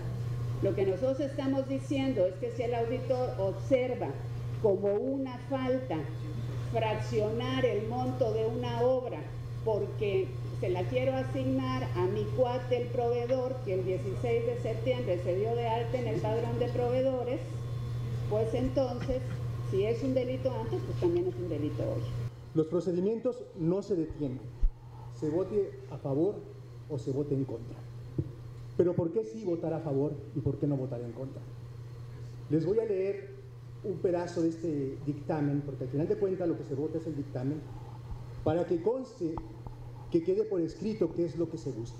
Lo 0.62 0.74
que 0.74 0.84
nosotros 0.84 1.20
estamos 1.20 1.68
diciendo 1.68 2.26
es 2.26 2.34
que 2.34 2.50
si 2.50 2.62
el 2.64 2.74
auditor 2.74 3.30
observa 3.38 4.08
como 4.60 4.92
una 4.92 5.38
falta 5.48 5.98
fraccionar 6.72 7.64
el 7.64 7.86
monto 7.88 8.32
de 8.32 8.44
una 8.44 8.82
obra 8.82 9.20
porque 9.64 10.26
se 10.60 10.68
la 10.70 10.82
quiero 10.84 11.14
asignar 11.14 11.84
a 11.94 12.06
mi 12.06 12.24
cuate 12.36 12.82
el 12.82 12.88
proveedor 12.88 13.54
que 13.64 13.74
el 13.74 13.84
16 13.84 14.46
de 14.46 14.60
septiembre 14.60 15.20
se 15.22 15.36
dio 15.36 15.54
de 15.54 15.68
alta 15.68 15.96
en 15.96 16.08
el 16.08 16.20
padrón 16.20 16.58
de 16.58 16.66
proveedores, 16.68 17.40
pues 18.28 18.52
entonces, 18.54 19.22
si 19.70 19.84
es 19.84 20.02
un 20.02 20.14
delito 20.14 20.50
antes, 20.50 20.80
pues 20.84 21.00
también 21.00 21.28
es 21.28 21.34
un 21.36 21.48
delito 21.48 21.82
hoy. 21.82 22.02
Los 22.54 22.66
procedimientos 22.66 23.44
no 23.56 23.82
se 23.82 23.94
detienen, 23.94 24.40
se 25.14 25.30
vote 25.30 25.70
a 25.92 25.98
favor 25.98 26.34
o 26.90 26.98
se 26.98 27.12
vote 27.12 27.34
en 27.34 27.44
contra. 27.44 27.76
Pero 28.78 28.94
¿por 28.94 29.10
qué 29.12 29.24
sí 29.24 29.44
votar 29.44 29.74
a 29.74 29.80
favor 29.80 30.12
y 30.36 30.40
por 30.40 30.56
qué 30.58 30.68
no 30.68 30.76
votar 30.76 31.00
en 31.00 31.10
contra? 31.10 31.42
Les 32.48 32.64
voy 32.64 32.78
a 32.78 32.84
leer 32.84 33.30
un 33.82 33.98
pedazo 33.98 34.40
de 34.40 34.50
este 34.50 34.98
dictamen, 35.04 35.62
porque 35.62 35.84
al 35.84 35.90
final 35.90 36.06
de 36.06 36.16
cuentas 36.16 36.48
lo 36.48 36.56
que 36.56 36.62
se 36.62 36.76
vota 36.76 36.98
es 36.98 37.06
el 37.08 37.16
dictamen, 37.16 37.60
para 38.44 38.64
que 38.64 38.80
conste 38.80 39.34
que 40.12 40.22
quede 40.22 40.44
por 40.44 40.60
escrito 40.60 41.12
qué 41.12 41.24
es 41.24 41.36
lo 41.36 41.50
que 41.50 41.58
se 41.58 41.72
busca. 41.72 41.98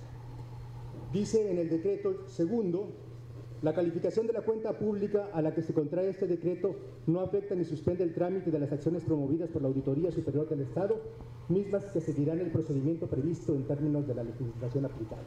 Dice 1.13 1.51
en 1.51 1.59
el 1.59 1.69
decreto 1.69 2.29
segundo, 2.29 2.93
la 3.61 3.75
calificación 3.75 4.29
de 4.29 4.35
la 4.35 4.43
cuenta 4.43 4.79
pública 4.79 5.31
a 5.33 5.43
la 5.43 5.53
que 5.53 5.63
se 5.63 5.75
contrae 5.75 6.09
este 6.09 6.29
decreto 6.29 6.77
no 7.09 7.19
afecta 7.21 7.57
ni 7.57 7.65
suspende 7.65 8.05
el 8.05 8.15
trámite 8.15 8.53
de 8.53 8.61
las 8.61 8.71
acciones 8.71 9.03
promovidas 9.03 9.51
por 9.51 9.63
la 9.63 9.69
Auditoría 9.69 10.13
Superior 10.13 10.49
del 10.49 10.61
Estado, 10.61 11.01
mismas 11.49 11.87
que 11.87 12.01
seguirán 12.01 12.39
el 12.39 12.53
procedimiento 12.53 13.09
previsto 13.09 13.57
en 13.57 13.65
términos 13.65 14.07
de 14.07 14.15
la 14.15 14.23
legislación 14.23 14.85
aplicada. 14.85 15.25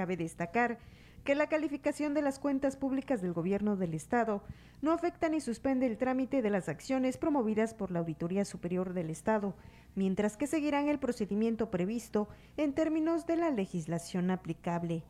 Cabe 0.00 0.16
destacar 0.16 0.78
que 1.24 1.34
la 1.34 1.50
calificación 1.50 2.14
de 2.14 2.22
las 2.22 2.38
cuentas 2.38 2.74
públicas 2.74 3.20
del 3.20 3.34
gobierno 3.34 3.76
del 3.76 3.92
Estado 3.92 4.42
no 4.80 4.92
afecta 4.92 5.28
ni 5.28 5.42
suspende 5.42 5.84
el 5.84 5.98
trámite 5.98 6.40
de 6.40 6.48
las 6.48 6.70
acciones 6.70 7.18
promovidas 7.18 7.74
por 7.74 7.90
la 7.90 7.98
Auditoría 7.98 8.46
Superior 8.46 8.94
del 8.94 9.10
Estado, 9.10 9.54
mientras 9.94 10.38
que 10.38 10.46
seguirán 10.46 10.88
el 10.88 10.98
procedimiento 10.98 11.70
previsto 11.70 12.30
en 12.56 12.72
términos 12.72 13.26
de 13.26 13.36
la 13.36 13.50
legislación 13.50 14.30
aplicable. 14.30 15.02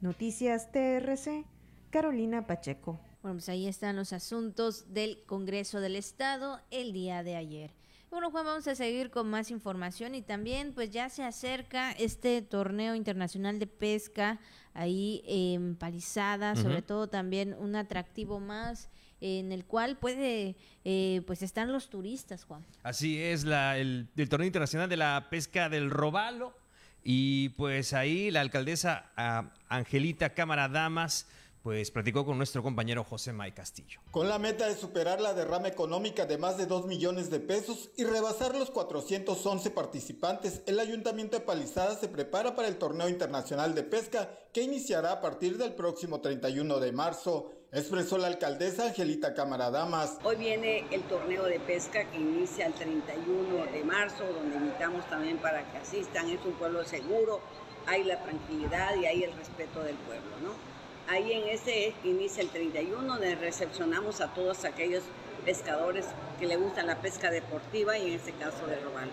Noticias 0.00 0.72
TRC, 0.72 1.44
Carolina 1.90 2.46
Pacheco. 2.46 2.98
Bueno, 3.20 3.34
pues 3.36 3.50
ahí 3.50 3.68
están 3.68 3.96
los 3.96 4.14
asuntos 4.14 4.94
del 4.94 5.22
Congreso 5.26 5.80
del 5.80 5.96
Estado 5.96 6.62
el 6.70 6.94
día 6.94 7.22
de 7.22 7.36
ayer. 7.36 7.74
Bueno, 8.10 8.32
Juan, 8.32 8.44
vamos 8.44 8.66
a 8.66 8.74
seguir 8.74 9.10
con 9.10 9.30
más 9.30 9.52
información 9.52 10.16
y 10.16 10.22
también 10.22 10.72
pues 10.72 10.90
ya 10.90 11.08
se 11.08 11.22
acerca 11.22 11.92
este 11.92 12.42
torneo 12.42 12.96
internacional 12.96 13.60
de 13.60 13.68
pesca 13.68 14.40
ahí 14.74 15.22
en 15.26 15.76
Palizada, 15.76 16.56
sobre 16.56 16.82
todo 16.82 17.08
también 17.08 17.54
un 17.54 17.76
atractivo 17.76 18.40
más 18.40 18.90
en 19.20 19.52
el 19.52 19.64
cual 19.64 19.96
puede, 19.96 20.56
eh, 20.84 21.22
pues 21.24 21.42
están 21.42 21.70
los 21.70 21.88
turistas, 21.88 22.42
Juan. 22.42 22.66
Así 22.82 23.20
es, 23.22 23.44
la, 23.44 23.78
el, 23.78 24.08
el 24.16 24.28
torneo 24.28 24.46
internacional 24.46 24.88
de 24.88 24.96
la 24.96 25.28
pesca 25.30 25.68
del 25.68 25.88
robalo 25.88 26.56
y 27.04 27.50
pues 27.50 27.92
ahí 27.92 28.32
la 28.32 28.40
alcaldesa 28.40 29.12
ah, 29.16 29.52
Angelita 29.68 30.34
Cámara 30.34 30.68
Damas 30.68 31.28
pues 31.62 31.90
platicó 31.90 32.24
con 32.24 32.38
nuestro 32.38 32.62
compañero 32.62 33.04
José 33.04 33.32
May 33.32 33.52
Castillo. 33.52 34.00
Con 34.10 34.28
la 34.28 34.38
meta 34.38 34.66
de 34.66 34.74
superar 34.74 35.20
la 35.20 35.34
derrama 35.34 35.68
económica 35.68 36.24
de 36.24 36.38
más 36.38 36.56
de 36.56 36.66
2 36.66 36.86
millones 36.86 37.30
de 37.30 37.40
pesos 37.40 37.90
y 37.96 38.04
rebasar 38.04 38.56
los 38.56 38.70
411 38.70 39.70
participantes, 39.70 40.62
el 40.66 40.80
Ayuntamiento 40.80 41.38
de 41.38 41.44
Palizada 41.44 41.94
se 41.96 42.08
prepara 42.08 42.56
para 42.56 42.68
el 42.68 42.78
Torneo 42.78 43.08
Internacional 43.08 43.74
de 43.74 43.82
Pesca 43.82 44.30
que 44.52 44.62
iniciará 44.62 45.12
a 45.12 45.20
partir 45.20 45.58
del 45.58 45.74
próximo 45.74 46.20
31 46.20 46.80
de 46.80 46.92
marzo. 46.92 47.52
Expresó 47.72 48.18
la 48.18 48.26
alcaldesa 48.26 48.86
Angelita 48.86 49.34
Cámara 49.34 49.70
Damas. 49.70 50.18
Hoy 50.24 50.36
viene 50.36 50.84
el 50.90 51.02
torneo 51.02 51.44
de 51.44 51.60
pesca 51.60 52.04
que 52.10 52.16
inicia 52.16 52.66
el 52.66 52.72
31 52.72 53.66
de 53.66 53.84
marzo, 53.84 54.24
donde 54.24 54.56
invitamos 54.56 55.08
también 55.08 55.38
para 55.38 55.70
que 55.70 55.78
asistan. 55.78 56.28
Es 56.30 56.44
un 56.44 56.54
pueblo 56.54 56.84
seguro, 56.84 57.40
hay 57.86 58.02
la 58.02 58.20
tranquilidad 58.24 58.96
y 58.96 59.06
hay 59.06 59.22
el 59.22 59.32
respeto 59.34 59.84
del 59.84 59.94
pueblo, 59.96 60.30
¿no? 60.42 60.69
Ahí 61.10 61.32
en 61.32 61.48
ese 61.48 61.92
inicia 62.04 62.40
el 62.40 62.50
31, 62.50 63.02
donde 63.02 63.34
recepcionamos 63.34 64.20
a 64.20 64.32
todos 64.32 64.64
aquellos 64.64 65.02
pescadores 65.44 66.06
que 66.38 66.46
le 66.46 66.54
gusta 66.54 66.84
la 66.84 67.00
pesca 67.00 67.32
deportiva 67.32 67.98
y 67.98 68.10
en 68.10 68.14
este 68.14 68.30
caso 68.30 68.64
de 68.68 68.78
robalo. 68.78 69.10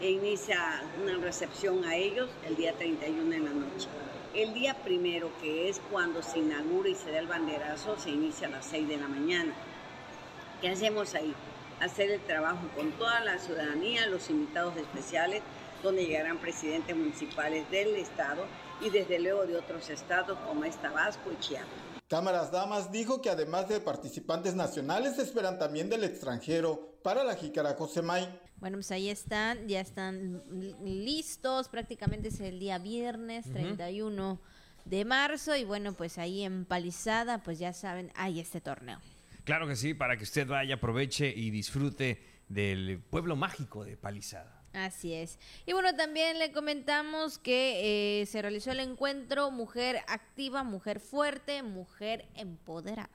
E 0.00 0.10
inicia 0.10 0.84
una 1.02 1.16
recepción 1.16 1.84
a 1.84 1.96
ellos 1.96 2.30
el 2.46 2.54
día 2.54 2.74
31 2.74 3.34
en 3.34 3.44
la 3.44 3.50
noche. 3.50 3.88
El 4.36 4.54
día 4.54 4.74
primero, 4.84 5.32
que 5.40 5.68
es 5.68 5.80
cuando 5.90 6.22
se 6.22 6.38
inaugura 6.38 6.90
y 6.90 6.94
se 6.94 7.10
da 7.10 7.18
el 7.18 7.26
banderazo, 7.26 7.98
se 7.98 8.10
inicia 8.10 8.46
a 8.46 8.50
las 8.50 8.66
6 8.66 8.86
de 8.86 8.98
la 8.98 9.08
mañana. 9.08 9.52
¿Qué 10.60 10.68
hacemos 10.68 11.12
ahí? 11.16 11.34
Hacer 11.80 12.12
el 12.12 12.20
trabajo 12.20 12.68
con 12.76 12.92
toda 12.92 13.18
la 13.18 13.38
ciudadanía, 13.38 14.06
los 14.06 14.30
invitados 14.30 14.76
especiales, 14.76 15.42
donde 15.82 16.06
llegarán 16.06 16.38
presidentes 16.38 16.94
municipales 16.94 17.68
del 17.72 17.96
estado 17.96 18.44
y 18.84 18.90
desde 18.90 19.18
luego 19.18 19.46
de 19.46 19.56
otros 19.56 19.88
estados 19.90 20.38
como 20.40 20.64
es 20.64 20.76
Tabasco 20.76 21.30
y 21.32 21.38
Chiapas. 21.40 21.68
Cámaras 22.08 22.52
Damas 22.52 22.92
dijo 22.92 23.22
que 23.22 23.30
además 23.30 23.68
de 23.68 23.80
participantes 23.80 24.54
nacionales 24.54 25.18
esperan 25.18 25.58
también 25.58 25.88
del 25.88 26.04
extranjero 26.04 26.98
para 27.02 27.24
la 27.24 27.34
Jícara 27.36 27.74
Josemay. 27.74 28.28
Bueno, 28.56 28.76
pues 28.76 28.90
ahí 28.90 29.08
están, 29.08 29.66
ya 29.66 29.80
están 29.80 30.42
listos, 30.84 31.68
prácticamente 31.68 32.28
es 32.28 32.40
el 32.40 32.60
día 32.60 32.78
viernes 32.78 33.50
31 33.50 34.40
de 34.84 35.04
marzo 35.04 35.56
y 35.56 35.64
bueno, 35.64 35.94
pues 35.94 36.18
ahí 36.18 36.42
en 36.42 36.64
Palizada, 36.64 37.42
pues 37.42 37.58
ya 37.58 37.72
saben, 37.72 38.12
hay 38.14 38.40
este 38.40 38.60
torneo. 38.60 39.00
Claro 39.44 39.66
que 39.66 39.74
sí, 39.74 39.94
para 39.94 40.16
que 40.16 40.24
usted 40.24 40.46
vaya, 40.46 40.76
aproveche 40.76 41.32
y 41.34 41.50
disfrute 41.50 42.22
del 42.48 43.00
pueblo 43.00 43.36
mágico 43.36 43.84
de 43.84 43.96
Palizada. 43.96 44.61
Así 44.72 45.12
es. 45.12 45.38
Y 45.66 45.72
bueno, 45.72 45.94
también 45.94 46.38
le 46.38 46.50
comentamos 46.52 47.38
que 47.38 48.20
eh, 48.22 48.26
se 48.26 48.40
realizó 48.40 48.72
el 48.72 48.80
encuentro 48.80 49.50
Mujer 49.50 50.00
Activa, 50.06 50.64
Mujer 50.64 50.98
Fuerte, 50.98 51.62
Mujer 51.62 52.26
Empoderada. 52.34 53.10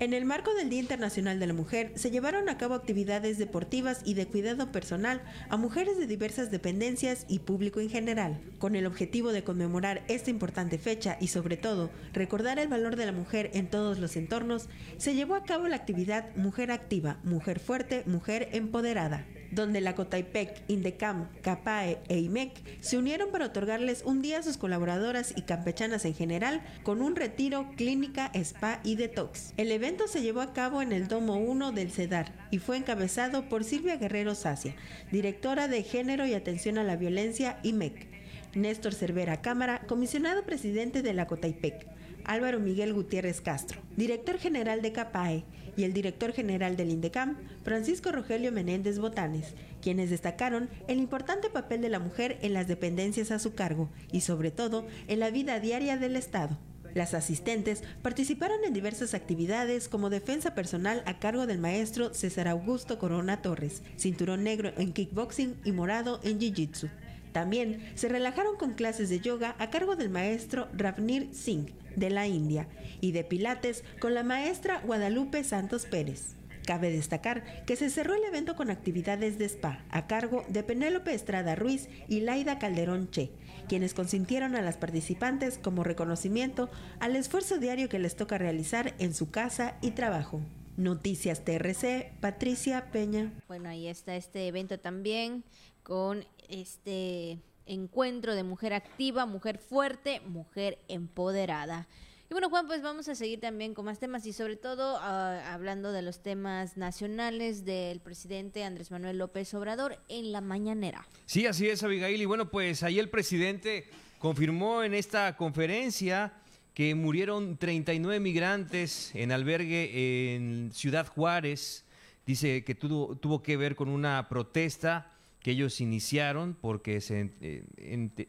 En 0.00 0.14
el 0.14 0.24
marco 0.24 0.52
del 0.54 0.68
Día 0.68 0.80
Internacional 0.80 1.38
de 1.38 1.46
la 1.46 1.52
Mujer, 1.52 1.92
se 1.94 2.10
llevaron 2.10 2.48
a 2.48 2.58
cabo 2.58 2.74
actividades 2.74 3.38
deportivas 3.38 4.00
y 4.04 4.14
de 4.14 4.26
cuidado 4.26 4.72
personal 4.72 5.22
a 5.48 5.56
mujeres 5.56 5.96
de 5.96 6.08
diversas 6.08 6.50
dependencias 6.50 7.24
y 7.28 7.40
público 7.40 7.78
en 7.78 7.88
general, 7.88 8.40
con 8.58 8.74
el 8.74 8.86
objetivo 8.86 9.30
de 9.32 9.44
conmemorar 9.44 10.02
esta 10.08 10.30
importante 10.30 10.78
fecha 10.78 11.18
y 11.20 11.28
sobre 11.28 11.56
todo 11.56 11.90
recordar 12.12 12.58
el 12.58 12.66
valor 12.66 12.96
de 12.96 13.06
la 13.06 13.12
mujer 13.12 13.50
en 13.54 13.68
todos 13.68 13.98
los 13.98 14.16
entornos, 14.16 14.68
se 14.96 15.14
llevó 15.14 15.36
a 15.36 15.44
cabo 15.44 15.68
la 15.68 15.76
actividad 15.76 16.34
Mujer 16.34 16.72
Activa, 16.72 17.20
Mujer 17.22 17.60
Fuerte, 17.60 18.02
Mujer 18.06 18.48
Empoderada 18.52 19.24
donde 19.52 19.80
la 19.80 19.94
Cotaipec, 19.94 20.62
Indecam, 20.68 21.28
CAPAE 21.42 21.98
e 22.08 22.18
IMEC 22.18 22.80
se 22.80 22.98
unieron 22.98 23.30
para 23.30 23.46
otorgarles 23.46 24.02
un 24.04 24.22
día 24.22 24.38
a 24.38 24.42
sus 24.42 24.56
colaboradoras 24.56 25.34
y 25.36 25.42
campechanas 25.42 26.04
en 26.04 26.14
general 26.14 26.62
con 26.82 27.02
un 27.02 27.14
retiro, 27.14 27.70
clínica, 27.76 28.30
spa 28.34 28.80
y 28.82 28.96
detox. 28.96 29.52
El 29.56 29.70
evento 29.70 30.08
se 30.08 30.22
llevó 30.22 30.40
a 30.40 30.52
cabo 30.52 30.82
en 30.82 30.92
el 30.92 31.06
Domo 31.06 31.36
1 31.36 31.72
del 31.72 31.92
CEDAR 31.92 32.32
y 32.50 32.58
fue 32.58 32.78
encabezado 32.78 33.48
por 33.48 33.62
Silvia 33.64 33.96
Guerrero 33.96 34.34
Sacia, 34.34 34.74
directora 35.10 35.68
de 35.68 35.82
Género 35.82 36.26
y 36.26 36.34
Atención 36.34 36.78
a 36.78 36.84
la 36.84 36.96
Violencia 36.96 37.58
IMEC. 37.62 38.08
Néstor 38.54 38.94
Cervera 38.94 39.40
Cámara, 39.40 39.82
comisionado 39.86 40.44
presidente 40.44 41.02
de 41.02 41.14
la 41.14 41.26
Cotaipec. 41.26 41.86
Álvaro 42.24 42.60
Miguel 42.60 42.92
Gutiérrez 42.92 43.40
Castro, 43.40 43.80
director 43.96 44.38
general 44.38 44.80
de 44.82 44.92
CAPAE, 44.92 45.44
y 45.76 45.84
el 45.84 45.92
director 45.92 46.32
general 46.32 46.76
del 46.76 46.90
INDECAM, 46.90 47.36
Francisco 47.64 48.12
Rogelio 48.12 48.52
Menéndez 48.52 48.98
Botanes, 48.98 49.54
quienes 49.80 50.10
destacaron 50.10 50.68
el 50.88 50.98
importante 50.98 51.50
papel 51.50 51.80
de 51.80 51.88
la 51.88 51.98
mujer 51.98 52.38
en 52.42 52.54
las 52.54 52.68
dependencias 52.68 53.30
a 53.30 53.38
su 53.38 53.54
cargo 53.54 53.88
y 54.10 54.20
sobre 54.22 54.50
todo 54.50 54.86
en 55.08 55.20
la 55.20 55.30
vida 55.30 55.60
diaria 55.60 55.96
del 55.96 56.16
Estado. 56.16 56.58
Las 56.94 57.14
asistentes 57.14 57.82
participaron 58.02 58.64
en 58.64 58.74
diversas 58.74 59.14
actividades 59.14 59.88
como 59.88 60.10
defensa 60.10 60.54
personal 60.54 61.02
a 61.06 61.18
cargo 61.18 61.46
del 61.46 61.58
maestro 61.58 62.12
César 62.12 62.48
Augusto 62.48 62.98
Corona 62.98 63.40
Torres, 63.40 63.82
cinturón 63.96 64.44
negro 64.44 64.72
en 64.76 64.92
kickboxing 64.92 65.56
y 65.64 65.72
morado 65.72 66.20
en 66.22 66.38
jiu-jitsu. 66.38 66.90
También 67.32 67.90
se 67.94 68.08
relajaron 68.08 68.56
con 68.56 68.74
clases 68.74 69.08
de 69.08 69.20
yoga 69.20 69.56
a 69.58 69.70
cargo 69.70 69.96
del 69.96 70.10
maestro 70.10 70.68
Ravnir 70.74 71.34
Singh 71.34 71.72
de 71.96 72.10
la 72.10 72.26
India 72.26 72.68
y 73.00 73.12
de 73.12 73.24
pilates 73.24 73.84
con 74.00 74.14
la 74.14 74.22
maestra 74.22 74.80
Guadalupe 74.80 75.42
Santos 75.44 75.86
Pérez. 75.86 76.36
Cabe 76.66 76.92
destacar 76.92 77.64
que 77.64 77.74
se 77.74 77.90
cerró 77.90 78.14
el 78.14 78.22
evento 78.22 78.54
con 78.54 78.70
actividades 78.70 79.36
de 79.36 79.46
spa 79.46 79.84
a 79.90 80.06
cargo 80.06 80.44
de 80.48 80.62
Penélope 80.62 81.12
Estrada 81.12 81.56
Ruiz 81.56 81.88
y 82.08 82.20
Laida 82.20 82.58
Calderón 82.58 83.10
Che, 83.10 83.32
quienes 83.68 83.94
consintieron 83.94 84.54
a 84.54 84.62
las 84.62 84.76
participantes 84.76 85.58
como 85.58 85.82
reconocimiento 85.82 86.70
al 87.00 87.16
esfuerzo 87.16 87.58
diario 87.58 87.88
que 87.88 87.98
les 87.98 88.14
toca 88.14 88.38
realizar 88.38 88.94
en 88.98 89.12
su 89.12 89.30
casa 89.30 89.76
y 89.82 89.90
trabajo. 89.90 90.40
Noticias 90.76 91.44
TRC, 91.44 92.12
Patricia 92.20 92.90
Peña. 92.92 93.32
Bueno, 93.48 93.68
ahí 93.68 93.88
está 93.88 94.14
este 94.14 94.46
evento 94.46 94.78
también 94.78 95.44
con 95.82 96.24
este 96.52 97.40
encuentro 97.66 98.34
de 98.34 98.44
mujer 98.44 98.74
activa, 98.74 99.26
mujer 99.26 99.58
fuerte, 99.58 100.20
mujer 100.20 100.78
empoderada. 100.88 101.88
Y 102.30 102.34
bueno, 102.34 102.48
Juan, 102.48 102.66
pues 102.66 102.80
vamos 102.80 103.08
a 103.08 103.14
seguir 103.14 103.40
también 103.40 103.74
con 103.74 103.84
más 103.84 103.98
temas 103.98 104.24
y 104.24 104.32
sobre 104.32 104.56
todo 104.56 104.96
ah, 105.00 105.52
hablando 105.52 105.92
de 105.92 106.00
los 106.00 106.22
temas 106.22 106.78
nacionales 106.78 107.64
del 107.66 108.00
presidente 108.00 108.64
Andrés 108.64 108.90
Manuel 108.90 109.18
López 109.18 109.52
Obrador 109.52 109.98
en 110.08 110.32
la 110.32 110.40
mañanera. 110.40 111.06
Sí, 111.26 111.46
así 111.46 111.68
es, 111.68 111.82
Abigail. 111.82 112.22
Y 112.22 112.24
bueno, 112.24 112.48
pues 112.48 112.82
ahí 112.82 112.98
el 112.98 113.10
presidente 113.10 113.86
confirmó 114.18 114.82
en 114.82 114.94
esta 114.94 115.36
conferencia 115.36 116.32
que 116.72 116.94
murieron 116.94 117.58
39 117.58 118.18
migrantes 118.18 119.14
en 119.14 119.30
albergue 119.30 120.34
en 120.34 120.72
Ciudad 120.72 121.06
Juárez. 121.06 121.84
Dice 122.24 122.64
que 122.64 122.74
tuvo, 122.74 123.14
tuvo 123.16 123.42
que 123.42 123.58
ver 123.58 123.76
con 123.76 123.90
una 123.90 124.26
protesta 124.30 125.11
que 125.42 125.50
ellos 125.50 125.80
iniciaron 125.80 126.54
porque 126.54 127.00
se, 127.00 127.32
eh, 127.40 127.64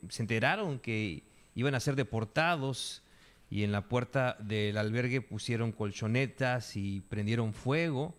se 0.10 0.22
enteraron 0.22 0.80
que 0.80 1.24
iban 1.56 1.76
a 1.76 1.80
ser 1.80 1.96
deportados 1.96 3.04
y 3.50 3.64
en 3.64 3.72
la 3.72 3.88
puerta 3.88 4.36
del 4.40 4.78
albergue 4.78 5.22
pusieron 5.22 5.72
colchonetas 5.72 6.76
y 6.76 7.02
prendieron 7.02 7.54
fuego 7.54 8.16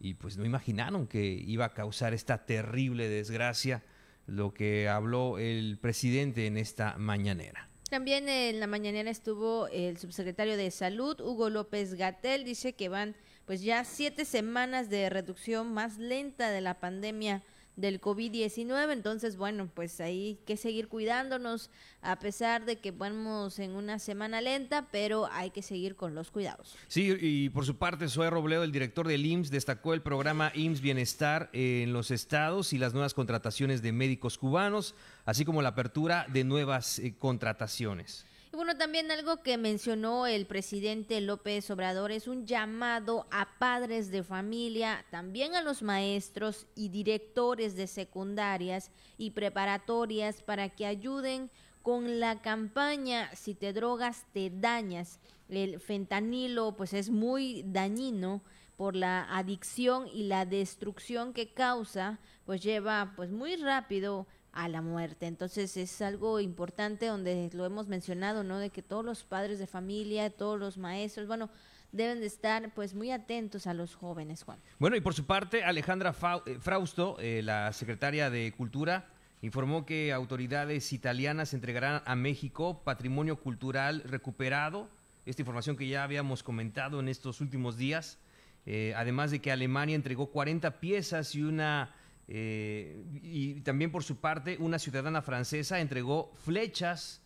y 0.00 0.14
pues 0.14 0.36
no 0.36 0.44
imaginaron 0.44 1.06
que 1.06 1.24
iba 1.24 1.66
a 1.66 1.74
causar 1.74 2.14
esta 2.14 2.44
terrible 2.46 3.08
desgracia 3.08 3.82
lo 4.26 4.54
que 4.54 4.88
habló 4.88 5.38
el 5.38 5.78
presidente 5.78 6.46
en 6.46 6.56
esta 6.56 6.96
mañanera. 6.96 7.68
También 7.90 8.28
en 8.28 8.58
la 8.58 8.66
mañanera 8.66 9.10
estuvo 9.10 9.68
el 9.68 9.98
subsecretario 9.98 10.56
de 10.56 10.70
Salud, 10.70 11.20
Hugo 11.20 11.50
López 11.50 11.94
Gatel, 11.94 12.44
dice 12.44 12.72
que 12.72 12.88
van 12.88 13.14
pues 13.44 13.62
ya 13.62 13.84
siete 13.84 14.24
semanas 14.24 14.88
de 14.88 15.10
reducción 15.10 15.74
más 15.74 15.98
lenta 15.98 16.50
de 16.50 16.62
la 16.62 16.80
pandemia 16.80 17.42
del 17.76 18.00
COVID-19. 18.00 18.92
Entonces, 18.92 19.36
bueno, 19.36 19.68
pues 19.72 20.00
ahí 20.00 20.38
que 20.46 20.56
seguir 20.56 20.88
cuidándonos 20.88 21.70
a 22.02 22.18
pesar 22.18 22.64
de 22.64 22.76
que 22.76 22.90
vamos 22.90 23.58
en 23.58 23.72
una 23.72 23.98
semana 23.98 24.40
lenta, 24.40 24.88
pero 24.90 25.28
hay 25.32 25.50
que 25.50 25.62
seguir 25.62 25.96
con 25.96 26.14
los 26.14 26.30
cuidados. 26.30 26.76
Sí, 26.88 27.16
y 27.20 27.48
por 27.50 27.64
su 27.64 27.76
parte, 27.76 28.08
Zoe 28.08 28.30
Robledo, 28.30 28.64
el 28.64 28.72
director 28.72 29.06
del 29.06 29.24
IMSS, 29.24 29.50
destacó 29.50 29.94
el 29.94 30.02
programa 30.02 30.52
IMSS 30.54 30.80
Bienestar 30.80 31.50
en 31.52 31.92
los 31.92 32.10
estados 32.10 32.72
y 32.72 32.78
las 32.78 32.92
nuevas 32.92 33.14
contrataciones 33.14 33.82
de 33.82 33.92
médicos 33.92 34.38
cubanos, 34.38 34.94
así 35.24 35.44
como 35.44 35.62
la 35.62 35.70
apertura 35.70 36.26
de 36.28 36.44
nuevas 36.44 36.98
eh, 36.98 37.14
contrataciones. 37.18 38.26
Y 38.52 38.56
bueno, 38.56 38.76
también 38.76 39.10
algo 39.10 39.42
que 39.42 39.56
mencionó 39.56 40.26
el 40.26 40.44
presidente 40.44 41.22
López 41.22 41.70
Obrador 41.70 42.12
es 42.12 42.28
un 42.28 42.44
llamado 42.46 43.26
a 43.30 43.48
padres 43.58 44.10
de 44.10 44.22
familia, 44.22 45.06
también 45.10 45.54
a 45.54 45.62
los 45.62 45.80
maestros 45.80 46.66
y 46.74 46.90
directores 46.90 47.76
de 47.76 47.86
secundarias 47.86 48.90
y 49.16 49.30
preparatorias 49.30 50.42
para 50.42 50.68
que 50.68 50.84
ayuden 50.84 51.50
con 51.80 52.20
la 52.20 52.42
campaña 52.42 53.34
Si 53.34 53.54
te 53.54 53.72
drogas, 53.72 54.26
te 54.34 54.50
dañas. 54.50 55.18
El 55.48 55.80
fentanilo 55.80 56.76
pues 56.76 56.92
es 56.92 57.08
muy 57.08 57.62
dañino 57.66 58.42
por 58.76 58.96
la 58.96 59.34
adicción 59.34 60.08
y 60.12 60.24
la 60.24 60.44
destrucción 60.44 61.32
que 61.32 61.54
causa, 61.54 62.18
pues 62.44 62.62
lleva 62.62 63.14
pues 63.16 63.30
muy 63.30 63.56
rápido 63.56 64.26
a 64.52 64.68
la 64.68 64.82
muerte. 64.82 65.26
Entonces 65.26 65.76
es 65.76 66.02
algo 66.02 66.40
importante 66.40 67.06
donde 67.06 67.50
lo 67.52 67.64
hemos 67.64 67.88
mencionado, 67.88 68.44
¿no? 68.44 68.58
De 68.58 68.70
que 68.70 68.82
todos 68.82 69.04
los 69.04 69.24
padres 69.24 69.58
de 69.58 69.66
familia, 69.66 70.30
todos 70.30 70.58
los 70.58 70.78
maestros, 70.78 71.26
bueno, 71.26 71.50
deben 71.92 72.20
de 72.20 72.26
estar 72.26 72.72
pues 72.74 72.94
muy 72.94 73.10
atentos 73.10 73.66
a 73.66 73.74
los 73.74 73.94
jóvenes, 73.94 74.42
Juan. 74.42 74.58
Bueno, 74.78 74.96
y 74.96 75.00
por 75.00 75.14
su 75.14 75.26
parte, 75.26 75.62
Alejandra 75.62 76.14
eh, 76.46 76.58
Frausto, 76.60 77.16
eh, 77.20 77.42
la 77.42 77.72
secretaria 77.72 78.30
de 78.30 78.52
Cultura, 78.52 79.08
informó 79.42 79.84
que 79.84 80.12
autoridades 80.12 80.92
italianas 80.92 81.52
entregarán 81.52 82.02
a 82.06 82.14
México 82.14 82.82
patrimonio 82.84 83.36
cultural 83.36 84.02
recuperado, 84.04 84.88
esta 85.26 85.42
información 85.42 85.76
que 85.76 85.86
ya 85.86 86.02
habíamos 86.02 86.42
comentado 86.42 87.00
en 87.00 87.08
estos 87.08 87.40
últimos 87.40 87.76
días, 87.76 88.18
eh, 88.66 88.94
además 88.96 89.30
de 89.30 89.40
que 89.40 89.52
Alemania 89.52 89.96
entregó 89.96 90.26
40 90.30 90.80
piezas 90.80 91.34
y 91.34 91.42
una 91.42 91.94
eh, 92.28 93.04
y 93.22 93.54
también 93.60 93.90
por 93.90 94.04
su 94.04 94.16
parte, 94.16 94.56
una 94.58 94.78
ciudadana 94.78 95.22
francesa 95.22 95.80
entregó 95.80 96.32
flechas 96.34 97.22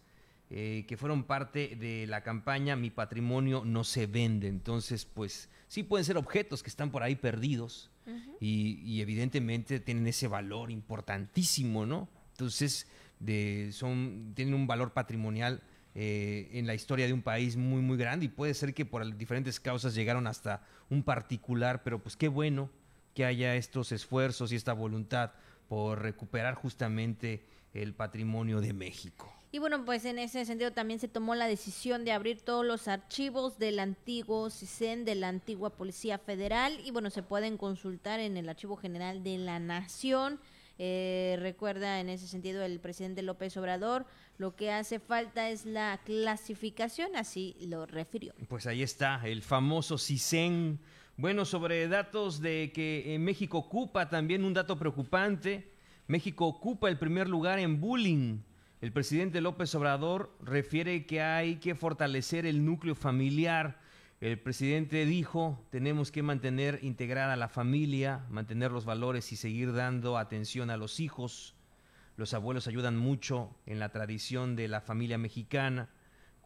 eh, 0.48 0.84
que 0.86 0.96
fueron 0.96 1.24
parte 1.24 1.74
de 1.74 2.06
la 2.06 2.22
campaña 2.22 2.76
Mi 2.76 2.90
patrimonio 2.90 3.64
no 3.64 3.82
se 3.82 4.06
vende. 4.06 4.46
Entonces, 4.48 5.04
pues 5.04 5.48
sí 5.66 5.82
pueden 5.82 6.04
ser 6.04 6.16
objetos 6.16 6.62
que 6.62 6.70
están 6.70 6.90
por 6.90 7.02
ahí 7.02 7.16
perdidos 7.16 7.90
y, 8.40 9.00
evidentemente 9.00 9.80
tienen 9.80 10.06
ese 10.06 10.28
valor 10.28 10.70
importantísimo, 10.70 11.84
¿no? 11.86 12.08
Entonces, 12.32 12.86
de, 13.18 13.70
son, 13.72 14.32
tienen 14.36 14.54
un 14.54 14.68
valor 14.68 14.92
patrimonial 14.92 15.60
eh, 15.96 16.48
en 16.52 16.68
la 16.68 16.74
historia 16.74 17.06
de 17.06 17.12
un 17.12 17.22
país 17.22 17.56
muy, 17.56 17.82
muy 17.82 17.96
grande 17.96 18.26
y 18.26 18.28
puede 18.28 18.54
ser 18.54 18.74
que 18.74 18.84
por 18.84 19.16
diferentes 19.16 19.58
causas 19.58 19.96
llegaron 19.96 20.28
hasta 20.28 20.62
un 20.88 21.02
particular, 21.02 21.82
pero 21.82 22.00
pues 22.00 22.16
qué 22.16 22.28
bueno 22.28 22.70
que 23.16 23.24
haya 23.24 23.56
estos 23.56 23.92
esfuerzos 23.92 24.52
y 24.52 24.56
esta 24.56 24.74
voluntad 24.74 25.32
por 25.68 26.02
recuperar 26.02 26.54
justamente 26.54 27.46
el 27.72 27.94
patrimonio 27.94 28.60
de 28.60 28.74
México. 28.74 29.32
Y 29.52 29.58
bueno, 29.58 29.86
pues 29.86 30.04
en 30.04 30.18
ese 30.18 30.44
sentido 30.44 30.72
también 30.72 31.00
se 31.00 31.08
tomó 31.08 31.34
la 31.34 31.46
decisión 31.46 32.04
de 32.04 32.12
abrir 32.12 32.42
todos 32.42 32.64
los 32.64 32.88
archivos 32.88 33.58
del 33.58 33.78
antiguo 33.78 34.50
CISEN, 34.50 35.06
de 35.06 35.14
la 35.14 35.28
antigua 35.28 35.70
Policía 35.70 36.18
Federal, 36.18 36.78
y 36.84 36.90
bueno, 36.90 37.08
se 37.08 37.22
pueden 37.22 37.56
consultar 37.56 38.20
en 38.20 38.36
el 38.36 38.50
Archivo 38.50 38.76
General 38.76 39.24
de 39.24 39.38
la 39.38 39.58
Nación. 39.60 40.38
Eh, 40.78 41.38
recuerda 41.40 42.00
en 42.00 42.10
ese 42.10 42.28
sentido 42.28 42.62
el 42.62 42.80
presidente 42.80 43.22
López 43.22 43.56
Obrador, 43.56 44.04
lo 44.36 44.56
que 44.56 44.70
hace 44.70 44.98
falta 45.00 45.48
es 45.48 45.64
la 45.64 45.98
clasificación, 46.04 47.16
así 47.16 47.56
lo 47.62 47.86
refirió. 47.86 48.34
Pues 48.48 48.66
ahí 48.66 48.82
está, 48.82 49.22
el 49.24 49.40
famoso 49.40 49.96
CISEN 49.96 50.80
bueno, 51.16 51.46
sobre 51.46 51.88
datos 51.88 52.40
de 52.40 52.72
que 52.74 53.16
México 53.18 53.58
ocupa 53.58 54.10
también 54.10 54.44
un 54.44 54.52
dato 54.52 54.78
preocupante. 54.78 55.72
México 56.08 56.46
ocupa 56.46 56.88
el 56.88 56.98
primer 56.98 57.28
lugar 57.28 57.58
en 57.58 57.80
bullying. 57.80 58.40
El 58.82 58.92
presidente 58.92 59.40
López 59.40 59.74
Obrador 59.74 60.36
refiere 60.42 61.06
que 61.06 61.22
hay 61.22 61.56
que 61.56 61.74
fortalecer 61.74 62.44
el 62.44 62.64
núcleo 62.64 62.94
familiar. 62.94 63.80
El 64.20 64.38
presidente 64.38 65.06
dijo, 65.06 65.66
tenemos 65.70 66.12
que 66.12 66.22
mantener 66.22 66.80
integrada 66.82 67.34
la 67.36 67.48
familia, 67.48 68.26
mantener 68.28 68.70
los 68.70 68.84
valores 68.84 69.32
y 69.32 69.36
seguir 69.36 69.72
dando 69.72 70.18
atención 70.18 70.68
a 70.68 70.76
los 70.76 71.00
hijos. 71.00 71.54
Los 72.16 72.34
abuelos 72.34 72.66
ayudan 72.66 72.96
mucho 72.96 73.56
en 73.64 73.78
la 73.78 73.88
tradición 73.88 74.54
de 74.54 74.68
la 74.68 74.82
familia 74.82 75.16
mexicana 75.16 75.88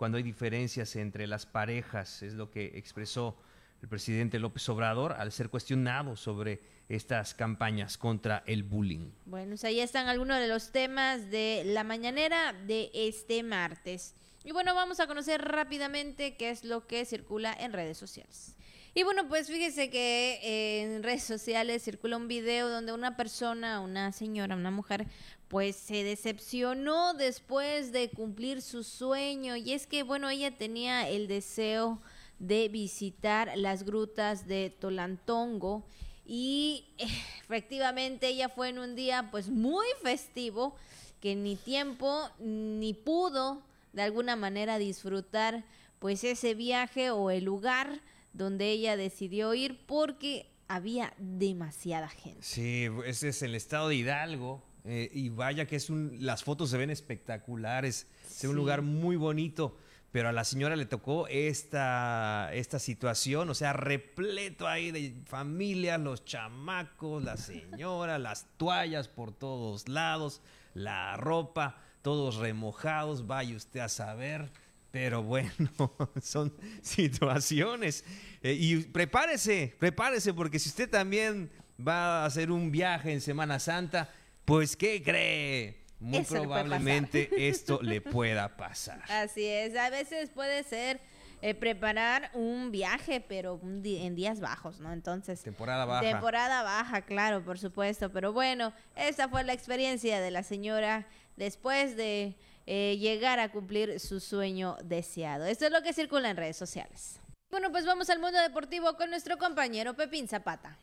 cuando 0.00 0.16
hay 0.16 0.22
diferencias 0.22 0.96
entre 0.96 1.26
las 1.26 1.44
parejas, 1.44 2.22
es 2.22 2.32
lo 2.32 2.50
que 2.50 2.78
expresó 2.78 3.36
el 3.82 3.88
presidente 3.88 4.38
López 4.38 4.68
Obrador 4.68 5.12
al 5.12 5.32
ser 5.32 5.48
cuestionado 5.48 6.16
sobre 6.16 6.60
estas 6.88 7.34
campañas 7.34 7.96
contra 7.96 8.42
el 8.46 8.62
bullying. 8.62 9.10
Bueno, 9.26 9.50
pues 9.50 9.64
ahí 9.64 9.80
están 9.80 10.08
algunos 10.08 10.38
de 10.38 10.48
los 10.48 10.72
temas 10.72 11.30
de 11.30 11.62
la 11.64 11.84
mañanera 11.84 12.52
de 12.66 12.90
este 12.92 13.42
martes. 13.42 14.14
Y 14.44 14.52
bueno, 14.52 14.74
vamos 14.74 15.00
a 15.00 15.06
conocer 15.06 15.42
rápidamente 15.42 16.36
qué 16.36 16.50
es 16.50 16.64
lo 16.64 16.86
que 16.86 17.04
circula 17.04 17.52
en 17.58 17.72
redes 17.72 17.96
sociales. 17.98 18.56
Y 18.92 19.04
bueno, 19.04 19.28
pues 19.28 19.46
fíjese 19.46 19.88
que 19.88 20.82
en 20.82 21.02
redes 21.02 21.22
sociales 21.22 21.84
circula 21.84 22.16
un 22.16 22.26
video 22.26 22.68
donde 22.68 22.92
una 22.92 23.16
persona, 23.16 23.80
una 23.80 24.10
señora, 24.12 24.56
una 24.56 24.72
mujer, 24.72 25.06
pues 25.46 25.76
se 25.76 26.02
decepcionó 26.02 27.14
después 27.14 27.92
de 27.92 28.10
cumplir 28.10 28.62
su 28.62 28.82
sueño. 28.82 29.54
Y 29.54 29.74
es 29.74 29.86
que, 29.86 30.02
bueno, 30.02 30.28
ella 30.28 30.56
tenía 30.56 31.08
el 31.08 31.28
deseo 31.28 32.00
de 32.40 32.68
visitar 32.68 33.52
las 33.56 33.84
grutas 33.84 34.48
de 34.48 34.70
Tolantongo. 34.70 35.86
Y 36.26 36.86
efectivamente 36.98 38.26
ella 38.26 38.48
fue 38.48 38.70
en 38.70 38.80
un 38.80 38.96
día 38.96 39.28
pues 39.30 39.48
muy 39.48 39.86
festivo 40.02 40.74
que 41.20 41.36
ni 41.36 41.54
tiempo 41.54 42.28
ni 42.40 42.94
pudo 42.94 43.62
de 43.92 44.02
alguna 44.02 44.34
manera 44.34 44.78
disfrutar 44.78 45.64
pues 45.98 46.24
ese 46.24 46.54
viaje 46.54 47.10
o 47.10 47.30
el 47.30 47.44
lugar 47.44 48.00
donde 48.32 48.70
ella 48.70 48.96
decidió 48.96 49.54
ir 49.54 49.78
porque 49.86 50.46
había 50.66 51.12
demasiada 51.18 52.08
gente. 52.08 52.42
Sí, 52.42 52.88
ese 53.04 53.28
es 53.28 53.42
el 53.42 53.54
estado 53.54 53.88
de 53.88 53.96
Hidalgo 53.96 54.62
eh, 54.84 55.10
y 55.12 55.28
vaya 55.28 55.66
que 55.66 55.76
es 55.76 55.90
un, 55.90 56.16
las 56.20 56.42
fotos 56.42 56.70
se 56.70 56.78
ven 56.78 56.90
espectaculares, 56.90 58.06
es 58.30 58.44
un 58.44 58.56
lugar 58.56 58.80
muy 58.80 59.16
bonito, 59.16 59.76
pero 60.12 60.28
a 60.28 60.32
la 60.32 60.44
señora 60.44 60.74
le 60.74 60.86
tocó 60.86 61.28
esta, 61.28 62.50
esta 62.52 62.78
situación, 62.78 63.48
o 63.48 63.54
sea, 63.54 63.72
repleto 63.72 64.66
ahí 64.66 64.90
de 64.90 65.14
familias, 65.26 66.00
los 66.00 66.24
chamacos, 66.24 67.22
la 67.22 67.36
señora, 67.36 68.18
las 68.18 68.46
toallas 68.56 69.06
por 69.06 69.32
todos 69.32 69.88
lados, 69.88 70.42
la 70.74 71.16
ropa, 71.16 71.78
todos 72.02 72.36
remojados, 72.36 73.26
vaya 73.26 73.56
usted 73.56 73.80
a 73.80 73.88
saber. 73.88 74.50
Pero 74.90 75.22
bueno, 75.22 75.52
son 76.20 76.52
situaciones. 76.82 78.04
Eh, 78.42 78.54
y 78.58 78.76
prepárese, 78.78 79.76
prepárese, 79.78 80.34
porque 80.34 80.58
si 80.58 80.70
usted 80.70 80.90
también 80.90 81.50
va 81.78 82.22
a 82.22 82.26
hacer 82.26 82.50
un 82.50 82.72
viaje 82.72 83.12
en 83.12 83.20
Semana 83.20 83.60
Santa, 83.60 84.12
pues 84.44 84.76
¿qué 84.76 85.00
cree? 85.00 85.79
Muy 86.00 86.22
probablemente 86.22 87.30
esto 87.48 87.80
le 87.82 88.00
pueda 88.00 88.56
pasar. 88.56 89.02
Así 89.10 89.44
es, 89.46 89.76
a 89.76 89.90
veces 89.90 90.30
puede 90.30 90.64
ser 90.64 91.00
eh, 91.42 91.54
preparar 91.54 92.30
un 92.34 92.70
viaje, 92.70 93.20
pero 93.20 93.60
en 93.62 94.14
días 94.14 94.40
bajos, 94.40 94.80
¿no? 94.80 94.92
Entonces... 94.92 95.42
Temporada 95.42 95.84
baja. 95.84 96.00
Temporada 96.02 96.62
baja, 96.62 97.02
claro, 97.02 97.42
por 97.44 97.58
supuesto. 97.58 98.10
Pero 98.10 98.32
bueno, 98.32 98.72
esa 98.96 99.28
fue 99.28 99.44
la 99.44 99.52
experiencia 99.52 100.20
de 100.20 100.30
la 100.30 100.42
señora 100.42 101.06
después 101.36 101.96
de 101.96 102.36
eh, 102.66 102.98
llegar 102.98 103.38
a 103.40 103.50
cumplir 103.50 104.00
su 104.00 104.20
sueño 104.20 104.76
deseado. 104.84 105.46
Esto 105.46 105.66
es 105.66 105.72
lo 105.72 105.82
que 105.82 105.92
circula 105.92 106.30
en 106.30 106.36
redes 106.36 106.56
sociales. 106.56 107.20
Bueno, 107.50 107.70
pues 107.72 107.84
vamos 107.86 108.08
al 108.10 108.20
mundo 108.20 108.38
deportivo 108.38 108.96
con 108.96 109.10
nuestro 109.10 109.38
compañero 109.38 109.94
Pepín 109.94 110.28
Zapata. 110.28 110.78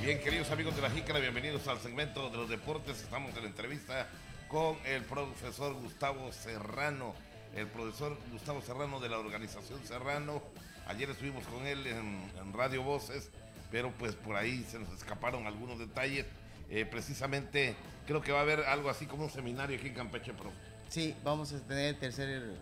Bien, 0.00 0.20
queridos 0.20 0.48
amigos 0.52 0.76
de 0.76 0.82
la 0.82 0.90
Jícara, 0.90 1.18
bienvenidos 1.18 1.66
al 1.66 1.80
segmento 1.80 2.30
de 2.30 2.36
los 2.36 2.48
deportes. 2.48 3.02
Estamos 3.02 3.34
en 3.34 3.42
la 3.42 3.48
entrevista 3.48 4.06
con 4.46 4.78
el 4.86 5.02
profesor 5.02 5.74
Gustavo 5.74 6.30
Serrano, 6.32 7.14
el 7.56 7.66
profesor 7.66 8.16
Gustavo 8.30 8.62
Serrano 8.62 9.00
de 9.00 9.08
la 9.08 9.18
organización 9.18 9.84
Serrano. 9.84 10.40
Ayer 10.86 11.10
estuvimos 11.10 11.44
con 11.48 11.66
él 11.66 11.84
en, 11.88 12.52
Radio 12.52 12.84
Voces, 12.84 13.30
pero 13.72 13.90
pues 13.90 14.14
por 14.14 14.36
ahí 14.36 14.64
se 14.70 14.78
nos 14.78 14.88
escaparon 14.92 15.48
algunos 15.48 15.80
detalles. 15.80 16.26
Eh, 16.70 16.86
precisamente 16.86 17.74
creo 18.06 18.22
que 18.22 18.30
va 18.30 18.38
a 18.38 18.42
haber 18.42 18.60
algo 18.60 18.90
así 18.90 19.06
como 19.06 19.24
un 19.24 19.30
seminario 19.30 19.76
aquí 19.76 19.88
en 19.88 19.94
Campeche, 19.94 20.32
profe. 20.32 20.56
Sí, 20.88 21.16
vamos 21.24 21.52
a 21.52 21.58
tener 21.58 21.94
el 21.94 21.98
tercer 21.98 22.54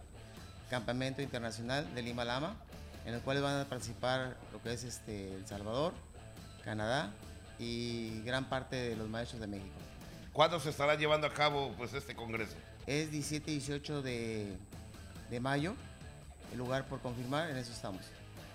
campamento 0.70 1.20
internacional 1.20 1.94
de 1.94 2.02
Lima 2.02 2.24
Lama, 2.24 2.56
en 3.04 3.12
el 3.12 3.20
cual 3.20 3.42
van 3.42 3.60
a 3.60 3.68
participar 3.68 4.38
lo 4.54 4.62
que 4.62 4.72
es 4.72 4.84
este, 4.84 5.34
El 5.34 5.46
Salvador, 5.46 5.92
Canadá, 6.64 7.12
y 7.58 8.20
gran 8.22 8.48
parte 8.48 8.76
de 8.76 8.96
los 8.96 9.08
maestros 9.08 9.40
de 9.40 9.46
México. 9.46 9.76
¿Cuándo 10.32 10.60
se 10.60 10.70
estará 10.70 10.96
llevando 10.96 11.26
a 11.26 11.32
cabo 11.32 11.72
pues, 11.78 11.94
este 11.94 12.14
congreso? 12.14 12.56
Es 12.86 13.10
17 13.10 13.50
y 13.50 13.54
18 13.54 14.02
de, 14.02 14.52
de 15.30 15.40
mayo, 15.40 15.74
el 16.52 16.58
lugar 16.58 16.86
por 16.86 17.00
confirmar, 17.00 17.48
en 17.50 17.56
eso 17.56 17.72
estamos. 17.72 18.02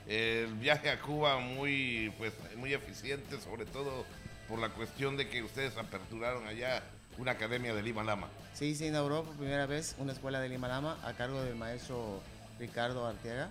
El 0.08 0.54
viaje 0.56 0.90
a 0.90 1.02
Cuba 1.02 1.40
muy, 1.40 2.14
pues, 2.18 2.34
muy 2.56 2.74
eficiente, 2.74 3.40
sobre 3.42 3.66
todo 3.66 4.06
por 4.48 4.60
la 4.60 4.70
cuestión 4.70 5.18
de 5.18 5.28
que 5.28 5.42
ustedes 5.42 5.76
aperturaron 5.78 6.46
allá 6.46 6.84
una 7.18 7.32
academia 7.32 7.74
de 7.74 7.82
Lima 7.82 8.04
Lama. 8.04 8.28
Sí, 8.54 8.76
se 8.76 8.88
inauguró 8.88 9.24
por 9.24 9.36
primera 9.36 9.66
vez 9.66 9.96
una 9.98 10.14
escuela 10.14 10.40
de 10.40 10.50
Lima 10.50 10.68
Lama 10.68 10.98
a 11.04 11.14
cargo 11.14 11.42
del 11.42 11.56
maestro 11.56 12.22
Ricardo 12.60 13.08
Arteaga. 13.08 13.50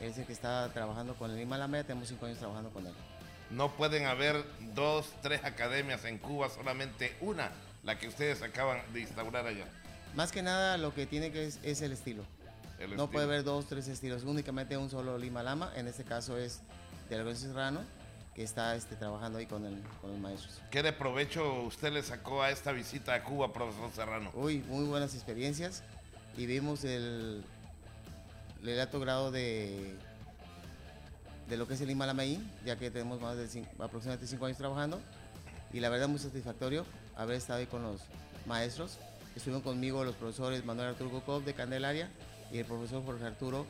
Él 0.00 0.08
es 0.08 0.18
el 0.18 0.24
que 0.24 0.32
está 0.32 0.70
trabajando 0.72 1.14
con 1.14 1.30
el 1.30 1.36
Lima 1.36 1.58
Lama, 1.58 1.78
ya 1.78 1.84
tenemos 1.84 2.08
cinco 2.08 2.24
años 2.24 2.38
trabajando 2.38 2.70
con 2.70 2.86
él 2.86 2.94
no 3.50 3.76
pueden 3.76 4.06
haber 4.06 4.44
dos, 4.74 5.12
tres 5.22 5.44
academias 5.44 6.04
en 6.04 6.18
Cuba, 6.18 6.48
solamente 6.48 7.16
una, 7.20 7.50
la 7.82 7.98
que 7.98 8.08
ustedes 8.08 8.42
acaban 8.42 8.80
de 8.92 9.00
instaurar 9.00 9.46
allá. 9.46 9.66
Más 10.14 10.32
que 10.32 10.42
nada 10.42 10.76
lo 10.76 10.94
que 10.94 11.06
tiene 11.06 11.32
que 11.32 11.46
es, 11.46 11.58
es 11.62 11.82
el 11.82 11.92
estilo. 11.92 12.24
no 12.96 13.10
puede 13.10 13.26
haber 13.26 13.44
dos, 13.44 13.66
tres 13.66 13.88
estilos, 13.88 14.24
únicamente 14.24 14.76
un 14.76 14.90
solo 14.90 15.18
Lima 15.18 15.42
Lama, 15.42 15.72
en 15.76 15.88
este 15.88 16.04
caso 16.04 16.36
es 16.38 16.60
de 17.08 17.16
Alonso 17.16 17.46
Serrano, 17.46 17.80
que 18.34 18.44
está 18.44 18.76
este, 18.76 18.96
trabajando 18.96 19.38
ahí 19.38 19.46
con, 19.46 19.66
el, 19.66 19.80
con 20.00 20.10
los 20.10 20.20
maestros. 20.20 20.60
¿Qué 20.70 20.82
de 20.82 20.92
provecho 20.92 21.62
usted 21.62 21.92
le 21.92 22.02
sacó 22.02 22.42
a 22.42 22.50
esta 22.50 22.72
visita 22.72 23.14
a 23.14 23.24
Cuba, 23.24 23.52
profesor 23.52 23.90
Serrano? 23.92 24.30
Uy, 24.34 24.58
muy 24.68 24.84
buenas 24.84 25.14
experiencias 25.14 25.82
y 26.36 26.46
vimos 26.46 26.84
el, 26.84 27.44
el 28.62 28.80
alto 28.80 29.00
grado 29.00 29.30
de 29.32 29.96
de 31.50 31.56
lo 31.56 31.66
que 31.66 31.74
es 31.74 31.80
el 31.80 31.90
Himalamaí, 31.90 32.40
ya 32.64 32.76
que 32.76 32.90
tenemos 32.90 33.20
más 33.20 33.36
de 33.36 33.44
aproximadamente 33.78 34.26
cinco 34.26 34.46
años 34.46 34.56
trabajando. 34.56 35.00
Y 35.72 35.80
la 35.80 35.88
verdad 35.88 36.08
muy 36.08 36.20
satisfactorio 36.20 36.86
haber 37.16 37.36
estado 37.36 37.58
ahí 37.58 37.66
con 37.66 37.82
los 37.82 38.00
maestros. 38.46 38.98
Estuvieron 39.34 39.62
conmigo 39.62 40.04
los 40.04 40.14
profesores 40.14 40.64
Manuel 40.64 40.88
Arturo 40.90 41.10
Gokov 41.10 41.44
de 41.44 41.54
Candelaria 41.54 42.08
y 42.52 42.58
el 42.58 42.64
profesor 42.64 43.04
Jorge 43.04 43.24
Arturo 43.24 43.66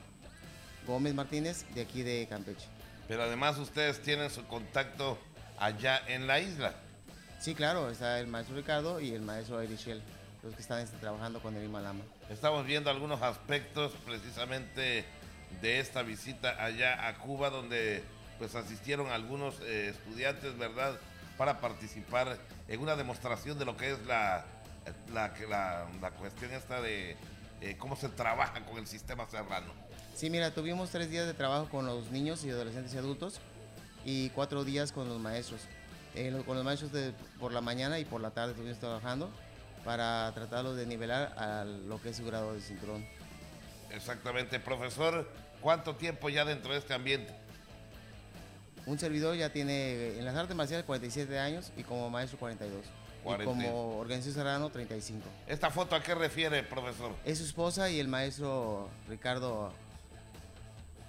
Gómez 0.86 1.14
Martínez 1.14 1.64
de 1.74 1.80
aquí 1.80 2.02
de 2.02 2.26
Campeche. 2.28 2.66
Pero 3.08 3.22
además 3.22 3.58
ustedes 3.58 4.00
tienen 4.02 4.30
su 4.30 4.46
contacto 4.46 5.18
allá 5.58 6.02
en 6.06 6.26
la 6.26 6.38
isla. 6.38 6.74
Sí, 7.38 7.54
claro, 7.54 7.88
está 7.90 8.20
el 8.20 8.26
maestro 8.26 8.56
Ricardo 8.56 9.00
y 9.00 9.12
el 9.12 9.22
maestro 9.22 9.60
Erichel, 9.60 10.02
los 10.42 10.54
que 10.54 10.60
están 10.60 10.80
este, 10.80 10.98
trabajando 10.98 11.40
con 11.40 11.56
el 11.56 11.64
Himalama. 11.64 12.00
Estamos 12.28 12.66
viendo 12.66 12.90
algunos 12.90 13.22
aspectos 13.22 13.92
precisamente 14.04 15.04
de 15.60 15.80
esta 15.80 16.02
visita 16.02 16.62
allá 16.62 17.08
a 17.08 17.18
Cuba, 17.18 17.50
donde 17.50 18.02
pues 18.38 18.54
asistieron 18.54 19.08
algunos 19.10 19.60
eh, 19.60 19.90
estudiantes, 19.90 20.56
¿verdad?, 20.56 20.98
para 21.36 21.60
participar 21.60 22.38
en 22.68 22.80
una 22.80 22.96
demostración 22.96 23.58
de 23.58 23.64
lo 23.64 23.76
que 23.76 23.92
es 23.92 24.06
la, 24.06 24.44
la, 25.12 25.32
la, 26.00 26.10
cuestión 26.10 26.52
esta 26.52 26.80
de 26.80 27.16
eh, 27.60 27.76
cómo 27.78 27.96
se 27.96 28.08
trabaja 28.08 28.64
con 28.64 28.78
el 28.78 28.86
sistema 28.86 29.26
serrano. 29.26 29.72
Sí, 30.14 30.28
mira, 30.28 30.52
tuvimos 30.52 30.90
tres 30.90 31.10
días 31.10 31.26
de 31.26 31.34
trabajo 31.34 31.68
con 31.70 31.86
los 31.86 32.10
niños 32.10 32.44
y 32.44 32.50
adolescentes 32.50 32.92
y 32.92 32.98
adultos 32.98 33.40
y 34.04 34.28
cuatro 34.30 34.64
días 34.64 34.92
con 34.92 35.08
los 35.08 35.18
maestros. 35.18 35.62
Eh, 36.14 36.42
con 36.44 36.56
los 36.56 36.64
maestros 36.64 36.92
de, 36.92 37.12
por 37.38 37.52
la 37.52 37.60
mañana 37.60 37.98
y 37.98 38.04
por 38.04 38.20
la 38.20 38.30
tarde 38.30 38.52
estuvimos 38.52 38.78
trabajando 38.78 39.30
para 39.84 40.30
tratarlos 40.34 40.76
de 40.76 40.86
nivelar 40.86 41.34
a 41.38 41.64
lo 41.64 42.02
que 42.02 42.10
es 42.10 42.16
su 42.16 42.24
grado 42.24 42.52
de 42.52 42.60
cinturón. 42.60 43.06
Exactamente, 43.92 44.60
profesor. 44.60 45.28
¿Cuánto 45.60 45.96
tiempo 45.96 46.28
ya 46.28 46.44
dentro 46.44 46.72
de 46.72 46.78
este 46.78 46.94
ambiente? 46.94 47.34
Un 48.86 48.98
servidor 48.98 49.36
ya 49.36 49.52
tiene 49.52 50.18
en 50.18 50.24
las 50.24 50.34
artes 50.36 50.56
marciales 50.56 50.86
47 50.86 51.38
años 51.38 51.70
y 51.76 51.82
como 51.82 52.08
maestro 52.08 52.38
42. 52.38 52.84
Y 53.22 53.44
como 53.44 53.98
organización 53.98 54.34
serrano 54.34 54.70
35. 54.70 55.22
¿Esta 55.46 55.70
foto 55.70 55.94
a 55.94 56.02
qué 56.02 56.14
refiere, 56.14 56.62
profesor? 56.62 57.12
Es 57.24 57.38
su 57.38 57.44
esposa 57.44 57.90
y 57.90 58.00
el 58.00 58.08
maestro 58.08 58.88
Ricardo 59.08 59.72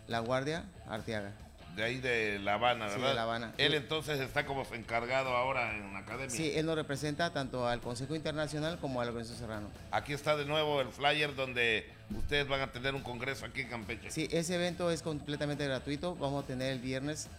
La 0.08 0.20
Guardia 0.20 0.66
Arteaga 0.88 1.32
de 1.76 1.84
ahí 1.84 2.00
de 2.00 2.40
La 2.40 2.56
Habana, 2.56 2.86
¿verdad? 2.86 2.98
Sí, 2.98 3.04
de 3.04 3.14
La 3.14 3.24
Habana. 3.24 3.54
Él 3.58 3.74
entonces 3.74 4.20
está 4.20 4.46
como 4.46 4.66
encargado 4.74 5.36
ahora 5.36 5.76
en 5.76 5.94
la 5.94 6.00
academia. 6.00 6.30
Sí, 6.30 6.52
él 6.56 6.66
nos 6.66 6.76
representa 6.76 7.32
tanto 7.32 7.68
al 7.68 7.80
Consejo 7.80 8.16
Internacional 8.16 8.78
como 8.80 9.02
al 9.02 9.10
Organización 9.10 9.40
Serrano. 9.40 9.68
Aquí 9.92 10.14
está 10.14 10.36
de 10.36 10.46
nuevo 10.46 10.82
el 10.82 10.90
flyer 10.90 11.36
donde 11.36 11.90
ustedes 12.16 12.48
van 12.48 12.62
a 12.62 12.72
tener 12.72 12.96
un 12.96 13.02
congreso 13.02 13.46
aquí 13.46 13.62
en 13.62 13.70
Campeche. 13.70 14.12
Sí, 14.12 14.28
ese 14.32 14.56
evento 14.56 14.92
es 14.92 15.02
completamente 15.02 15.66
gratuito. 15.66 16.16
Vamos 16.16 16.44
a 16.44 16.48
tener 16.48 16.74
el 16.74 16.80
viernes 16.80 17.30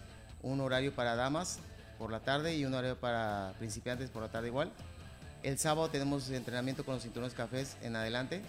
un 0.43 0.61
horario 0.61 0.93
para 0.93 1.15
damas 1.15 1.61
por 1.99 2.11
la 2.11 2.21
tarde 2.21 2.57
y 2.57 2.65
un 2.65 2.75
horario 2.75 2.97
para 2.97 3.53
principiantes 3.59 4.11
por 4.11 4.23
la 4.23 4.29
tarde 4.29 4.49
igual. 4.49 4.73
El 5.43 5.59
sábado 5.59 5.89
tenemos 5.89 6.31
entrenamiento 6.31 6.85
con 6.85 6.95
los 6.95 7.03
cinturones 7.03 7.35
cafés 7.35 7.77
en 7.83 7.97
adelante 7.97 8.43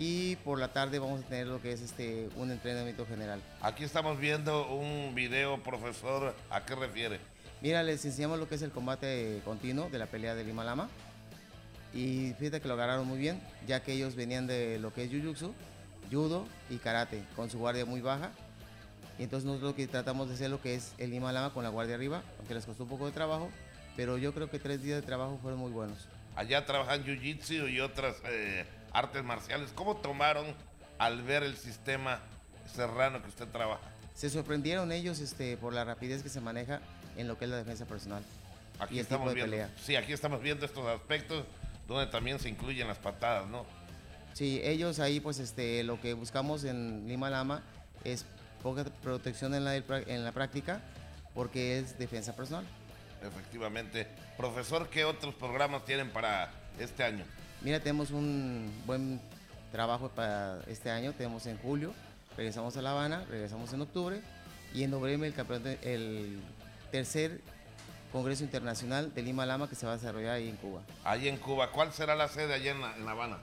y 0.00 0.36
por 0.36 0.58
la 0.58 0.68
tarde 0.72 0.98
vamos 0.98 1.22
a 1.22 1.28
tener 1.28 1.46
lo 1.46 1.60
que 1.60 1.72
es 1.72 1.82
este 1.82 2.30
un 2.36 2.50
entrenamiento 2.50 3.04
general. 3.04 3.38
Aquí 3.60 3.84
estamos 3.84 4.18
viendo 4.18 4.66
un 4.68 5.14
video, 5.14 5.62
profesor, 5.62 6.34
¿a 6.48 6.64
qué 6.64 6.74
refiere? 6.74 7.20
Mira, 7.60 7.82
les 7.82 8.02
enseñamos 8.06 8.38
lo 8.38 8.48
que 8.48 8.54
es 8.54 8.62
el 8.62 8.70
combate 8.70 9.42
continuo 9.44 9.90
de 9.90 9.98
la 9.98 10.06
pelea 10.06 10.34
de 10.34 10.42
Lima 10.42 10.64
Lama. 10.64 10.88
Y 11.92 12.32
fíjate 12.38 12.62
que 12.62 12.68
lo 12.68 12.74
agarraron 12.74 13.06
muy 13.06 13.18
bien, 13.18 13.42
ya 13.66 13.82
que 13.82 13.92
ellos 13.92 14.14
venían 14.14 14.46
de 14.46 14.78
lo 14.78 14.90
que 14.90 15.04
es 15.04 15.10
Jiu-Jitsu, 15.10 15.52
Judo 16.10 16.46
y 16.70 16.78
Karate, 16.78 17.22
con 17.36 17.50
su 17.50 17.58
guardia 17.58 17.84
muy 17.84 18.00
baja. 18.00 18.30
Y 19.18 19.24
entonces 19.24 19.44
nosotros 19.44 19.72
lo 19.72 19.76
que 19.76 19.86
tratamos 19.86 20.28
de 20.28 20.34
hacer 20.34 20.48
lo 20.48 20.62
que 20.62 20.76
es 20.76 20.94
el 20.96 21.10
Lima 21.10 21.30
Lama 21.30 21.52
con 21.52 21.62
la 21.62 21.68
guardia 21.68 21.96
arriba, 21.96 22.22
aunque 22.38 22.54
les 22.54 22.64
costó 22.64 22.84
un 22.84 22.88
poco 22.88 23.04
de 23.04 23.12
trabajo, 23.12 23.50
pero 23.96 24.16
yo 24.16 24.32
creo 24.32 24.48
que 24.48 24.58
tres 24.58 24.82
días 24.82 24.98
de 24.98 25.06
trabajo 25.06 25.38
fueron 25.42 25.60
muy 25.60 25.70
buenos. 25.70 26.08
Allá 26.36 26.64
trabajan 26.64 27.04
Jiu-Jitsu 27.04 27.70
y 27.70 27.80
otras 27.80 28.16
eh, 28.24 28.64
artes 28.92 29.22
marciales. 29.24 29.70
¿Cómo 29.74 29.96
tomaron 29.96 30.46
al 30.98 31.22
ver 31.22 31.42
el 31.42 31.56
sistema 31.56 32.20
serrano 32.72 33.22
que 33.22 33.28
usted 33.28 33.48
trabaja? 33.48 33.82
Se 34.14 34.28
sorprendieron 34.30 34.92
ellos 34.92 35.20
este, 35.20 35.56
por 35.56 35.72
la 35.72 35.84
rapidez 35.84 36.22
que 36.22 36.28
se 36.28 36.40
maneja 36.40 36.80
en 37.16 37.28
lo 37.28 37.38
que 37.38 37.44
es 37.46 37.50
la 37.50 37.56
defensa 37.56 37.86
personal. 37.86 38.22
Aquí 38.78 38.98
estamos 38.98 39.34
viendo, 39.34 39.56
Sí, 39.82 39.96
aquí 39.96 40.12
estamos 40.12 40.40
viendo 40.40 40.64
estos 40.64 40.86
aspectos 40.86 41.44
donde 41.86 42.06
también 42.06 42.38
se 42.38 42.48
incluyen 42.48 42.88
las 42.88 42.98
patadas, 42.98 43.46
¿no? 43.48 43.66
Sí, 44.32 44.60
ellos 44.62 45.00
ahí 45.00 45.20
pues 45.20 45.38
este, 45.38 45.82
lo 45.82 46.00
que 46.00 46.14
buscamos 46.14 46.64
en 46.64 47.06
Lima 47.08 47.30
Lama 47.30 47.62
es 48.04 48.24
poca 48.62 48.84
protección 49.02 49.54
en 49.54 49.64
la, 49.64 49.76
en 49.76 50.24
la 50.24 50.32
práctica 50.32 50.80
porque 51.34 51.78
es 51.78 51.98
defensa 51.98 52.34
personal. 52.34 52.64
efectivamente. 53.22 54.06
Profesor, 54.36 54.88
¿qué 54.88 55.04
otros 55.04 55.34
programas 55.34 55.84
tienen 55.84 56.10
para 56.10 56.50
este 56.78 57.04
año? 57.04 57.24
Mira, 57.62 57.80
tenemos 57.80 58.10
un 58.10 58.72
buen 58.86 59.20
trabajo 59.70 60.08
para 60.08 60.60
este 60.66 60.90
año. 60.90 61.12
Tenemos 61.12 61.46
en 61.46 61.58
julio, 61.58 61.92
regresamos 62.36 62.76
a 62.76 62.82
La 62.82 62.92
Habana, 62.92 63.24
regresamos 63.28 63.72
en 63.72 63.82
octubre 63.82 64.22
y 64.72 64.82
en 64.82 64.90
noviembre 64.90 65.28
el, 65.28 65.34
campeonato, 65.34 65.68
el 65.82 66.40
tercer 66.90 67.40
Congreso 68.12 68.44
Internacional 68.44 69.14
de 69.14 69.22
Lima 69.22 69.46
Lama 69.46 69.68
que 69.68 69.74
se 69.74 69.86
va 69.86 69.92
a 69.92 69.96
desarrollar 69.96 70.36
ahí 70.36 70.48
en 70.48 70.56
Cuba. 70.56 70.82
Ahí 71.04 71.28
en 71.28 71.36
Cuba, 71.36 71.70
¿cuál 71.70 71.92
será 71.92 72.14
la 72.14 72.28
sede 72.28 72.54
allá 72.54 72.72
en 72.72 72.80
La, 72.80 73.10
Habana? 73.10 73.38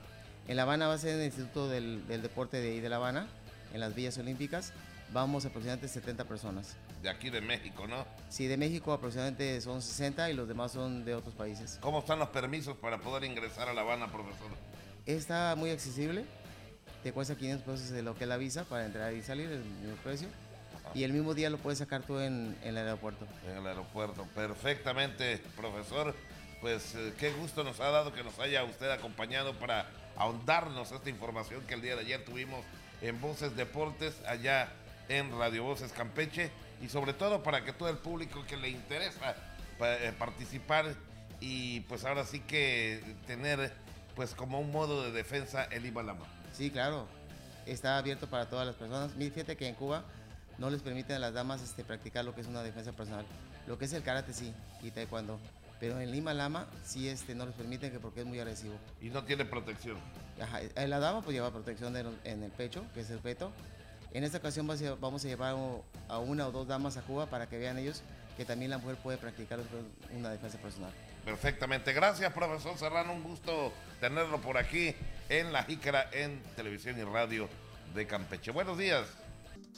En 0.46 0.56
La 0.56 0.62
Habana 0.62 0.88
va 0.88 0.94
a 0.94 0.98
ser 0.98 1.18
el 1.18 1.24
Instituto 1.24 1.68
del, 1.68 2.06
Deporte 2.06 2.58
de 2.58 2.80
de 2.80 2.88
La 2.88 2.96
Habana, 2.96 3.28
en 3.72 3.80
las 3.80 3.94
Villas 3.94 4.18
Olímpicas. 4.18 4.72
Vamos 5.12 5.46
aproximadamente 5.46 5.88
70 5.88 6.24
personas. 6.24 6.76
De 7.02 7.08
aquí 7.08 7.30
de 7.30 7.40
México, 7.40 7.86
¿no? 7.86 8.04
Sí, 8.28 8.46
de 8.46 8.56
México 8.56 8.92
aproximadamente 8.92 9.60
son 9.60 9.80
60 9.80 10.30
y 10.30 10.34
los 10.34 10.48
demás 10.48 10.72
son 10.72 11.04
de 11.04 11.14
otros 11.14 11.34
países. 11.34 11.78
¿Cómo 11.80 12.00
están 12.00 12.18
los 12.18 12.28
permisos 12.30 12.76
para 12.76 12.98
poder 12.98 13.24
ingresar 13.24 13.68
a 13.68 13.72
La 13.72 13.82
Habana, 13.82 14.10
profesor? 14.10 14.50
Está 15.06 15.54
muy 15.56 15.70
accesible. 15.70 16.24
Te 17.02 17.12
cuesta 17.12 17.36
500 17.36 17.64
pesos 17.64 17.90
de 17.90 18.02
lo 18.02 18.16
que 18.16 18.24
es 18.24 18.28
la 18.28 18.36
visa 18.36 18.64
para 18.64 18.84
entrar 18.84 19.12
y 19.14 19.22
salir, 19.22 19.48
el 19.50 19.64
mismo 19.64 19.96
precio 20.02 20.28
y 20.94 21.04
el 21.04 21.12
mismo 21.12 21.34
día 21.34 21.50
lo 21.50 21.58
puedes 21.58 21.78
sacar 21.78 22.02
tú 22.02 22.18
en, 22.18 22.56
el 22.62 22.76
aeropuerto. 22.76 23.26
En 23.46 23.58
el 23.58 23.66
aeropuerto, 23.66 24.26
perfectamente, 24.34 25.38
profesor. 25.56 26.14
Pues 26.60 26.94
eh, 26.96 27.14
qué 27.18 27.30
gusto 27.32 27.62
nos 27.62 27.78
ha 27.80 27.90
dado 27.90 28.12
que 28.12 28.24
nos 28.24 28.38
haya 28.40 28.64
usted 28.64 28.90
acompañado 28.90 29.54
para 29.54 29.86
ahondarnos 30.16 30.90
esta 30.90 31.08
información 31.08 31.62
que 31.66 31.74
el 31.74 31.82
día 31.82 31.94
de 31.94 32.00
ayer 32.00 32.24
tuvimos 32.24 32.64
en 33.00 33.20
Voces 33.20 33.54
Deportes 33.54 34.14
allá 34.26 34.72
en 35.08 35.30
Radio 35.38 35.62
Voces 35.62 35.92
Campeche 35.92 36.50
y 36.80 36.88
sobre 36.88 37.12
todo 37.12 37.42
para 37.42 37.64
que 37.64 37.72
todo 37.72 37.88
el 37.88 37.98
público 37.98 38.44
que 38.46 38.56
le 38.56 38.68
interesa 38.68 39.34
eh, 39.80 40.12
participar 40.18 40.94
y 41.40 41.80
pues 41.80 42.04
ahora 42.04 42.24
sí 42.24 42.40
que 42.40 43.16
tener 43.26 43.72
pues 44.14 44.34
como 44.34 44.60
un 44.60 44.72
modo 44.72 45.04
de 45.04 45.12
defensa 45.12 45.64
el 45.64 45.86
Ibalama. 45.86 46.26
Sí, 46.52 46.70
claro, 46.70 47.06
está 47.66 47.98
abierto 47.98 48.26
para 48.28 48.48
todas 48.48 48.66
las 48.66 48.76
personas. 48.76 49.12
Fíjate 49.12 49.56
que 49.56 49.68
en 49.68 49.74
Cuba 49.74 50.04
no 50.58 50.70
les 50.70 50.82
permiten 50.82 51.16
a 51.16 51.18
las 51.20 51.34
damas 51.34 51.62
este, 51.62 51.84
practicar 51.84 52.24
lo 52.24 52.34
que 52.34 52.40
es 52.40 52.48
una 52.48 52.62
defensa 52.62 52.92
personal. 52.92 53.24
Lo 53.66 53.78
que 53.78 53.84
es 53.84 53.92
el 53.92 54.02
karate 54.02 54.32
sí, 54.32 54.52
y 54.82 54.90
taekwondo. 54.90 55.38
Pero 55.78 56.00
en 56.00 56.10
Lima 56.10 56.34
Lama 56.34 56.66
sí 56.84 57.08
este, 57.08 57.36
no 57.36 57.46
les 57.46 57.54
permiten 57.54 57.92
que 57.92 58.00
porque 58.00 58.20
es 58.20 58.26
muy 58.26 58.40
agresivo. 58.40 58.74
Y 59.00 59.10
no 59.10 59.22
tiene 59.22 59.44
protección. 59.44 59.98
Ajá, 60.40 60.62
eh, 60.62 60.88
la 60.88 60.98
dama 60.98 61.22
pues 61.22 61.34
lleva 61.34 61.52
protección 61.52 61.96
en 61.96 62.42
el 62.42 62.50
pecho, 62.50 62.84
que 62.94 63.00
es 63.00 63.10
el 63.10 63.18
peto. 63.18 63.52
En 64.12 64.24
esta 64.24 64.38
ocasión 64.38 64.66
vamos 65.00 65.24
a 65.24 65.28
llevar 65.28 65.54
a 66.08 66.18
una 66.18 66.48
o 66.48 66.52
dos 66.52 66.66
damas 66.66 66.96
a 66.96 67.02
Cuba 67.02 67.26
para 67.26 67.48
que 67.48 67.58
vean 67.58 67.78
ellos 67.78 68.02
que 68.38 68.44
también 68.44 68.70
la 68.70 68.78
mujer 68.78 68.96
puede 68.96 69.18
practicar 69.18 69.58
una 70.16 70.30
defensa 70.30 70.58
personal. 70.58 70.92
Perfectamente. 71.24 71.92
Gracias, 71.92 72.32
profesor 72.32 72.78
Serrano. 72.78 73.12
Un 73.12 73.24
gusto 73.24 73.72
tenerlo 74.00 74.40
por 74.40 74.56
aquí 74.56 74.94
en 75.28 75.52
La 75.52 75.64
Jícara, 75.64 76.08
en 76.12 76.40
televisión 76.54 76.96
y 76.98 77.02
radio 77.02 77.48
de 77.94 78.06
Campeche. 78.06 78.52
Buenos 78.52 78.78
días. 78.78 79.08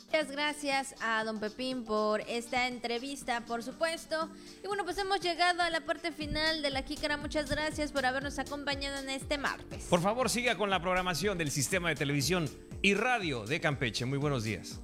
Muchas 0.05 0.31
gracias 0.31 0.95
a 1.01 1.24
don 1.24 1.41
Pepín 1.41 1.85
por 1.85 2.20
esta 2.22 2.68
entrevista, 2.68 3.41
por 3.47 3.62
supuesto. 3.62 4.28
Y 4.62 4.66
bueno, 4.66 4.85
pues 4.85 4.99
hemos 4.99 5.20
llegado 5.20 5.62
a 5.62 5.70
la 5.70 5.81
parte 5.81 6.12
final 6.12 6.62
de 6.62 6.70
la 6.70 6.83
Jícara. 6.83 7.16
Muchas 7.16 7.49
gracias 7.49 7.93
por 7.93 8.05
habernos 8.05 8.39
acompañado 8.39 8.99
en 8.99 9.09
este 9.09 9.39
martes. 9.39 9.85
Por 9.85 10.03
favor, 10.03 10.28
siga 10.28 10.57
con 10.57 10.68
la 10.68 10.81
programación 10.81 11.39
del 11.39 11.51
sistema 11.51 11.89
de 11.89 11.95
televisión 11.95 12.51
y 12.83 12.95
radio 12.95 13.45
de 13.45 13.61
Campeche. 13.61 14.05
Muy 14.05 14.18
buenos 14.18 14.45
días. 14.45 14.81